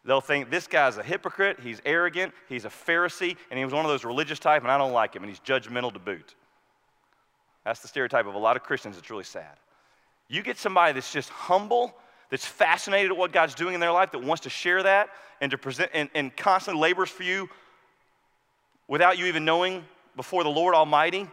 They'll 0.05 0.21
think 0.21 0.49
this 0.49 0.67
guy's 0.67 0.97
a 0.97 1.03
hypocrite, 1.03 1.59
he's 1.61 1.81
arrogant, 1.85 2.33
he's 2.49 2.65
a 2.65 2.69
Pharisee, 2.69 3.37
and 3.49 3.57
he 3.57 3.63
was 3.63 3.73
one 3.73 3.85
of 3.85 3.91
those 3.91 4.03
religious 4.03 4.37
type, 4.37 4.61
and 4.63 4.71
I 4.71 4.77
don't 4.77 4.91
like 4.91 5.15
him, 5.15 5.23
and 5.23 5.29
he's 5.29 5.39
judgmental 5.39 5.93
to 5.93 5.99
boot. 5.99 6.35
That's 7.63 7.79
the 7.79 7.87
stereotype 7.87 8.27
of 8.27 8.35
a 8.35 8.39
lot 8.39 8.57
of 8.57 8.63
Christians. 8.63 8.97
It's 8.97 9.09
really 9.09 9.23
sad. 9.23 9.55
You 10.27 10.41
get 10.41 10.57
somebody 10.57 10.91
that's 10.91 11.13
just 11.13 11.29
humble, 11.29 11.95
that's 12.29 12.45
fascinated 12.45 13.11
at 13.11 13.17
what 13.17 13.31
God's 13.31 13.55
doing 13.55 13.75
in 13.75 13.79
their 13.79 13.93
life, 13.93 14.11
that 14.11 14.21
wants 14.21 14.43
to 14.43 14.49
share 14.49 14.83
that 14.83 15.09
and 15.39 15.49
to 15.51 15.57
present 15.57 15.89
and, 15.93 16.09
and 16.13 16.35
constantly 16.35 16.81
labors 16.81 17.09
for 17.09 17.23
you 17.23 17.49
without 18.89 19.17
you 19.17 19.27
even 19.27 19.45
knowing 19.45 19.85
before 20.17 20.43
the 20.43 20.49
Lord 20.49 20.75
Almighty, 20.75 21.27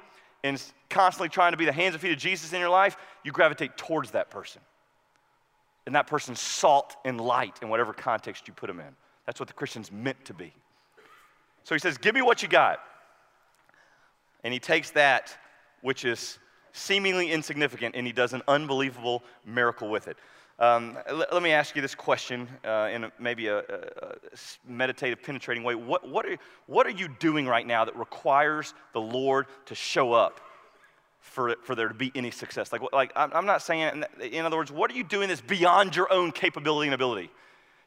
and 0.44 0.62
constantly 0.88 1.28
trying 1.28 1.52
to 1.52 1.58
be 1.58 1.64
the 1.66 1.72
hands 1.72 1.94
and 1.94 2.00
feet 2.00 2.12
of 2.12 2.18
Jesus 2.18 2.52
in 2.52 2.60
your 2.60 2.70
life, 2.70 2.96
you 3.24 3.32
gravitate 3.32 3.76
towards 3.76 4.12
that 4.12 4.30
person 4.30 4.62
and 5.90 5.96
that 5.96 6.06
person's 6.06 6.38
salt 6.38 6.94
and 7.04 7.20
light 7.20 7.58
in 7.62 7.68
whatever 7.68 7.92
context 7.92 8.46
you 8.46 8.54
put 8.54 8.68
them 8.68 8.78
in. 8.78 8.94
That's 9.26 9.40
what 9.40 9.48
the 9.48 9.54
Christian's 9.54 9.90
meant 9.90 10.24
to 10.26 10.32
be. 10.32 10.52
So 11.64 11.74
he 11.74 11.80
says, 11.80 11.98
Give 11.98 12.14
me 12.14 12.22
what 12.22 12.44
you 12.44 12.48
got. 12.48 12.78
And 14.44 14.54
he 14.54 14.60
takes 14.60 14.90
that, 14.90 15.36
which 15.80 16.04
is 16.04 16.38
seemingly 16.70 17.32
insignificant, 17.32 17.96
and 17.96 18.06
he 18.06 18.12
does 18.12 18.34
an 18.34 18.42
unbelievable 18.46 19.24
miracle 19.44 19.90
with 19.90 20.06
it. 20.06 20.16
Um, 20.60 20.96
let, 21.12 21.32
let, 21.32 21.42
me 21.42 21.50
ask 21.50 21.74
you 21.74 21.82
this 21.82 21.96
question 21.96 22.46
uh, 22.64 22.88
in 22.92 23.02
a, 23.02 23.12
maybe 23.18 23.48
a, 23.48 23.58
a, 23.58 23.62
a, 23.62 24.14
meditative, 24.68 25.24
penetrating 25.24 25.64
way. 25.64 25.74
What, 25.74 26.08
what, 26.08 26.24
are, 26.24 26.36
what 26.66 26.86
are 26.86 26.90
you 26.90 27.08
doing 27.18 27.48
right 27.48 27.66
now 27.66 27.84
that 27.84 27.96
requires 27.96 28.74
the 28.92 29.00
Lord 29.00 29.46
to 29.66 29.74
show 29.74 30.12
up 30.12 30.40
for, 31.20 31.54
for 31.62 31.74
there 31.74 31.88
to 31.88 31.94
be 31.94 32.10
any 32.14 32.30
success. 32.30 32.72
Like, 32.72 32.82
like 32.92 33.12
I'm 33.14 33.46
not 33.46 33.62
saying, 33.62 34.04
in 34.20 34.44
other 34.44 34.56
words, 34.56 34.72
what 34.72 34.90
are 34.90 34.94
you 34.94 35.04
doing 35.04 35.28
that's 35.28 35.40
beyond 35.40 35.94
your 35.94 36.12
own 36.12 36.32
capability 36.32 36.88
and 36.88 36.94
ability 36.94 37.30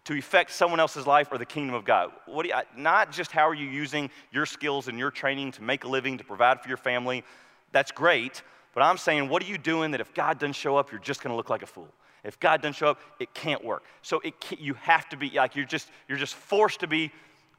to 0.06 0.18
affect 0.18 0.52
someone 0.52 0.80
else's 0.80 1.08
life 1.08 1.30
or 1.32 1.38
the 1.38 1.46
kingdom 1.46 1.76
of 1.76 1.84
God? 1.84 2.12
What 2.26 2.46
you, 2.46 2.54
not 2.78 3.12
just 3.12 3.32
how 3.32 3.48
are 3.48 3.54
you 3.54 3.68
using 3.68 4.10
your 4.32 4.46
skills 4.46 4.88
and 4.88 5.00
your 5.00 5.12
training 5.12 5.52
to 5.54 5.64
make 5.64 5.84
a 5.84 5.88
living, 5.88 6.18
to 6.20 6.24
provide 6.24 6.62
for 6.62 6.68
your 6.68 6.78
family. 6.78 7.24
That's 7.72 7.92
great. 7.92 8.44
But 8.74 8.84
I'm 8.84 8.98
saying, 8.98 9.30
what 9.30 9.44
are 9.44 9.48
you 9.48 9.58
doing 9.58 9.92
that 9.92 10.02
if 10.02 10.14
God 10.14 10.40
doesn't 10.40 10.54
show 10.54 10.78
up, 10.78 10.92
you're 10.92 11.02
just 11.02 11.22
going 11.22 11.32
to 11.32 11.38
look 11.38 11.50
like 11.50 11.64
a 11.64 11.68
fool? 11.68 11.90
If 12.24 12.40
God 12.40 12.62
doesn't 12.62 12.76
show 12.76 12.88
up, 12.88 13.00
it 13.20 13.34
can't 13.34 13.64
work. 13.64 13.84
So 14.02 14.20
it 14.20 14.34
you 14.58 14.76
have 14.76 15.10
to 15.10 15.18
be 15.18 15.30
like 15.32 15.56
you're 15.56 15.66
just 15.66 15.90
you're 16.08 16.18
just 16.18 16.36
forced 16.36 16.80
to 16.80 16.88
be 16.88 17.12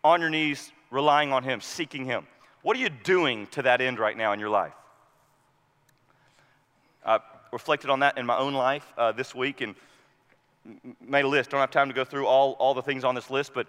on 0.03 0.21
your 0.21 0.31
knees, 0.31 0.73
relying 0.91 1.33
on 1.33 1.43
Him, 1.43 1.61
seeking 1.61 2.05
Him. 2.05 2.27
What 2.63 2.77
are 2.77 2.81
you 2.81 2.89
doing 2.89 3.47
to 3.49 3.63
that 3.63 3.83
end 3.83 3.99
right 3.99 4.17
now 4.17 4.33
in 4.33 4.41
your 4.41 4.49
life? 4.49 4.73
I 7.05 7.21
reflected 7.53 7.91
on 7.91 8.01
that 8.01 8.19
in 8.19 8.27
my 8.27 8.37
own 8.37 8.55
life 8.55 8.93
uh, 8.97 9.13
this 9.13 9.35
week 9.35 9.61
and 9.61 9.75
made 11.07 11.25
a 11.25 11.29
list. 11.29 11.51
Don't 11.51 11.61
have 11.61 11.71
time 11.71 11.89
to 11.89 11.95
go 11.95 12.05
through 12.05 12.27
all, 12.27 12.53
all 12.53 12.75
the 12.75 12.83
things 12.83 13.05
on 13.05 13.15
this 13.15 13.31
list, 13.31 13.53
but 13.55 13.67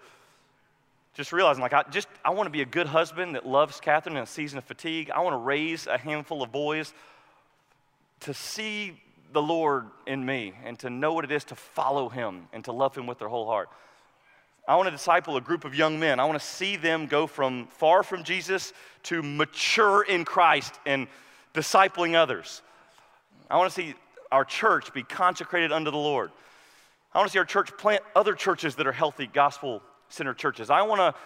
just 1.14 1.32
realizing 1.32 1.62
like 1.62 1.74
I 1.74 1.84
just 1.92 2.08
I 2.24 2.32
want 2.32 2.48
to 2.48 2.52
be 2.52 2.62
a 2.62 2.66
good 2.66 2.88
husband 2.88 3.36
that 3.36 3.46
loves 3.46 3.80
Catherine 3.80 4.18
in 4.18 4.24
a 4.24 4.28
season 4.28 4.58
of 4.58 4.64
fatigue. 4.64 5.10
I 5.10 5.22
want 5.22 5.34
to 5.34 5.38
raise 5.38 5.88
a 5.88 5.98
handful 5.98 6.44
of 6.44 6.52
boys 6.52 6.94
to 8.22 8.34
see 8.34 9.00
the 9.32 9.42
Lord 9.42 9.86
in 10.06 10.26
me 10.26 10.54
and 10.64 10.78
to 10.80 10.90
know 10.90 11.14
what 11.14 11.26
it 11.26 11.32
is 11.32 11.44
to 11.46 11.56
follow 11.56 12.10
him 12.10 12.48
and 12.54 12.64
to 12.66 12.72
love 12.72 12.96
him 12.96 13.08
with 13.08 13.20
their 13.20 13.28
whole 13.28 13.46
heart. 13.46 13.70
I 14.68 14.76
want 14.76 14.88
to 14.88 14.92
disciple 14.92 15.38
a 15.38 15.42
group 15.42 15.64
of 15.64 15.76
young 15.76 16.00
men. 16.00 16.20
I 16.20 16.26
want 16.26 16.40
to 16.40 16.46
see 16.46 16.76
them 16.76 17.06
go 17.06 17.28
from 17.28 17.68
far 17.68 18.02
from 18.02 18.24
Jesus 18.24 18.74
to 19.04 19.22
mature 19.22 20.04
in 20.04 20.26
Christ 20.26 20.74
and 20.86 21.08
discipling 21.54 22.16
others. 22.16 22.62
I 23.50 23.58
want 23.58 23.72
to 23.72 23.76
see 23.76 23.94
our 24.32 24.46
church 24.46 24.94
be 24.94 25.04
consecrated 25.04 25.72
unto 25.72 25.92
the 25.92 25.98
Lord. 25.98 26.32
I 27.14 27.20
want 27.20 27.30
to 27.30 27.34
see 27.34 27.40
our 27.40 27.46
church 27.46 27.76
plant 27.78 28.04
other 28.16 28.34
churches 28.34 28.76
that 28.76 28.88
are 28.88 28.92
healthy, 28.92 29.28
gospel 29.28 29.82
centered 30.10 30.38
churches. 30.38 30.70
I 30.70 30.82
want 30.82 31.00
to 31.00 31.20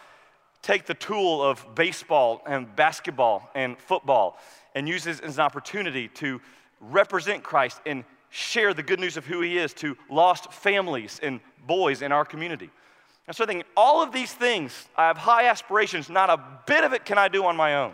take 0.62 0.86
the 0.86 0.94
tool 0.94 1.42
of 1.42 1.66
baseball 1.76 2.42
and 2.46 2.76
basketball 2.76 3.50
and 3.56 3.78
football 3.78 4.38
and 4.76 4.88
use 4.88 5.04
this 5.04 5.20
as 5.20 5.38
an 5.38 5.44
opportunity 5.44 6.10
to 6.10 6.42
represent 6.82 7.44
Christ 7.44 7.80
and 7.86 8.04
share 8.30 8.74
the 8.74 8.84
good 8.84 9.00
news 9.00 9.18
of 9.18 9.26
who 9.26 9.42
He 9.42 9.58
is 9.58 9.74
to 9.76 9.98
lost 10.10 10.54
families 10.54 11.20
and 11.24 11.40
boys 11.66 12.02
in 12.02 12.12
our 12.12 12.26
community. 12.26 12.70
And 13.28 13.36
so 13.36 13.44
I 13.44 13.48
think 13.48 13.64
all 13.78 14.02
of 14.04 14.12
these 14.12 14.34
things, 14.34 14.88
I 14.96 15.08
have 15.08 15.18
high 15.18 15.48
aspirations. 15.48 16.10
Not 16.10 16.30
a 16.30 16.40
bit 16.66 16.84
of 16.84 16.94
it 16.94 17.06
can 17.06 17.18
I 17.18 17.28
do 17.28 17.46
on 17.46 17.56
my 17.56 17.76
own. 17.76 17.94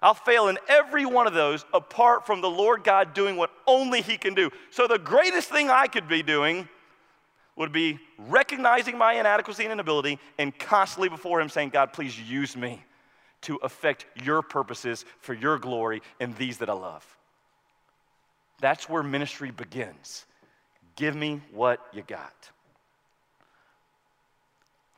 I'll 0.00 0.14
fail 0.14 0.48
in 0.48 0.58
every 0.68 1.06
one 1.06 1.26
of 1.26 1.34
those 1.34 1.64
apart 1.74 2.24
from 2.24 2.40
the 2.40 2.50
Lord 2.50 2.84
God 2.84 3.14
doing 3.14 3.36
what 3.36 3.50
only 3.66 4.00
He 4.00 4.16
can 4.16 4.34
do. 4.34 4.50
So, 4.70 4.86
the 4.86 4.98
greatest 4.98 5.48
thing 5.48 5.70
I 5.70 5.86
could 5.86 6.08
be 6.08 6.22
doing 6.22 6.68
would 7.56 7.72
be 7.72 7.98
recognizing 8.16 8.96
my 8.96 9.14
inadequacy 9.14 9.64
and 9.64 9.72
inability 9.72 10.20
and 10.38 10.56
constantly 10.56 11.08
before 11.08 11.40
Him 11.40 11.48
saying, 11.48 11.70
God, 11.70 11.92
please 11.92 12.18
use 12.18 12.56
me 12.56 12.82
to 13.42 13.56
affect 13.56 14.06
your 14.22 14.42
purposes 14.42 15.04
for 15.20 15.34
your 15.34 15.58
glory 15.58 16.02
and 16.20 16.36
these 16.36 16.58
that 16.58 16.70
I 16.70 16.74
love. 16.74 17.04
That's 18.60 18.88
where 18.88 19.02
ministry 19.02 19.50
begins. 19.50 20.24
Give 20.96 21.14
me 21.14 21.40
what 21.52 21.80
you 21.92 22.02
got. 22.02 22.50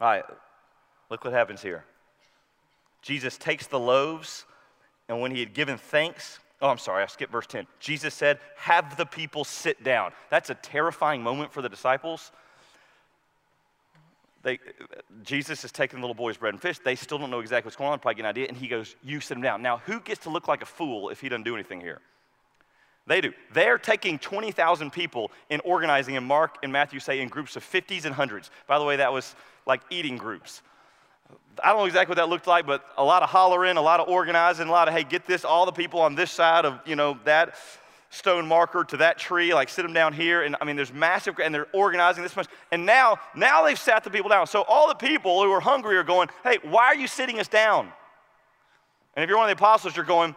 All 0.00 0.08
right, 0.08 0.24
look 1.10 1.24
what 1.24 1.32
happens 1.32 1.60
here. 1.60 1.84
Jesus 3.02 3.36
takes 3.36 3.66
the 3.66 3.78
loaves 3.78 4.44
and 5.10 5.20
when 5.20 5.32
he 5.32 5.40
had 5.40 5.52
given 5.52 5.76
thanks, 5.76 6.38
oh, 6.62 6.68
I'm 6.68 6.78
sorry, 6.78 7.02
I 7.02 7.06
skipped 7.06 7.32
verse 7.32 7.48
10. 7.48 7.66
Jesus 7.80 8.14
said, 8.14 8.38
Have 8.54 8.96
the 8.96 9.04
people 9.04 9.44
sit 9.44 9.82
down. 9.82 10.12
That's 10.30 10.50
a 10.50 10.54
terrifying 10.54 11.20
moment 11.20 11.52
for 11.52 11.62
the 11.62 11.68
disciples. 11.68 12.30
They, 14.44 14.60
Jesus 15.24 15.64
is 15.64 15.72
taking 15.72 15.98
the 15.98 16.06
little 16.06 16.14
boy's 16.14 16.36
bread 16.36 16.54
and 16.54 16.62
fish. 16.62 16.78
They 16.78 16.94
still 16.94 17.18
don't 17.18 17.28
know 17.28 17.40
exactly 17.40 17.66
what's 17.66 17.76
going 17.76 17.90
on, 17.90 17.98
probably 17.98 18.14
get 18.14 18.22
an 18.22 18.30
idea. 18.30 18.46
And 18.46 18.56
he 18.56 18.68
goes, 18.68 18.94
You 19.02 19.18
sit 19.18 19.34
them 19.34 19.42
down. 19.42 19.62
Now, 19.62 19.78
who 19.78 19.98
gets 20.00 20.20
to 20.20 20.30
look 20.30 20.46
like 20.46 20.62
a 20.62 20.66
fool 20.66 21.08
if 21.08 21.20
he 21.20 21.28
doesn't 21.28 21.42
do 21.42 21.54
anything 21.54 21.80
here? 21.80 22.00
They 23.08 23.20
do. 23.20 23.32
They're 23.52 23.78
taking 23.78 24.20
20,000 24.20 24.92
people 24.92 25.32
and 25.50 25.60
organizing, 25.64 26.16
and 26.16 26.24
Mark 26.24 26.58
and 26.62 26.72
Matthew 26.72 27.00
say 27.00 27.20
in 27.20 27.28
groups 27.28 27.56
of 27.56 27.64
50s 27.64 28.04
and 28.04 28.14
hundreds. 28.14 28.52
By 28.68 28.78
the 28.78 28.84
way, 28.84 28.94
that 28.96 29.12
was 29.12 29.34
like 29.66 29.80
eating 29.90 30.16
groups. 30.16 30.62
I 31.62 31.68
don't 31.68 31.78
know 31.78 31.84
exactly 31.84 32.12
what 32.12 32.18
that 32.18 32.28
looked 32.28 32.46
like, 32.46 32.66
but 32.66 32.84
a 32.96 33.04
lot 33.04 33.22
of 33.22 33.28
hollering, 33.28 33.76
a 33.76 33.82
lot 33.82 34.00
of 34.00 34.08
organizing, 34.08 34.68
a 34.68 34.70
lot 34.70 34.88
of, 34.88 34.94
hey, 34.94 35.04
get 35.04 35.26
this, 35.26 35.44
all 35.44 35.66
the 35.66 35.72
people 35.72 36.00
on 36.00 36.14
this 36.14 36.30
side 36.30 36.64
of, 36.64 36.80
you 36.86 36.96
know, 36.96 37.18
that 37.24 37.54
stone 38.10 38.46
marker 38.46 38.82
to 38.84 38.96
that 38.96 39.18
tree, 39.18 39.54
like 39.54 39.68
sit 39.68 39.82
them 39.82 39.92
down 39.92 40.12
here. 40.12 40.42
And 40.42 40.56
I 40.60 40.64
mean, 40.64 40.76
there's 40.76 40.92
massive, 40.92 41.38
and 41.38 41.54
they're 41.54 41.68
organizing 41.72 42.22
this 42.22 42.34
much. 42.34 42.48
And 42.72 42.86
now, 42.86 43.18
now 43.36 43.64
they've 43.64 43.78
sat 43.78 44.04
the 44.04 44.10
people 44.10 44.28
down. 44.30 44.46
So 44.46 44.62
all 44.62 44.88
the 44.88 44.94
people 44.94 45.42
who 45.42 45.50
are 45.52 45.60
hungry 45.60 45.96
are 45.96 46.04
going, 46.04 46.28
hey, 46.42 46.58
why 46.62 46.86
are 46.86 46.96
you 46.96 47.06
sitting 47.06 47.38
us 47.38 47.48
down? 47.48 47.92
And 49.14 49.22
if 49.22 49.28
you're 49.28 49.38
one 49.38 49.50
of 49.50 49.56
the 49.56 49.62
apostles, 49.62 49.96
you're 49.96 50.04
going, 50.04 50.34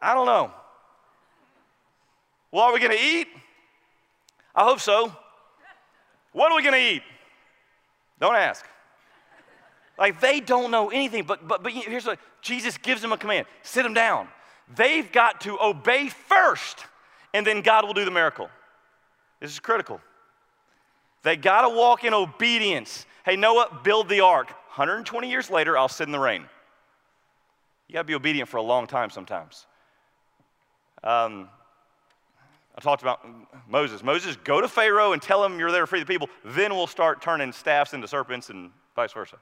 I 0.00 0.14
don't 0.14 0.26
know. 0.26 0.52
Well, 2.52 2.64
are 2.64 2.72
we 2.72 2.78
going 2.78 2.96
to 2.96 3.02
eat? 3.02 3.26
I 4.54 4.64
hope 4.64 4.80
so. 4.80 5.14
What 6.32 6.52
are 6.52 6.56
we 6.56 6.62
going 6.62 6.74
to 6.74 6.94
eat? 6.94 7.02
Don't 8.20 8.34
ask. 8.34 8.64
Like 9.98 10.20
they 10.20 10.40
don't 10.40 10.70
know 10.70 10.90
anything, 10.90 11.24
but, 11.24 11.46
but, 11.46 11.62
but 11.62 11.72
here's 11.72 12.04
what 12.04 12.18
Jesus 12.42 12.76
gives 12.76 13.02
them 13.02 13.12
a 13.12 13.16
command 13.16 13.46
sit 13.62 13.82
them 13.82 13.94
down. 13.94 14.28
They've 14.74 15.10
got 15.10 15.42
to 15.42 15.58
obey 15.60 16.08
first, 16.08 16.84
and 17.32 17.46
then 17.46 17.62
God 17.62 17.86
will 17.86 17.94
do 17.94 18.04
the 18.04 18.10
miracle. 18.10 18.50
This 19.40 19.52
is 19.52 19.60
critical. 19.60 20.00
They 21.22 21.36
got 21.36 21.62
to 21.62 21.68
walk 21.68 22.04
in 22.04 22.14
obedience. 22.14 23.06
Hey, 23.24 23.36
Noah, 23.36 23.80
build 23.82 24.08
the 24.08 24.20
ark. 24.20 24.48
120 24.48 25.30
years 25.30 25.50
later, 25.50 25.76
I'll 25.76 25.88
sit 25.88 26.06
in 26.06 26.12
the 26.12 26.18
rain. 26.18 26.44
You 27.88 27.94
got 27.94 28.00
to 28.00 28.06
be 28.06 28.14
obedient 28.14 28.48
for 28.48 28.56
a 28.56 28.62
long 28.62 28.86
time 28.86 29.10
sometimes. 29.10 29.66
Um, 31.02 31.48
I 32.76 32.80
talked 32.80 33.02
about 33.02 33.20
Moses. 33.68 34.02
Moses, 34.02 34.36
go 34.36 34.60
to 34.60 34.68
Pharaoh 34.68 35.12
and 35.12 35.22
tell 35.22 35.44
him 35.44 35.58
you're 35.58 35.72
there 35.72 35.82
to 35.82 35.86
free 35.86 36.00
the 36.00 36.06
people. 36.06 36.28
Then 36.44 36.74
we'll 36.74 36.86
start 36.86 37.22
turning 37.22 37.52
staffs 37.52 37.94
into 37.94 38.08
serpents 38.08 38.50
and 38.50 38.70
vice 38.94 39.12
versa. 39.12 39.36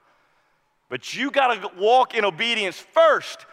But 0.88 1.14
you 1.14 1.30
got 1.30 1.62
to 1.62 1.70
walk 1.78 2.14
in 2.14 2.24
obedience 2.24 2.78
first. 2.78 3.46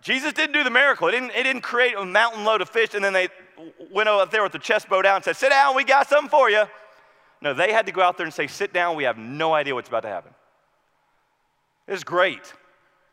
Jesus 0.00 0.32
didn't 0.32 0.52
do 0.52 0.64
the 0.64 0.70
miracle. 0.70 1.08
It 1.08 1.12
didn't, 1.12 1.30
it 1.30 1.42
didn't 1.42 1.62
create 1.62 1.94
a 1.96 2.04
mountain 2.04 2.44
load 2.44 2.60
of 2.60 2.68
fish 2.68 2.94
and 2.94 3.04
then 3.04 3.12
they 3.12 3.28
went 3.90 4.08
up 4.08 4.30
there 4.30 4.42
with 4.42 4.52
the 4.52 4.58
chest 4.58 4.88
bow 4.88 5.02
down 5.02 5.16
and 5.16 5.24
said, 5.24 5.36
Sit 5.36 5.50
down, 5.50 5.74
we 5.74 5.84
got 5.84 6.08
something 6.08 6.30
for 6.30 6.48
you. 6.48 6.64
No, 7.40 7.54
they 7.54 7.72
had 7.72 7.86
to 7.86 7.92
go 7.92 8.02
out 8.02 8.16
there 8.16 8.26
and 8.26 8.34
say, 8.34 8.46
Sit 8.46 8.72
down, 8.72 8.96
we 8.96 9.04
have 9.04 9.18
no 9.18 9.52
idea 9.52 9.74
what's 9.74 9.88
about 9.88 10.02
to 10.02 10.08
happen. 10.08 10.32
It's 11.86 12.04
great. 12.04 12.52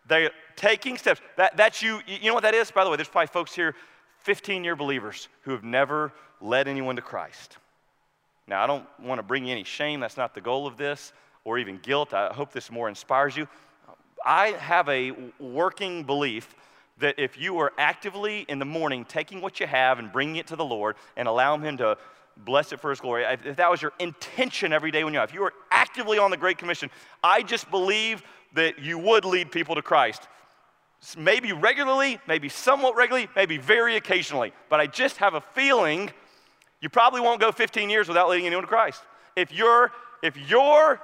They're 0.07 0.32
taking 0.55 0.97
steps. 0.97 1.22
That, 1.38 1.57
that's 1.57 1.82
you. 1.82 2.01
You 2.05 2.28
know 2.28 2.34
what 2.36 2.43
that 2.43 2.53
is? 2.53 2.70
By 2.70 2.84
the 2.84 2.89
way, 2.89 2.97
there's 2.97 3.07
probably 3.07 3.28
folks 3.28 3.55
here, 3.55 3.74
15 4.20 4.63
year 4.63 4.76
believers, 4.76 5.28
who 5.41 5.51
have 5.51 5.63
never 5.63 6.13
led 6.41 6.68
anyone 6.68 6.95
to 6.97 7.01
Christ. 7.01 7.57
Now, 8.47 8.63
I 8.63 8.68
don't 8.68 8.86
want 9.01 9.18
to 9.18 9.24
bring 9.24 9.45
you 9.45 9.51
any 9.51 9.63
shame. 9.63 9.99
That's 9.99 10.18
not 10.18 10.36
the 10.36 10.41
goal 10.41 10.68
of 10.68 10.78
this 10.78 11.13
or 11.45 11.57
even 11.57 11.77
guilt. 11.77 12.13
I 12.13 12.33
hope 12.33 12.51
this 12.51 12.69
more 12.69 12.89
inspires 12.89 13.37
you. 13.37 13.47
I 14.25 14.47
have 14.49 14.89
a 14.89 15.13
working 15.39 16.03
belief 16.03 16.53
that 16.97 17.19
if 17.19 17.37
you 17.37 17.59
are 17.59 17.71
actively 17.77 18.45
in 18.49 18.59
the 18.59 18.65
morning 18.65 19.05
taking 19.05 19.39
what 19.39 19.59
you 19.59 19.67
have 19.67 19.99
and 19.99 20.11
bringing 20.11 20.37
it 20.37 20.47
to 20.47 20.55
the 20.55 20.65
Lord 20.65 20.95
and 21.15 21.27
allowing 21.27 21.61
Him 21.61 21.77
to 21.77 21.97
bless 22.37 22.71
it 22.71 22.79
for 22.79 22.89
His 22.89 22.99
glory, 22.99 23.23
if 23.45 23.57
that 23.57 23.69
was 23.69 23.81
your 23.81 23.93
intention 23.99 24.73
every 24.73 24.91
day 24.91 25.03
when 25.03 25.13
you 25.13 25.19
are, 25.19 25.23
if 25.23 25.33
you 25.33 25.41
were 25.41 25.53
actively 25.71 26.17
on 26.17 26.31
the 26.31 26.37
Great 26.37 26.57
Commission, 26.57 26.89
I 27.23 27.43
just 27.43 27.69
believe 27.69 28.23
that 28.53 28.79
you 28.79 28.97
would 28.97 29.25
lead 29.25 29.51
people 29.51 29.75
to 29.75 29.81
Christ. 29.81 30.27
Maybe 31.17 31.53
regularly, 31.53 32.19
maybe 32.27 32.49
somewhat 32.49 32.95
regularly, 32.95 33.29
maybe 33.35 33.57
very 33.57 33.95
occasionally. 33.95 34.53
But 34.69 34.79
I 34.79 34.87
just 34.87 35.17
have 35.17 35.35
a 35.35 35.41
feeling 35.41 36.09
you 36.81 36.89
probably 36.89 37.21
won't 37.21 37.39
go 37.39 37.51
15 37.51 37.89
years 37.89 38.07
without 38.07 38.29
leading 38.29 38.47
anyone 38.47 38.63
to 38.63 38.67
Christ. 38.67 39.03
If 39.35 39.51
you're, 39.51 39.91
if 40.23 40.37
you're 40.49 40.99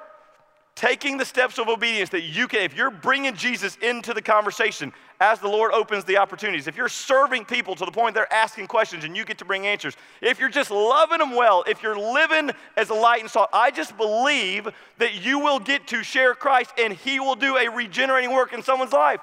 taking 0.76 1.18
the 1.18 1.26
steps 1.26 1.58
of 1.58 1.68
obedience 1.68 2.10
that 2.10 2.22
you 2.22 2.48
can, 2.48 2.62
if 2.62 2.76
you're 2.76 2.92
bringing 2.92 3.36
Jesus 3.36 3.78
into 3.82 4.14
the 4.14 4.22
conversation 4.22 4.94
as 5.20 5.40
the 5.40 5.48
Lord 5.48 5.72
opens 5.74 6.04
the 6.06 6.18
opportunities, 6.18 6.68
if 6.68 6.76
you're 6.76 6.90
serving 6.90 7.46
people 7.46 7.76
to 7.76 7.86
the 7.86 7.92
point 7.92 8.16
they're 8.16 8.32
asking 8.34 8.68
questions 8.68 9.04
and 9.04 9.16
you 9.16 9.26
get 9.26 9.38
to 9.40 9.46
bring 9.46 9.68
answers, 9.68 9.96
if 10.22 10.40
you're 10.40 10.50
just 10.50 10.72
loving 10.72 11.20
them 11.20 11.36
well, 11.36 11.64
if 11.68 11.84
you're 11.84 11.98
living 11.98 12.52
as 12.78 12.90
a 12.90 12.94
light 12.94 13.22
and 13.22 13.30
salt, 13.30 13.50
I 13.54 13.70
just 13.70 13.96
believe 13.98 14.70
that 14.98 15.24
you 15.24 15.40
will 15.40 15.60
get 15.60 15.88
to 15.88 16.04
share 16.04 16.34
Christ 16.34 16.72
and 16.80 16.94
He 16.94 17.20
will 17.20 17.36
do 17.36 17.58
a 17.58 17.70
regenerating 17.70 18.32
work 18.32 18.54
in 18.54 18.64
someone's 18.64 18.94
life. 18.94 19.20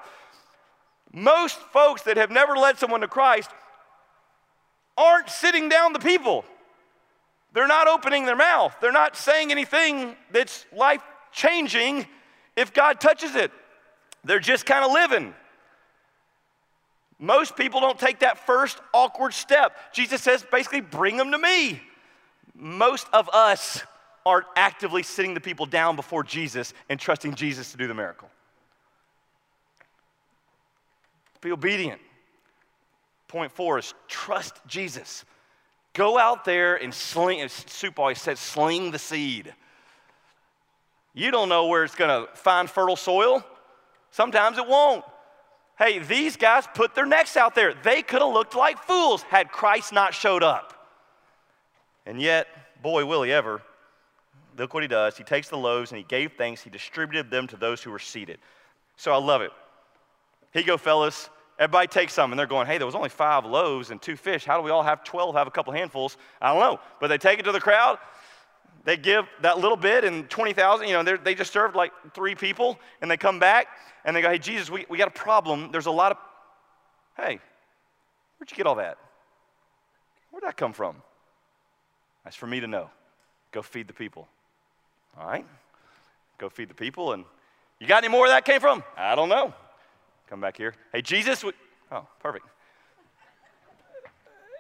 Most 1.13 1.57
folks 1.73 2.03
that 2.03 2.19
have 2.19 2.31
never 2.31 2.55
led 2.55 2.79
someone 2.79 3.01
to 3.01 3.09
Christ 3.09 3.51
aren't 4.97 5.31
sitting 5.31 5.69
down 5.69 5.93
the 5.93 5.99
people. 5.99 6.45
They're 7.55 7.67
not 7.67 7.89
opening 7.89 8.27
their 8.27 8.37
mouth. 8.37 8.77
They're 8.81 8.93
not 8.93 9.17
saying 9.17 9.51
anything 9.51 10.15
that's 10.31 10.67
life 10.77 11.03
changing 11.33 12.07
if 12.57 12.73
God 12.73 13.01
touches 13.01 13.35
it. 13.35 13.51
They're 14.25 14.41
just 14.41 14.67
kind 14.67 14.85
of 14.85 14.93
living. 14.93 15.35
Most 17.19 17.57
people 17.57 17.81
don't 17.81 17.99
take 17.99 18.21
that 18.21 18.47
first 18.47 18.79
awkward 18.93 19.35
step. 19.35 19.77
Jesus 19.93 20.23
says, 20.23 20.45
basically, 20.51 20.81
bring 20.81 21.17
them 21.17 21.33
to 21.33 21.39
me. 21.39 21.81
Most 22.55 23.07
of 23.13 23.29
us 23.31 23.83
aren't 24.27 24.47
actively 24.57 25.03
sitting 25.03 25.35
the 25.35 25.41
people 25.41 25.67
down 25.67 25.97
before 25.97 26.23
Jesus 26.23 26.75
and 26.89 27.01
trusting 27.01 27.35
Jesus 27.35 27.73
to 27.73 27.79
do 27.79 27.87
the 27.87 27.95
miracle. 27.95 28.29
Be 31.41 31.53
obedient. 31.53 32.01
Point 33.29 33.53
four 33.53 33.79
is 33.79 33.95
trust 34.09 34.57
Jesus. 34.67 35.25
Go 35.93 36.19
out 36.19 36.45
there 36.45 36.77
and 36.77 36.93
sling, 36.93 37.49
Soup 37.49 37.99
always 37.99 38.21
says, 38.21 38.39
sling 38.39 38.91
the 38.91 38.99
seed. 38.99 39.55
You 41.19 41.33
don't 41.33 41.49
know 41.49 41.67
where 41.67 41.83
it's 41.83 41.97
going 41.97 42.11
to 42.11 42.33
find 42.37 42.71
fertile 42.71 42.95
soil. 42.95 43.45
Sometimes 44.13 44.57
it 44.57 44.69
won't. 44.69 45.05
Hey, 45.77 45.99
these 45.99 46.37
guys 46.37 46.69
put 46.75 46.95
their 46.95 47.07
necks 47.07 47.37
out 47.37 47.57
there. 47.57 47.75
They 47.75 48.03
could 48.03 48.23
have 48.23 48.33
looked 48.33 48.55
like 48.55 48.79
fools 48.85 49.23
had 49.23 49.51
Christ 49.51 49.93
not 49.93 50.15
showed 50.15 50.45
up. 50.45 50.75
And 52.07 52.23
yet, 52.23 52.47
boy, 52.85 53.05
will 53.05 53.25
he 53.25 53.33
ever. 53.33 53.61
Look 54.57 54.75
what 54.75 54.85
he 54.85 54.89
does. 54.89 55.17
He 55.17 55.25
takes 55.25 55.49
the 55.49 55.59
loaves 55.59 55.91
and 55.91 55.99
he 55.99 56.05
gave 56.05 56.35
thanks. 56.35 56.63
He 56.63 56.71
distributed 56.71 57.33
them 57.33 57.49
to 57.49 57.57
those 57.57 57.83
who 57.83 57.91
were 57.91 57.99
seated. 57.99 58.39
So 58.97 59.13
I 59.13 59.17
love 59.17 59.43
it. 59.43 59.51
You 60.55 60.63
go, 60.63 60.77
fellas. 60.77 61.31
Everybody 61.59 61.89
takes 61.89 62.13
some, 62.13 62.31
and 62.31 62.39
they're 62.39 62.47
going, 62.47 62.69
hey, 62.69 62.79
there 62.79 62.87
was 62.87 62.95
only 62.95 63.09
five 63.09 63.45
loaves 63.45 63.91
and 63.91 64.01
two 64.01 64.17
fish. 64.17 64.45
How 64.45 64.57
do 64.57 64.63
we 64.63 64.71
all 64.71 64.85
have 64.85 65.03
12, 65.03 65.35
have 65.35 65.49
a 65.49 65.51
couple 65.51 65.73
handfuls? 65.73 66.17
I 66.41 66.53
don't 66.53 66.61
know. 66.61 66.79
But 67.01 67.09
they 67.09 67.19
take 67.19 67.41
it 67.41 67.43
to 67.43 67.53
the 67.53 67.61
crowd, 67.61 67.99
they 68.85 68.97
give 68.97 69.27
that 69.43 69.59
little 69.59 69.77
bit 69.77 70.05
and 70.05 70.29
20,000, 70.31 70.87
you 70.87 70.93
know, 70.95 71.17
they 71.17 71.35
just 71.35 71.53
served 71.53 71.77
like 71.77 71.93
three 72.15 72.35
people, 72.35 72.79
and 73.01 73.11
they 73.11 73.17
come 73.17 73.39
back 73.39 73.69
and 74.05 74.17
they 74.17 74.23
go, 74.23 74.31
hey, 74.31 74.39
Jesus, 74.39 74.71
we, 74.71 74.87
we 74.89 74.99
got 74.99 75.09
a 75.09 75.13
problem. 75.13 75.71
There's 75.73 75.87
a 75.87 75.91
lot 75.91 76.13
of, 76.13 76.19
hey, 77.17 77.39
where'd 78.39 78.51
you 78.51 78.57
get 78.57 78.67
all 78.67 78.77
that? 78.77 78.99
Where'd 80.31 80.45
that 80.45 80.57
come 80.57 80.73
from? 80.73 80.97
That's 82.25 82.37
for 82.37 82.47
me 82.47 82.61
to 82.61 82.67
know. 82.67 82.91
Go 83.53 83.63
feed 83.63 83.89
the 83.89 83.95
people. 83.95 84.29
All 85.19 85.27
right? 85.27 85.47
Go 86.39 86.49
feed 86.49 86.69
the 86.69 86.75
people. 86.75 87.13
And 87.13 87.25
you 87.79 87.87
got 87.87 88.05
any 88.05 88.11
more 88.11 88.21
where 88.21 88.31
that 88.31 88.45
came 88.45 88.61
from? 88.61 88.85
I 88.97 89.15
don't 89.15 89.29
know. 89.29 89.55
Come 90.29 90.41
back 90.41 90.57
here. 90.57 90.75
Hey, 90.93 91.03
Jesus, 91.03 91.43
we, 91.43 91.53
oh, 91.91 92.07
perfect 92.21 92.47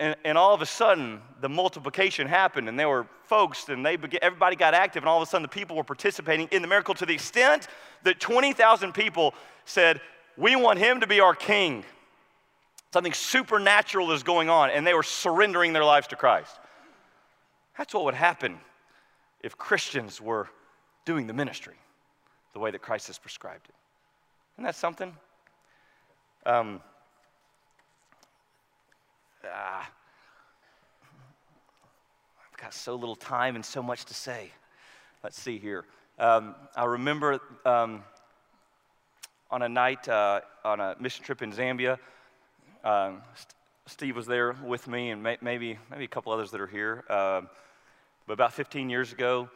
and, 0.00 0.16
and 0.24 0.38
all 0.38 0.54
of 0.54 0.62
a 0.62 0.66
sudden 0.66 1.20
the 1.40 1.48
multiplication 1.48 2.26
happened 2.26 2.68
and 2.68 2.78
there 2.78 2.88
were 2.88 3.06
folks 3.24 3.68
and 3.68 3.84
they 3.84 3.96
began, 3.96 4.20
everybody 4.22 4.56
got 4.56 4.74
active 4.74 5.02
and 5.02 5.08
all 5.08 5.20
of 5.20 5.26
a 5.26 5.30
sudden 5.30 5.42
the 5.42 5.48
people 5.48 5.76
were 5.76 5.84
participating 5.84 6.48
in 6.52 6.62
the 6.62 6.68
miracle 6.68 6.94
to 6.94 7.06
the 7.06 7.14
extent 7.14 7.68
that 8.04 8.20
20,000 8.20 8.92
people 8.92 9.34
said, 9.64 10.00
we 10.36 10.56
want 10.56 10.78
him 10.78 11.00
to 11.00 11.06
be 11.06 11.20
our 11.20 11.34
king. 11.34 11.84
Something 12.92 13.12
supernatural 13.12 14.12
is 14.12 14.22
going 14.22 14.48
on 14.48 14.70
and 14.70 14.86
they 14.86 14.94
were 14.94 15.02
surrendering 15.02 15.72
their 15.72 15.84
lives 15.84 16.06
to 16.08 16.16
Christ. 16.16 16.58
That's 17.76 17.92
what 17.92 18.04
would 18.04 18.14
happen 18.14 18.58
if 19.42 19.56
Christians 19.56 20.20
were 20.20 20.48
doing 21.04 21.26
the 21.26 21.32
ministry 21.32 21.74
the 22.52 22.58
way 22.58 22.70
that 22.70 22.80
Christ 22.80 23.06
has 23.08 23.18
prescribed 23.18 23.68
it. 23.68 23.74
Isn't 24.56 24.64
that 24.64 24.74
something? 24.74 25.14
Um, 26.46 26.80
ah, 29.44 29.90
I've 32.52 32.60
got 32.60 32.74
so 32.74 32.94
little 32.94 33.16
time 33.16 33.54
and 33.56 33.64
so 33.64 33.82
much 33.82 34.04
to 34.06 34.14
say. 34.14 34.50
Let's 35.22 35.40
see 35.40 35.58
here. 35.58 35.84
Um, 36.18 36.54
I 36.76 36.84
remember 36.84 37.40
um, 37.64 38.02
on 39.50 39.62
a 39.62 39.68
night 39.68 40.08
uh, 40.08 40.40
on 40.64 40.80
a 40.80 40.96
mission 41.00 41.24
trip 41.24 41.42
in 41.42 41.52
Zambia, 41.52 41.98
um, 42.84 43.22
St- 43.34 43.54
Steve 43.86 44.16
was 44.16 44.26
there 44.26 44.52
with 44.64 44.88
me, 44.88 45.10
and 45.10 45.22
may- 45.22 45.38
maybe 45.40 45.78
maybe 45.90 46.04
a 46.04 46.08
couple 46.08 46.32
others 46.32 46.50
that 46.50 46.60
are 46.60 46.66
here. 46.66 47.04
Um, 47.08 47.48
but 48.26 48.34
about 48.34 48.52
15 48.52 48.90
years 48.90 49.12
ago, 49.12 49.48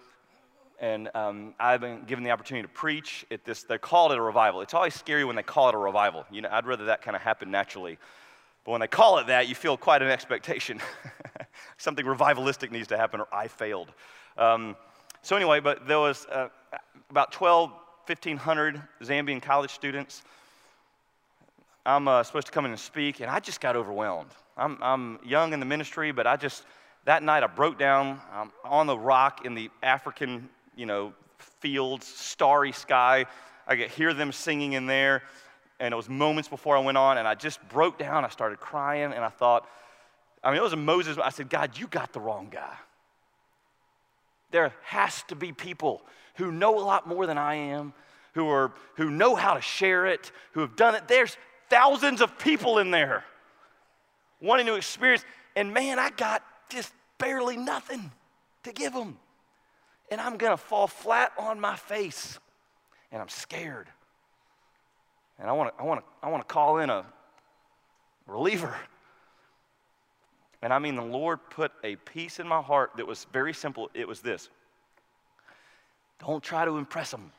and 0.80 1.10
um, 1.14 1.54
I've 1.60 1.80
been 1.80 2.04
given 2.04 2.24
the 2.24 2.30
opportunity 2.30 2.66
to 2.66 2.72
preach 2.72 3.26
at 3.30 3.44
this. 3.44 3.64
They 3.64 3.78
call 3.78 4.12
it 4.12 4.18
a 4.18 4.22
revival. 4.22 4.62
It's 4.62 4.74
always 4.74 4.94
scary 4.94 5.24
when 5.24 5.36
they 5.36 5.42
call 5.42 5.68
it 5.68 5.74
a 5.74 5.78
revival. 5.78 6.24
You 6.30 6.42
know, 6.42 6.48
I'd 6.50 6.66
rather 6.66 6.86
that 6.86 7.02
kind 7.02 7.14
of 7.14 7.22
happen 7.22 7.50
naturally. 7.50 7.98
But 8.64 8.72
when 8.72 8.80
they 8.80 8.86
call 8.86 9.18
it 9.18 9.26
that, 9.26 9.48
you 9.48 9.54
feel 9.54 9.76
quite 9.76 10.02
an 10.02 10.08
expectation. 10.08 10.80
Something 11.78 12.06
revivalistic 12.06 12.70
needs 12.70 12.88
to 12.88 12.96
happen, 12.96 13.20
or 13.20 13.28
I 13.32 13.48
failed. 13.48 13.92
Um, 14.38 14.76
so, 15.22 15.36
anyway, 15.36 15.60
but 15.60 15.86
there 15.86 15.98
was 15.98 16.26
uh, 16.26 16.48
about 17.10 17.32
12, 17.32 17.70
1,500 18.06 18.82
Zambian 19.02 19.42
college 19.42 19.70
students. 19.70 20.22
I'm 21.84 22.06
uh, 22.06 22.22
supposed 22.22 22.46
to 22.46 22.52
come 22.52 22.64
in 22.64 22.70
and 22.70 22.80
speak, 22.80 23.20
and 23.20 23.28
I 23.30 23.40
just 23.40 23.60
got 23.60 23.74
overwhelmed. 23.76 24.30
I'm, 24.56 24.78
I'm 24.80 25.18
young 25.24 25.52
in 25.52 25.60
the 25.60 25.66
ministry, 25.66 26.12
but 26.12 26.26
I 26.26 26.36
just, 26.36 26.64
that 27.04 27.22
night 27.22 27.42
I 27.42 27.48
broke 27.48 27.78
down 27.78 28.20
um, 28.34 28.52
on 28.64 28.86
the 28.86 28.96
rock 28.96 29.44
in 29.44 29.54
the 29.54 29.70
African, 29.82 30.48
you 30.76 30.86
know, 30.86 31.12
fields, 31.38 32.06
starry 32.06 32.72
sky. 32.72 33.26
I 33.66 33.76
could 33.76 33.90
hear 33.90 34.14
them 34.14 34.32
singing 34.32 34.74
in 34.74 34.86
there, 34.86 35.22
and 35.82 35.92
it 35.92 35.96
was 35.96 36.08
moments 36.08 36.48
before 36.48 36.76
I 36.76 36.78
went 36.78 36.96
on, 36.96 37.18
and 37.18 37.26
I 37.26 37.34
just 37.34 37.60
broke 37.68 37.98
down. 37.98 38.24
I 38.24 38.28
started 38.28 38.60
crying, 38.60 39.12
and 39.12 39.24
I 39.24 39.30
thought, 39.30 39.68
I 40.42 40.50
mean, 40.50 40.58
it 40.58 40.62
was 40.62 40.72
a 40.72 40.76
Moses. 40.76 41.18
I 41.18 41.30
said, 41.30 41.50
God, 41.50 41.76
you 41.76 41.88
got 41.88 42.12
the 42.12 42.20
wrong 42.20 42.48
guy. 42.52 42.76
There 44.52 44.72
has 44.84 45.24
to 45.24 45.34
be 45.34 45.50
people 45.50 46.02
who 46.36 46.52
know 46.52 46.78
a 46.78 46.84
lot 46.84 47.08
more 47.08 47.26
than 47.26 47.36
I 47.36 47.56
am, 47.56 47.94
who, 48.34 48.48
are, 48.48 48.72
who 48.94 49.10
know 49.10 49.34
how 49.34 49.54
to 49.54 49.60
share 49.60 50.06
it, 50.06 50.30
who 50.52 50.60
have 50.60 50.76
done 50.76 50.94
it. 50.94 51.08
There's 51.08 51.36
thousands 51.68 52.20
of 52.20 52.38
people 52.38 52.78
in 52.78 52.92
there 52.92 53.24
wanting 54.40 54.66
to 54.66 54.76
experience. 54.76 55.24
And 55.56 55.74
man, 55.74 55.98
I 55.98 56.10
got 56.10 56.44
just 56.68 56.92
barely 57.18 57.56
nothing 57.56 58.12
to 58.62 58.72
give 58.72 58.92
them. 58.92 59.18
And 60.12 60.20
I'm 60.20 60.36
going 60.36 60.52
to 60.52 60.62
fall 60.62 60.86
flat 60.86 61.32
on 61.36 61.58
my 61.58 61.74
face. 61.74 62.38
And 63.10 63.20
I'm 63.20 63.28
scared. 63.28 63.88
And 65.38 65.48
I 65.48 65.52
want 65.52 65.76
to 65.76 65.82
I 65.82 65.86
want 65.86 66.00
to 66.00 66.06
I 66.22 66.30
want 66.30 66.46
to 66.46 66.52
call 66.52 66.78
in 66.78 66.90
a 66.90 67.04
reliever. 68.26 68.74
And 70.62 70.72
I 70.72 70.78
mean 70.78 70.94
the 70.94 71.02
Lord 71.02 71.40
put 71.50 71.72
a 71.82 71.96
peace 71.96 72.38
in 72.38 72.46
my 72.46 72.62
heart 72.62 72.92
that 72.96 73.06
was 73.06 73.26
very 73.32 73.52
simple. 73.52 73.90
It 73.94 74.06
was 74.06 74.20
this. 74.20 74.48
Don't 76.20 76.42
try 76.42 76.64
to 76.64 76.76
impress 76.76 77.10
them. 77.10 77.32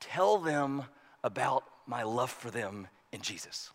Tell 0.00 0.38
them 0.38 0.84
about 1.22 1.64
my 1.86 2.02
love 2.02 2.30
for 2.30 2.50
them 2.50 2.88
in 3.12 3.20
Jesus. 3.20 3.70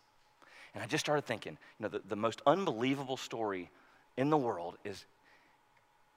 And 0.74 0.82
I 0.82 0.86
just 0.86 1.04
started 1.04 1.24
thinking, 1.24 1.56
you 1.78 1.84
know, 1.84 1.88
the, 1.88 2.02
the 2.06 2.16
most 2.16 2.42
unbelievable 2.46 3.16
story 3.16 3.70
in 4.18 4.28
the 4.28 4.36
world 4.36 4.76
is 4.84 5.06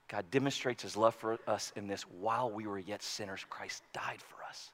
God 0.10 0.26
demonstrates 0.32 0.84
his 0.84 0.98
love 0.98 1.16
for 1.16 1.38
us 1.48 1.72
in 1.76 1.88
this 1.88 2.02
while 2.04 2.50
we 2.50 2.66
were 2.66 2.80
yet 2.80 3.02
sinners, 3.04 3.46
Christ 3.50 3.84
died 3.94 4.20
for 4.22 4.44
us. 4.44 4.72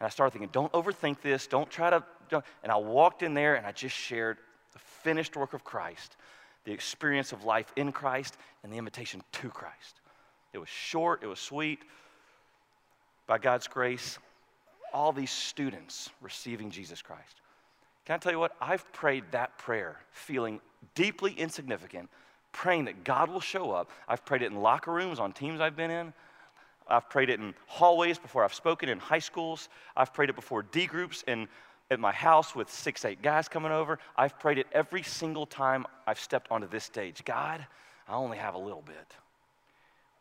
And 0.00 0.06
I 0.06 0.10
started 0.10 0.32
thinking, 0.32 0.50
don't 0.52 0.72
overthink 0.72 1.20
this, 1.20 1.46
don't 1.46 1.68
try 1.70 1.90
to. 1.90 2.04
Don't. 2.28 2.44
And 2.62 2.70
I 2.70 2.76
walked 2.76 3.22
in 3.22 3.34
there 3.34 3.56
and 3.56 3.66
I 3.66 3.72
just 3.72 3.96
shared 3.96 4.38
the 4.72 4.78
finished 4.78 5.36
work 5.36 5.54
of 5.54 5.64
Christ, 5.64 6.16
the 6.64 6.72
experience 6.72 7.32
of 7.32 7.44
life 7.44 7.72
in 7.76 7.90
Christ, 7.90 8.36
and 8.62 8.72
the 8.72 8.76
invitation 8.76 9.22
to 9.32 9.48
Christ. 9.48 10.00
It 10.52 10.58
was 10.58 10.68
short, 10.68 11.22
it 11.22 11.26
was 11.26 11.40
sweet. 11.40 11.80
By 13.26 13.38
God's 13.38 13.68
grace, 13.68 14.18
all 14.92 15.12
these 15.12 15.30
students 15.30 16.10
receiving 16.20 16.70
Jesus 16.70 17.02
Christ. 17.02 17.40
Can 18.06 18.14
I 18.14 18.18
tell 18.18 18.32
you 18.32 18.38
what? 18.38 18.56
I've 18.60 18.90
prayed 18.92 19.24
that 19.32 19.58
prayer 19.58 20.00
feeling 20.12 20.60
deeply 20.94 21.32
insignificant, 21.32 22.08
praying 22.52 22.86
that 22.86 23.04
God 23.04 23.28
will 23.28 23.40
show 23.40 23.70
up. 23.70 23.90
I've 24.08 24.24
prayed 24.24 24.42
it 24.42 24.46
in 24.46 24.62
locker 24.62 24.92
rooms 24.92 25.18
on 25.18 25.32
teams 25.32 25.60
I've 25.60 25.76
been 25.76 25.90
in. 25.90 26.14
I've 26.88 27.08
prayed 27.10 27.30
it 27.30 27.40
in 27.40 27.54
hallways 27.66 28.18
before 28.18 28.44
I've 28.44 28.54
spoken 28.54 28.88
in 28.88 28.98
high 28.98 29.18
schools. 29.18 29.68
I've 29.96 30.12
prayed 30.12 30.30
it 30.30 30.36
before 30.36 30.62
D 30.62 30.86
groups 30.86 31.24
and 31.26 31.48
at 31.90 32.00
my 32.00 32.12
house 32.12 32.54
with 32.54 32.70
six, 32.70 33.04
eight 33.04 33.22
guys 33.22 33.48
coming 33.48 33.72
over. 33.72 33.98
I've 34.16 34.38
prayed 34.38 34.58
it 34.58 34.66
every 34.72 35.02
single 35.02 35.46
time 35.46 35.86
I've 36.06 36.20
stepped 36.20 36.50
onto 36.50 36.68
this 36.68 36.84
stage. 36.84 37.24
God, 37.24 37.66
I 38.06 38.14
only 38.14 38.38
have 38.38 38.54
a 38.54 38.58
little 38.58 38.82
bit. 38.82 39.14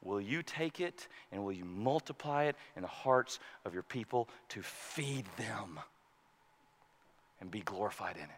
Will 0.03 0.21
you 0.21 0.43
take 0.43 0.79
it 0.79 1.07
and 1.31 1.43
will 1.43 1.51
you 1.51 1.65
multiply 1.65 2.45
it 2.45 2.55
in 2.75 2.81
the 2.81 2.87
hearts 2.87 3.39
of 3.65 3.73
your 3.73 3.83
people 3.83 4.29
to 4.49 4.61
feed 4.61 5.25
them 5.37 5.79
and 7.41 7.51
be 7.51 7.61
glorified 7.61 8.15
in 8.15 8.23
it? 8.23 8.29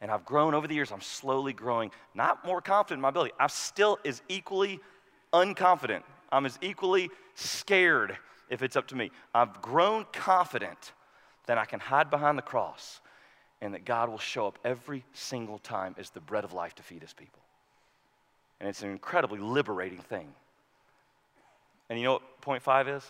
And 0.00 0.10
I've 0.10 0.24
grown 0.24 0.54
over 0.54 0.66
the 0.66 0.74
years. 0.74 0.92
I'm 0.92 1.00
slowly 1.00 1.52
growing, 1.52 1.90
not 2.14 2.44
more 2.46 2.60
confident 2.60 2.98
in 2.98 3.02
my 3.02 3.08
ability. 3.08 3.32
I'm 3.38 3.48
still 3.48 3.98
as 4.04 4.22
equally 4.28 4.80
unconfident. 5.32 6.02
I'm 6.34 6.46
as 6.46 6.58
equally 6.60 7.10
scared 7.34 8.16
if 8.50 8.62
it's 8.62 8.76
up 8.76 8.88
to 8.88 8.96
me. 8.96 9.10
I've 9.34 9.62
grown 9.62 10.04
confident 10.12 10.92
that 11.46 11.58
I 11.58 11.64
can 11.64 11.80
hide 11.80 12.10
behind 12.10 12.36
the 12.36 12.42
cross 12.42 13.00
and 13.60 13.72
that 13.74 13.84
God 13.84 14.08
will 14.08 14.18
show 14.18 14.46
up 14.46 14.58
every 14.64 15.04
single 15.12 15.58
time 15.58 15.94
as 15.98 16.10
the 16.10 16.20
bread 16.20 16.44
of 16.44 16.52
life 16.52 16.74
to 16.74 16.82
feed 16.82 17.02
his 17.02 17.12
people. 17.12 17.40
And 18.60 18.68
it's 18.68 18.82
an 18.82 18.90
incredibly 18.90 19.38
liberating 19.38 20.00
thing. 20.00 20.28
And 21.88 21.98
you 21.98 22.04
know 22.04 22.14
what 22.14 22.40
point 22.40 22.62
five 22.62 22.88
is? 22.88 23.04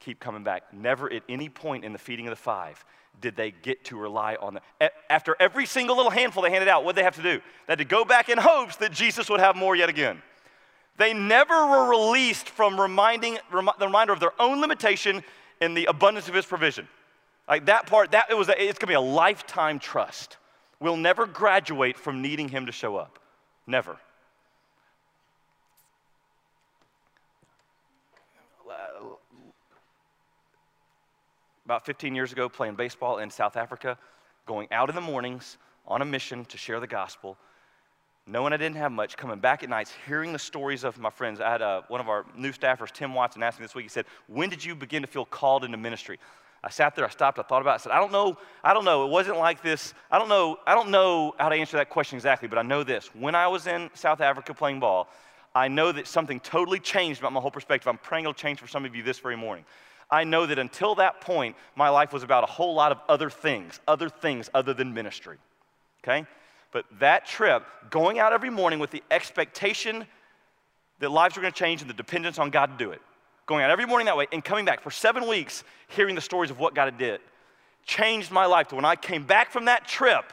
Keep 0.00 0.20
coming 0.20 0.42
back. 0.42 0.72
Never 0.72 1.10
at 1.12 1.22
any 1.28 1.48
point 1.48 1.84
in 1.84 1.92
the 1.92 1.98
feeding 1.98 2.26
of 2.26 2.30
the 2.30 2.36
five 2.36 2.84
did 3.20 3.36
they 3.36 3.50
get 3.50 3.84
to 3.84 3.96
rely 3.96 4.36
on 4.36 4.54
the. 4.54 4.90
After 5.08 5.36
every 5.40 5.66
single 5.66 5.96
little 5.96 6.10
handful 6.10 6.42
they 6.42 6.50
handed 6.50 6.68
out, 6.68 6.84
what 6.84 6.94
did 6.94 7.00
they 7.00 7.04
have 7.04 7.16
to 7.16 7.22
do? 7.22 7.38
They 7.66 7.72
had 7.72 7.78
to 7.78 7.84
go 7.84 8.04
back 8.04 8.28
in 8.28 8.38
hopes 8.38 8.76
that 8.76 8.92
Jesus 8.92 9.30
would 9.30 9.40
have 9.40 9.56
more 9.56 9.74
yet 9.74 9.88
again. 9.88 10.22
They 10.96 11.14
never 11.14 11.66
were 11.66 11.88
released 11.88 12.48
from 12.48 12.80
reminding 12.80 13.38
the 13.50 13.86
reminder 13.86 14.12
of 14.12 14.20
their 14.20 14.32
own 14.40 14.60
limitation 14.60 15.22
in 15.60 15.74
the 15.74 15.86
abundance 15.86 16.28
of 16.28 16.34
His 16.34 16.46
provision. 16.46 16.88
Like 17.48 17.66
that 17.66 17.86
part, 17.86 18.12
that 18.12 18.26
it 18.30 18.36
was. 18.36 18.48
A, 18.48 18.62
it's 18.62 18.78
to 18.80 18.86
be 18.86 18.94
a 18.94 19.00
lifetime 19.00 19.78
trust. 19.78 20.36
We'll 20.78 20.96
never 20.96 21.26
graduate 21.26 21.96
from 21.96 22.22
needing 22.22 22.48
Him 22.48 22.66
to 22.66 22.72
show 22.72 22.96
up. 22.96 23.18
Never. 23.66 23.96
About 31.70 31.86
15 31.86 32.16
years 32.16 32.32
ago, 32.32 32.48
playing 32.48 32.74
baseball 32.74 33.18
in 33.18 33.30
South 33.30 33.56
Africa, 33.56 33.96
going 34.44 34.66
out 34.72 34.88
in 34.88 34.96
the 34.96 35.00
mornings 35.00 35.56
on 35.86 36.02
a 36.02 36.04
mission 36.04 36.44
to 36.46 36.58
share 36.58 36.80
the 36.80 36.86
gospel, 36.88 37.36
knowing 38.26 38.52
I 38.52 38.56
didn't 38.56 38.76
have 38.76 38.92
much, 38.92 39.16
coming 39.16 39.38
back 39.38 39.62
at 39.62 39.68
nights, 39.68 39.92
hearing 40.06 40.32
the 40.32 40.38
stories 40.38 40.84
of 40.84 40.98
my 40.98 41.10
friends. 41.10 41.40
I 41.40 41.50
had 41.50 41.62
uh, 41.62 41.82
one 41.88 42.00
of 42.00 42.08
our 42.08 42.24
new 42.36 42.52
staffers, 42.52 42.90
Tim 42.90 43.14
Watson, 43.14 43.42
asked 43.42 43.58
me 43.58 43.64
this 43.64 43.74
week, 43.74 43.84
he 43.84 43.88
said, 43.88 44.06
When 44.28 44.48
did 44.48 44.64
you 44.64 44.74
begin 44.74 45.02
to 45.02 45.08
feel 45.08 45.24
called 45.24 45.64
into 45.64 45.76
ministry? 45.76 46.18
I 46.62 46.68
sat 46.68 46.94
there, 46.94 47.06
I 47.06 47.08
stopped, 47.08 47.38
I 47.38 47.42
thought 47.42 47.62
about 47.62 47.72
it, 47.72 47.74
I 47.74 47.78
said, 47.78 47.92
I 47.92 47.98
don't 47.98 48.12
know, 48.12 48.36
I 48.62 48.74
don't 48.74 48.84
know. 48.84 49.06
It 49.06 49.10
wasn't 49.10 49.38
like 49.38 49.62
this. 49.62 49.94
I 50.10 50.18
don't 50.18 50.28
know, 50.28 50.58
I 50.66 50.74
don't 50.74 50.90
know 50.90 51.34
how 51.38 51.48
to 51.48 51.56
answer 51.56 51.78
that 51.78 51.88
question 51.88 52.16
exactly, 52.16 52.48
but 52.48 52.58
I 52.58 52.62
know 52.62 52.84
this. 52.84 53.08
When 53.14 53.34
I 53.34 53.48
was 53.48 53.66
in 53.66 53.88
South 53.94 54.20
Africa 54.20 54.52
playing 54.52 54.80
ball, 54.80 55.08
I 55.54 55.68
know 55.68 55.90
that 55.90 56.06
something 56.06 56.38
totally 56.38 56.78
changed 56.78 57.20
about 57.20 57.32
my 57.32 57.40
whole 57.40 57.50
perspective. 57.50 57.88
I'm 57.88 57.98
praying 57.98 58.24
it'll 58.24 58.34
change 58.34 58.60
for 58.60 58.68
some 58.68 58.84
of 58.84 58.94
you 58.94 59.02
this 59.02 59.18
very 59.18 59.36
morning. 59.36 59.64
I 60.10 60.24
know 60.24 60.44
that 60.46 60.58
until 60.58 60.96
that 60.96 61.20
point, 61.20 61.56
my 61.76 61.88
life 61.88 62.12
was 62.12 62.22
about 62.22 62.44
a 62.44 62.48
whole 62.48 62.74
lot 62.74 62.92
of 62.92 62.98
other 63.08 63.30
things, 63.30 63.80
other 63.88 64.08
things 64.08 64.50
other 64.52 64.74
than 64.74 64.92
ministry. 64.92 65.38
Okay? 66.04 66.26
But 66.72 66.84
that 67.00 67.26
trip, 67.26 67.64
going 67.90 68.18
out 68.18 68.32
every 68.32 68.50
morning 68.50 68.78
with 68.78 68.90
the 68.90 69.02
expectation 69.10 70.06
that 71.00 71.10
lives 71.10 71.36
were 71.36 71.42
going 71.42 71.52
to 71.52 71.58
change 71.58 71.80
and 71.80 71.90
the 71.90 71.94
dependence 71.94 72.38
on 72.38 72.50
God 72.50 72.78
to 72.78 72.84
do 72.84 72.92
it, 72.92 73.00
going 73.46 73.64
out 73.64 73.70
every 73.70 73.86
morning 73.86 74.06
that 74.06 74.16
way 74.16 74.26
and 74.32 74.44
coming 74.44 74.64
back 74.64 74.80
for 74.80 74.90
seven 74.90 75.26
weeks 75.26 75.64
hearing 75.88 76.14
the 76.14 76.20
stories 76.20 76.50
of 76.50 76.58
what 76.58 76.74
God 76.74 76.96
did 76.98 77.20
changed 77.84 78.30
my 78.30 78.46
life 78.46 78.68
to 78.68 78.76
when 78.76 78.84
I 78.84 78.96
came 78.96 79.24
back 79.24 79.50
from 79.50 79.66
that 79.66 79.86
trip, 79.86 80.32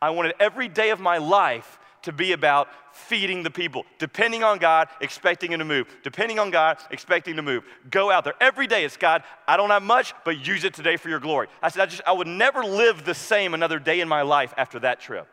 I 0.00 0.10
wanted 0.10 0.34
every 0.38 0.68
day 0.68 0.90
of 0.90 1.00
my 1.00 1.18
life 1.18 1.78
to 2.02 2.12
be 2.12 2.32
about 2.32 2.68
feeding 2.92 3.42
the 3.42 3.50
people, 3.50 3.84
depending 3.98 4.44
on 4.44 4.58
God, 4.58 4.88
expecting 5.00 5.50
Him 5.50 5.58
to 5.58 5.64
move, 5.64 5.88
depending 6.04 6.38
on 6.38 6.50
God, 6.50 6.78
expecting 6.90 7.34
to 7.36 7.42
move. 7.42 7.64
Go 7.90 8.10
out 8.10 8.22
there 8.22 8.34
every 8.40 8.68
day. 8.68 8.84
It's 8.84 8.96
God. 8.96 9.24
I 9.48 9.56
don't 9.56 9.70
have 9.70 9.82
much, 9.82 10.14
but 10.24 10.46
use 10.46 10.62
it 10.62 10.74
today 10.74 10.96
for 10.96 11.08
Your 11.08 11.18
glory. 11.18 11.48
I 11.60 11.68
said 11.70 11.82
I 11.82 11.86
just 11.86 12.02
I 12.06 12.12
would 12.12 12.28
never 12.28 12.62
live 12.62 13.04
the 13.04 13.14
same 13.14 13.54
another 13.54 13.80
day 13.80 14.00
in 14.00 14.08
my 14.08 14.22
life 14.22 14.54
after 14.56 14.78
that 14.80 15.00
trip. 15.00 15.26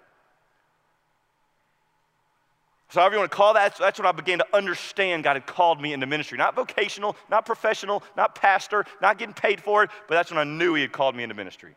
So, 2.94 3.00
however 3.00 3.16
you 3.16 3.20
want 3.22 3.32
to 3.32 3.36
call 3.36 3.56
that, 3.56 3.76
that's 3.76 3.98
when 3.98 4.06
I 4.06 4.12
began 4.12 4.38
to 4.38 4.46
understand 4.54 5.24
God 5.24 5.36
had 5.36 5.48
called 5.48 5.82
me 5.82 5.94
into 5.94 6.06
ministry. 6.06 6.38
Not 6.38 6.56
vocational, 6.56 7.16
not 7.28 7.44
professional, 7.44 8.04
not 8.16 8.36
pastor, 8.36 8.86
not 9.02 9.18
getting 9.18 9.34
paid 9.34 9.60
for 9.60 9.84
it, 9.84 9.90
but 10.08 10.14
that's 10.14 10.30
when 10.30 10.38
I 10.38 10.44
knew 10.44 10.76
He 10.76 10.84
had 10.84 10.92
called 10.92 11.16
me 11.16 11.24
into 11.24 11.34
ministry. 11.34 11.74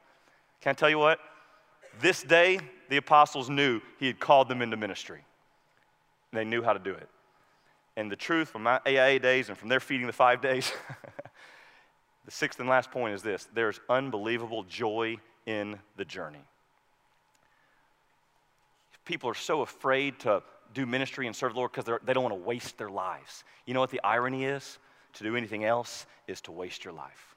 Can 0.60 0.72
I 0.72 0.74
tell 0.74 0.90
you 0.90 0.98
what? 0.98 1.18
This 2.02 2.22
day, 2.22 2.60
the 2.90 2.98
apostles 2.98 3.48
knew 3.48 3.80
He 3.98 4.08
had 4.08 4.20
called 4.20 4.50
them 4.50 4.60
into 4.60 4.76
ministry. 4.76 5.24
They 6.34 6.44
knew 6.44 6.62
how 6.62 6.74
to 6.74 6.78
do 6.78 6.92
it. 6.92 7.08
And 7.96 8.12
the 8.12 8.16
truth 8.16 8.50
from 8.50 8.64
my 8.64 8.78
AIA 8.86 9.18
days 9.18 9.48
and 9.48 9.56
from 9.56 9.70
their 9.70 9.80
feeding 9.80 10.06
the 10.06 10.12
five 10.12 10.42
days, 10.42 10.70
the 12.26 12.30
sixth 12.30 12.60
and 12.60 12.68
last 12.68 12.90
point 12.90 13.14
is 13.14 13.22
this 13.22 13.48
there's 13.54 13.80
unbelievable 13.88 14.64
joy 14.64 15.16
in 15.46 15.78
the 15.96 16.04
journey. 16.04 16.44
People 19.06 19.30
are 19.30 19.34
so 19.34 19.62
afraid 19.62 20.18
to 20.20 20.42
do 20.74 20.86
ministry 20.86 21.26
and 21.26 21.34
serve 21.34 21.52
the 21.52 21.58
Lord 21.58 21.72
because 21.72 21.98
they 22.04 22.12
don't 22.12 22.22
want 22.22 22.34
to 22.34 22.42
waste 22.42 22.78
their 22.78 22.90
lives. 22.90 23.44
You 23.64 23.74
know 23.74 23.80
what 23.80 23.90
the 23.90 24.02
irony 24.04 24.44
is? 24.44 24.78
To 25.14 25.24
do 25.24 25.36
anything 25.36 25.64
else 25.64 26.06
is 26.26 26.40
to 26.42 26.52
waste 26.52 26.84
your 26.84 26.92
life. 26.92 27.34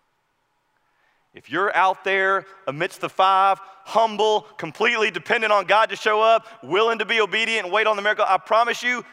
If 1.34 1.50
you're 1.50 1.74
out 1.76 2.04
there 2.04 2.46
amidst 2.68 3.02
the 3.02 3.10
five, 3.10 3.60
humble, 3.86 4.42
completely 4.58 5.12
dependent 5.12 5.54
on 5.54 5.66
God 5.66 5.90
to 5.92 5.96
show 5.96 6.22
up, 6.22 6.48
willing 6.64 7.00
to 7.00 7.06
be 7.06 7.22
obedient 7.22 7.66
and 7.66 7.74
wait 7.74 7.88
on 7.88 7.96
the 7.96 8.02
miracle, 8.02 8.26
I 8.28 8.38
promise 8.38 8.84
you, 8.84 9.06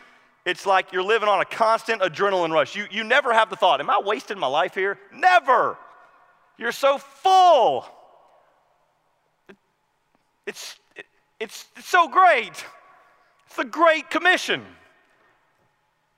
It's 0.46 0.64
like 0.64 0.92
you're 0.92 1.02
living 1.02 1.28
on 1.28 1.40
a 1.40 1.44
constant 1.44 2.00
adrenaline 2.02 2.52
rush. 2.52 2.76
You, 2.76 2.86
you 2.88 3.02
never 3.02 3.32
have 3.32 3.50
the 3.50 3.56
thought, 3.56 3.80
Am 3.80 3.90
I 3.90 4.00
wasting 4.02 4.38
my 4.38 4.46
life 4.46 4.74
here? 4.74 4.96
Never. 5.12 5.76
You're 6.56 6.72
so 6.72 6.98
full. 6.98 7.84
It's, 10.46 10.76
it, 10.94 11.04
it's, 11.40 11.66
it's 11.76 11.88
so 11.88 12.08
great. 12.08 12.64
The 13.56 13.64
Great 13.64 14.10
Commission. 14.10 14.64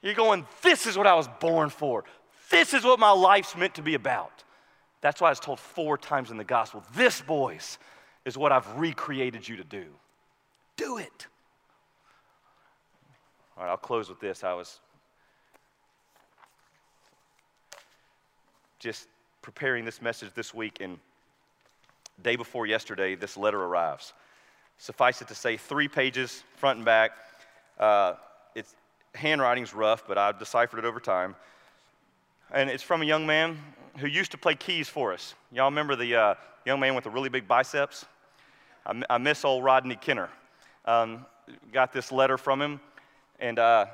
You're 0.02 0.14
going, 0.14 0.46
This 0.62 0.86
is 0.86 0.96
what 0.96 1.06
I 1.06 1.14
was 1.14 1.28
born 1.40 1.70
for. 1.70 2.04
This 2.50 2.74
is 2.74 2.84
what 2.84 2.98
my 2.98 3.10
life's 3.10 3.56
meant 3.56 3.74
to 3.74 3.82
be 3.82 3.94
about. 3.94 4.44
That's 5.00 5.20
why 5.20 5.30
it's 5.30 5.40
told 5.40 5.60
four 5.60 5.96
times 5.96 6.30
in 6.30 6.36
the 6.36 6.44
gospel. 6.44 6.82
This, 6.94 7.20
boys, 7.20 7.78
is 8.24 8.36
what 8.36 8.52
I've 8.52 8.66
recreated 8.76 9.46
you 9.46 9.56
to 9.56 9.64
do. 9.64 9.84
Do 10.76 10.98
it. 10.98 11.26
All 13.56 13.64
right, 13.64 13.70
I'll 13.70 13.76
close 13.76 14.08
with 14.08 14.20
this. 14.20 14.44
I 14.44 14.54
was 14.54 14.80
just 18.78 19.08
preparing 19.42 19.84
this 19.84 20.00
message 20.00 20.30
this 20.34 20.54
week, 20.54 20.78
and 20.80 20.98
day 22.22 22.36
before 22.36 22.66
yesterday, 22.66 23.14
this 23.14 23.36
letter 23.36 23.62
arrives. 23.62 24.12
Suffice 24.78 25.20
it 25.22 25.28
to 25.28 25.34
say, 25.34 25.56
three 25.56 25.88
pages, 25.88 26.44
front 26.56 26.76
and 26.76 26.84
back. 26.84 27.12
Uh, 27.78 28.14
it's 28.54 28.74
handwriting's 29.14 29.74
rough, 29.74 30.04
but 30.06 30.18
I've 30.18 30.38
deciphered 30.38 30.78
it 30.78 30.84
over 30.84 31.00
time. 31.00 31.36
And 32.50 32.70
it's 32.70 32.82
from 32.82 33.02
a 33.02 33.04
young 33.04 33.26
man 33.26 33.58
who 33.98 34.06
used 34.06 34.30
to 34.32 34.38
play 34.38 34.54
keys 34.54 34.88
for 34.88 35.12
us. 35.12 35.34
Y'all 35.52 35.66
remember 35.66 35.96
the 35.96 36.14
uh, 36.14 36.34
young 36.64 36.80
man 36.80 36.94
with 36.94 37.04
the 37.04 37.10
really 37.10 37.28
big 37.28 37.46
biceps? 37.46 38.06
I, 38.86 39.18
miss 39.18 39.44
old 39.44 39.64
Rodney 39.64 39.96
Kenner. 39.96 40.30
Um, 40.86 41.26
got 41.72 41.92
this 41.92 42.10
letter 42.10 42.38
from 42.38 42.62
him 42.62 42.80
and 43.38 43.58
uh, 43.58 43.86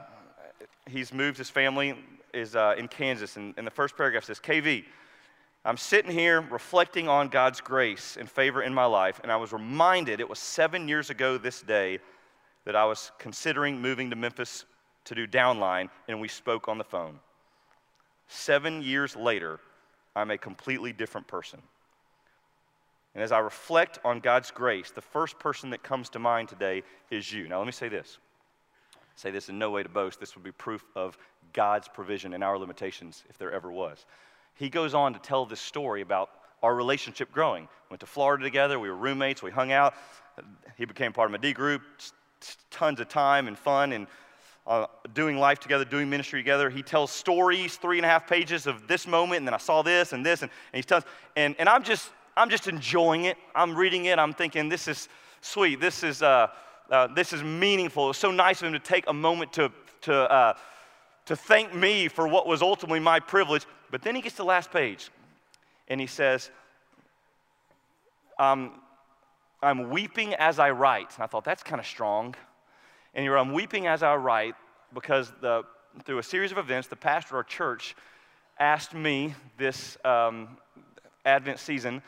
he's 0.89 1.13
moved 1.13 1.39
his 1.39 1.51
family 1.51 1.95
is 2.33 2.57
uh, 2.57 2.75
in 2.79 2.89
Kansas. 2.89 3.37
And, 3.37 3.55
and 3.57 3.67
the 3.67 3.71
first 3.71 3.97
paragraph 3.97 4.25
says, 4.25 4.41
KV, 4.41 4.85
I'm 5.65 5.77
sitting 5.77 6.11
here 6.11 6.41
reflecting 6.41 7.09
on 7.09 7.29
God's 7.29 7.61
grace 7.61 8.17
and 8.19 8.29
favor 8.29 8.63
in 8.63 8.75
my 8.75 8.85
life, 8.85 9.21
and 9.23 9.33
I 9.33 9.37
was 9.37 9.53
reminded 9.53 10.21
it 10.21 10.29
was 10.29 10.39
seven 10.39 10.89
years 10.89 11.11
ago 11.11 11.39
this 11.39 11.63
day 11.63 12.01
that 12.65 12.77
I 12.77 12.85
was 12.85 13.11
considering 13.19 13.81
moving 13.81 14.11
to 14.11 14.17
Memphis 14.17 14.65
to 15.05 15.15
do 15.15 15.27
downline, 15.27 15.91
and 16.09 16.21
we 16.21 16.29
spoke 16.29 16.69
on 16.69 16.79
the 16.79 16.85
phone. 16.85 17.19
Seven 18.29 18.83
years 18.83 19.15
later, 19.15 19.61
I'm 20.17 20.31
a 20.31 20.39
completely 20.39 20.93
different 20.93 21.27
person. 21.27 21.61
And 23.15 23.23
as 23.23 23.33
I 23.33 23.39
reflect 23.39 23.99
on 24.05 24.21
God's 24.21 24.51
grace, 24.51 24.91
the 24.91 25.01
first 25.01 25.39
person 25.39 25.71
that 25.71 25.83
comes 25.83 26.09
to 26.11 26.19
mind 26.19 26.49
today 26.49 26.83
is 27.11 27.33
you. 27.33 27.49
Now, 27.49 27.59
let 27.59 27.67
me 27.67 27.73
say 27.73 27.89
this 27.89 28.19
say 29.17 29.31
this 29.31 29.49
in 29.49 29.59
no 29.59 29.71
way 29.71 29.81
to 29.81 29.89
boast. 29.89 30.19
This 30.19 30.35
would 30.35 30.43
be 30.43 30.51
proof 30.51 30.85
of 30.97 31.17
God's 31.53 31.87
provision 31.87 32.35
and 32.35 32.43
our 32.43 32.59
limitations 32.59 33.23
if 33.31 33.39
there 33.39 33.53
ever 33.53 33.71
was. 33.71 34.07
He 34.55 34.69
goes 34.69 34.93
on 34.93 35.13
to 35.13 35.21
tell 35.21 35.47
this 35.47 35.61
story 35.61 36.01
about 36.01 36.31
our 36.65 36.75
relationship 36.75 37.31
growing. 37.31 37.69
Went 37.91 38.01
to 38.01 38.07
Florida 38.07 38.43
together, 38.43 38.79
we 38.81 38.89
were 38.89 38.97
roommates, 38.97 39.41
we 39.41 39.53
hung 39.53 39.71
out. 39.71 39.95
He 40.77 40.85
became 40.85 41.13
part 41.13 41.27
of 41.27 41.33
my 41.33 41.39
D 41.39 41.53
group, 41.53 41.83
tons 42.71 43.01
of 43.01 43.09
time 43.09 43.49
and 43.49 43.59
fun 43.59 43.93
and 43.93 44.07
uh, 44.67 44.87
doing 45.13 45.37
life 45.37 45.61
together, 45.61 45.85
doing 45.85 46.09
ministry 46.09 46.41
together. 46.41 46.71
He 46.71 46.83
tells 46.83 47.11
stories, 47.11 47.77
three 47.77 47.99
and 47.99 48.07
a 48.07 48.09
half 48.09 48.27
pages 48.27 48.67
of 48.67 48.87
this 48.89 49.07
moment, 49.07 49.39
and 49.39 49.49
then 49.49 49.55
I 49.55 49.59
saw 49.59 49.83
this 49.83 50.13
and 50.13 50.25
this, 50.25 50.43
and, 50.43 50.51
and 50.73 50.79
he 50.79 50.83
tells, 50.83 51.05
and, 51.37 51.55
and 51.59 51.69
I'm 51.69 51.83
just, 51.83 52.11
I'm 52.37 52.49
just 52.49 52.67
enjoying 52.67 53.27
it. 53.27 53.37
I'm 53.55 53.75
reading 53.75 54.07
it. 54.07 54.19
I'm 54.19 54.33
thinking, 54.33 54.69
this 54.69 54.89
is 54.89 55.09
sweet. 55.41 55.81
This 55.81 56.03
is, 56.03 56.23
uh, 56.23 56.49
uh, 56.91 57.09
this 57.09 57.33
is 57.33 57.43
meaningful. 57.43 58.11
It's 58.11 58.19
so 58.19 58.31
nice 58.31 58.63
of 58.63 58.69
him 58.69 58.73
to 58.73 58.79
take 58.79 59.05
a 59.09 59.13
moment 59.13 59.53
to, 59.55 59.71
to, 60.03 60.15
uh, 60.15 60.55
to 61.27 61.37
thank 61.37 61.75
me 61.75 62.09
for 62.09 62.27
what 62.27 62.47
was 62.47 62.63
ultimately 62.63 63.01
my 63.01 63.21
privilege. 63.21 63.67
But 63.91 64.03
then 64.03 64.15
he 64.15 64.23
gets 64.23 64.37
to 64.37 64.43
the 64.43 64.47
last 64.47 64.71
page 64.71 65.11
and 65.89 66.01
he 66.01 66.07
says, 66.07 66.51
um, 68.39 68.81
I'm 69.65 69.91
weeping 69.91 70.35
as 70.35 70.59
I 70.59 70.71
write. 70.71 71.15
And 71.15 71.25
I 71.25 71.27
thought, 71.27 71.45
that's 71.45 71.63
kind 71.63 71.81
of 71.81 71.87
strong. 71.87 72.35
And 73.15 73.25
you're, 73.25 73.39
I'm 73.39 73.53
weeping 73.53 73.87
as 73.87 74.03
I 74.03 74.15
write 74.17 74.55
because 74.93 75.33
the, 75.41 75.65
through 76.05 76.19
a 76.19 76.23
series 76.23 76.53
of 76.53 76.59
events, 76.59 76.89
the 76.89 76.97
pastor 76.97 77.35
of 77.35 77.39
our 77.39 77.45
church 77.45 77.97
asked 78.59 78.95
me 78.95 79.35
this 79.59 79.97
um, 80.05 80.49
Advent 81.25 81.59
season 81.59 82.03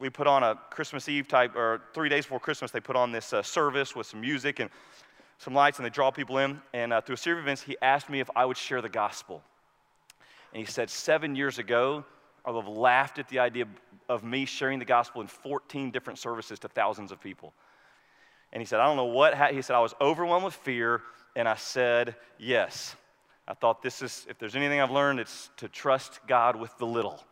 we 0.00 0.10
put 0.10 0.26
on 0.26 0.42
a 0.42 0.56
Christmas 0.70 1.08
Eve 1.08 1.28
type, 1.28 1.56
or 1.56 1.82
three 1.92 2.08
days 2.08 2.24
before 2.24 2.40
Christmas, 2.40 2.70
they 2.70 2.80
put 2.80 2.96
on 2.96 3.12
this 3.12 3.32
uh, 3.32 3.42
service 3.42 3.96
with 3.96 4.06
some 4.06 4.20
music 4.20 4.60
and 4.60 4.70
some 5.38 5.54
lights, 5.54 5.78
and 5.78 5.86
they 5.86 5.90
draw 5.90 6.10
people 6.10 6.38
in. 6.38 6.60
And 6.72 6.92
uh, 6.92 7.00
through 7.00 7.14
a 7.14 7.18
series 7.18 7.38
of 7.38 7.44
events, 7.44 7.62
he 7.62 7.76
asked 7.82 8.08
me 8.08 8.20
if 8.20 8.30
I 8.36 8.44
would 8.44 8.56
share 8.56 8.80
the 8.82 8.88
gospel. 8.88 9.42
And 10.52 10.60
he 10.64 10.70
said, 10.70 10.90
Seven 10.90 11.34
years 11.34 11.58
ago, 11.58 12.04
I 12.44 12.50
would 12.50 12.64
have 12.64 12.72
laughed 12.72 13.18
at 13.18 13.28
the 13.28 13.38
idea 13.38 13.66
of 14.08 14.24
me 14.24 14.44
sharing 14.44 14.78
the 14.78 14.84
gospel 14.84 15.20
in 15.20 15.26
14 15.26 15.90
different 15.90 16.18
services 16.18 16.58
to 16.60 16.68
thousands 16.68 17.12
of 17.12 17.20
people. 17.20 17.52
And 18.52 18.60
he 18.60 18.66
said, 18.66 18.80
I 18.80 18.86
don't 18.86 18.96
know 18.96 19.04
what, 19.04 19.34
ha-. 19.34 19.52
he 19.52 19.62
said, 19.62 19.76
I 19.76 19.80
was 19.80 19.94
overwhelmed 20.00 20.44
with 20.44 20.54
fear, 20.54 21.02
and 21.36 21.48
I 21.48 21.56
said, 21.56 22.16
Yes. 22.38 22.96
I 23.46 23.54
thought 23.54 23.82
this 23.82 24.02
is, 24.02 24.26
if 24.28 24.38
there's 24.38 24.56
anything 24.56 24.78
I've 24.78 24.90
learned, 24.90 25.20
it's 25.20 25.48
to 25.56 25.68
trust 25.68 26.20
God 26.26 26.54
with 26.54 26.76
the 26.76 26.84
little. 26.84 27.24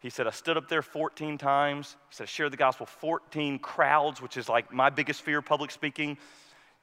He 0.00 0.10
said, 0.10 0.26
I 0.26 0.30
stood 0.30 0.58
up 0.58 0.68
there 0.68 0.82
14 0.82 1.38
times. 1.38 1.96
He 2.10 2.16
said, 2.16 2.24
I 2.24 2.26
shared 2.26 2.52
the 2.52 2.58
gospel 2.58 2.84
14 2.84 3.58
crowds, 3.58 4.20
which 4.20 4.36
is 4.36 4.50
like 4.50 4.70
my 4.72 4.90
biggest 4.90 5.22
fear, 5.22 5.40
public 5.40 5.70
speaking. 5.70 6.18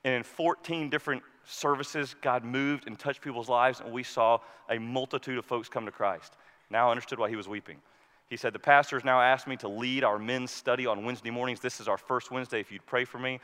And 0.04 0.16
in 0.16 0.24
14 0.24 0.90
different 0.90 1.22
services, 1.46 2.16
God 2.22 2.44
moved 2.44 2.88
and 2.88 2.98
touched 2.98 3.22
people's 3.22 3.50
lives, 3.50 3.82
and 3.82 3.92
we 3.92 4.02
saw 4.02 4.40
a 4.68 4.80
multitude 4.80 5.38
of 5.38 5.46
folks 5.46 5.70
come 5.70 5.86
to 5.86 5.92
Christ. 5.92 6.36
Now 6.72 6.88
I 6.88 6.92
understood 6.92 7.20
why 7.20 7.30
he 7.30 7.36
was 7.36 7.48
weeping. 7.48 7.78
He 8.30 8.38
said, 8.38 8.54
The 8.54 8.60
pastor 8.60 8.96
has 8.96 9.06
now 9.06 9.22
asked 9.22 9.48
me 9.48 9.58
to 9.58 9.68
lead 9.68 10.04
our 10.04 10.18
men's 10.18 10.52
study 10.52 10.86
on 10.86 11.06
Wednesday 11.06 11.32
mornings. 11.32 11.60
This 11.60 11.80
is 11.80 11.88
our 11.88 11.98
first 11.98 12.32
Wednesday, 12.32 12.60
if 12.60 12.72
you'd 12.72 12.86
pray 12.86 13.06
for 13.06 13.20
me. 13.20 13.40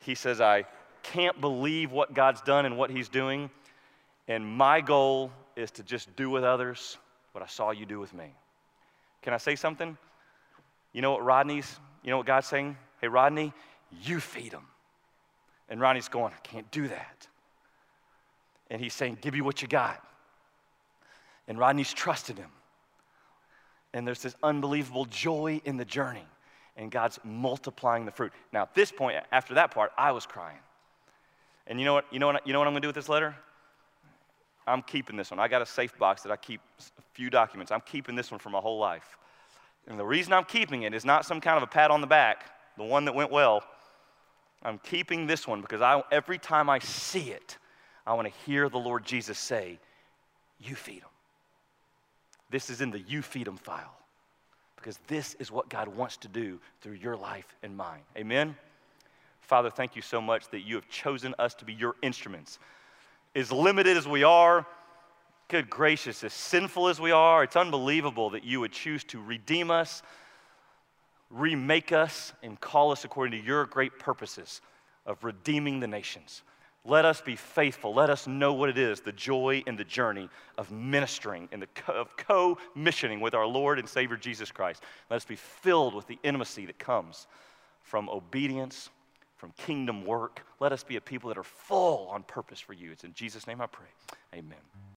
He 0.00 0.14
says, 0.14 0.40
I 0.40 0.64
can't 1.02 1.40
believe 1.40 1.92
what 1.92 2.14
God's 2.14 2.40
done 2.42 2.66
and 2.66 2.76
what 2.76 2.90
he's 2.90 3.08
doing. 3.08 3.50
And 4.28 4.46
my 4.46 4.80
goal 4.80 5.32
is 5.56 5.70
to 5.72 5.82
just 5.82 6.14
do 6.16 6.30
with 6.30 6.44
others 6.44 6.98
what 7.32 7.42
I 7.42 7.46
saw 7.46 7.70
you 7.70 7.86
do 7.86 7.98
with 7.98 8.14
me. 8.14 8.34
Can 9.22 9.32
I 9.32 9.38
say 9.38 9.56
something? 9.56 9.96
You 10.92 11.00
know 11.02 11.12
what 11.12 11.24
Rodney's, 11.24 11.78
you 12.02 12.10
know 12.10 12.18
what 12.18 12.26
God's 12.26 12.46
saying? 12.46 12.76
Hey, 13.00 13.08
Rodney, 13.08 13.52
you 14.02 14.20
feed 14.20 14.52
them. 14.52 14.66
And 15.68 15.80
Rodney's 15.80 16.08
going, 16.08 16.32
I 16.32 16.46
can't 16.46 16.70
do 16.70 16.88
that. 16.88 17.26
And 18.70 18.80
he's 18.80 18.94
saying, 18.94 19.18
Give 19.20 19.34
you 19.34 19.44
what 19.44 19.62
you 19.62 19.68
got. 19.68 20.04
And 21.48 21.58
Rodney's 21.58 21.92
trusted 21.92 22.38
him. 22.38 22.50
And 23.94 24.06
there's 24.06 24.22
this 24.22 24.34
unbelievable 24.42 25.04
joy 25.04 25.60
in 25.64 25.76
the 25.76 25.84
journey. 25.84 26.24
And 26.76 26.90
God's 26.90 27.18
multiplying 27.24 28.06
the 28.06 28.10
fruit. 28.10 28.32
Now, 28.52 28.62
at 28.62 28.74
this 28.74 28.90
point, 28.90 29.16
after 29.30 29.54
that 29.54 29.72
part, 29.72 29.92
I 29.98 30.12
was 30.12 30.24
crying. 30.24 30.58
And 31.66 31.78
you 31.78 31.84
know 31.84 31.94
what, 31.94 32.06
you 32.10 32.18
know 32.18 32.28
what, 32.28 32.46
you 32.46 32.52
know 32.52 32.58
what 32.58 32.66
I'm 32.66 32.72
gonna 32.72 32.80
do 32.80 32.88
with 32.88 32.96
this 32.96 33.08
letter? 33.08 33.36
I'm 34.66 34.82
keeping 34.82 35.16
this 35.16 35.30
one. 35.30 35.40
I 35.40 35.48
got 35.48 35.60
a 35.60 35.66
safe 35.66 35.96
box 35.98 36.22
that 36.22 36.32
I 36.32 36.36
keep 36.36 36.60
a 36.78 37.02
few 37.12 37.30
documents. 37.30 37.72
I'm 37.72 37.80
keeping 37.80 38.14
this 38.14 38.30
one 38.30 38.38
for 38.38 38.50
my 38.50 38.60
whole 38.60 38.78
life. 38.78 39.18
And 39.88 39.98
the 39.98 40.04
reason 40.04 40.32
I'm 40.32 40.44
keeping 40.44 40.82
it 40.82 40.94
is 40.94 41.04
not 41.04 41.26
some 41.26 41.40
kind 41.40 41.56
of 41.56 41.62
a 41.62 41.66
pat 41.66 41.90
on 41.90 42.00
the 42.00 42.06
back, 42.06 42.44
the 42.76 42.84
one 42.84 43.04
that 43.06 43.14
went 43.14 43.30
well. 43.30 43.62
I'm 44.62 44.78
keeping 44.78 45.26
this 45.26 45.46
one 45.46 45.60
because 45.60 45.82
I, 45.82 46.02
every 46.12 46.38
time 46.38 46.70
I 46.70 46.78
see 46.78 47.30
it, 47.32 47.58
I 48.06 48.14
want 48.14 48.28
to 48.28 48.34
hear 48.46 48.68
the 48.68 48.78
Lord 48.78 49.04
Jesus 49.04 49.38
say, 49.38 49.78
You 50.60 50.76
feed 50.76 51.02
them. 51.02 51.08
This 52.52 52.70
is 52.70 52.80
in 52.80 52.92
the 52.92 53.00
You 53.00 53.22
Feed 53.22 53.48
Them 53.48 53.56
file 53.56 53.96
because 54.76 54.98
this 55.08 55.34
is 55.40 55.50
what 55.50 55.68
God 55.68 55.88
wants 55.88 56.16
to 56.18 56.28
do 56.28 56.60
through 56.80 56.94
your 56.94 57.16
life 57.16 57.56
and 57.64 57.76
mine. 57.76 58.02
Amen? 58.16 58.54
Father, 59.40 59.70
thank 59.70 59.96
you 59.96 60.02
so 60.02 60.20
much 60.20 60.48
that 60.50 60.60
you 60.60 60.76
have 60.76 60.88
chosen 60.88 61.34
us 61.40 61.54
to 61.54 61.64
be 61.64 61.72
your 61.72 61.96
instruments 62.02 62.60
as 63.34 63.50
limited 63.50 63.96
as 63.96 64.06
we 64.06 64.24
are, 64.24 64.66
good 65.48 65.70
gracious, 65.70 66.22
as 66.24 66.32
sinful 66.32 66.88
as 66.88 67.00
we 67.00 67.10
are, 67.10 67.42
it's 67.42 67.56
unbelievable 67.56 68.30
that 68.30 68.44
you 68.44 68.60
would 68.60 68.72
choose 68.72 69.04
to 69.04 69.22
redeem 69.22 69.70
us, 69.70 70.02
remake 71.30 71.92
us, 71.92 72.32
and 72.42 72.60
call 72.60 72.92
us 72.92 73.04
according 73.04 73.40
to 73.40 73.46
your 73.46 73.64
great 73.64 73.98
purposes 73.98 74.60
of 75.06 75.24
redeeming 75.24 75.80
the 75.80 75.86
nations. 75.86 76.42
Let 76.84 77.04
us 77.04 77.20
be 77.20 77.36
faithful. 77.36 77.94
Let 77.94 78.10
us 78.10 78.26
know 78.26 78.54
what 78.54 78.68
it 78.68 78.76
is 78.76 79.00
the 79.00 79.12
joy 79.12 79.62
and 79.66 79.78
the 79.78 79.84
journey 79.84 80.28
of 80.58 80.70
ministering 80.72 81.48
and 81.52 81.66
of 81.88 82.16
co 82.16 82.58
missioning 82.74 83.20
with 83.20 83.34
our 83.34 83.46
Lord 83.46 83.78
and 83.78 83.88
Savior 83.88 84.16
Jesus 84.16 84.50
Christ. 84.50 84.82
Let 85.08 85.16
us 85.16 85.24
be 85.24 85.36
filled 85.36 85.94
with 85.94 86.06
the 86.08 86.18
intimacy 86.22 86.66
that 86.66 86.78
comes 86.78 87.28
from 87.82 88.08
obedience 88.08 88.90
from 89.42 89.50
kingdom 89.56 90.04
work. 90.04 90.46
Let 90.60 90.70
us 90.70 90.84
be 90.84 90.94
a 90.94 91.00
people 91.00 91.26
that 91.28 91.36
are 91.36 91.42
full 91.42 92.06
on 92.08 92.22
purpose 92.22 92.60
for 92.60 92.74
you. 92.74 92.92
It's 92.92 93.02
in 93.02 93.12
Jesus' 93.12 93.48
name 93.48 93.60
I 93.60 93.66
pray. 93.66 93.88
Amen. 94.32 94.60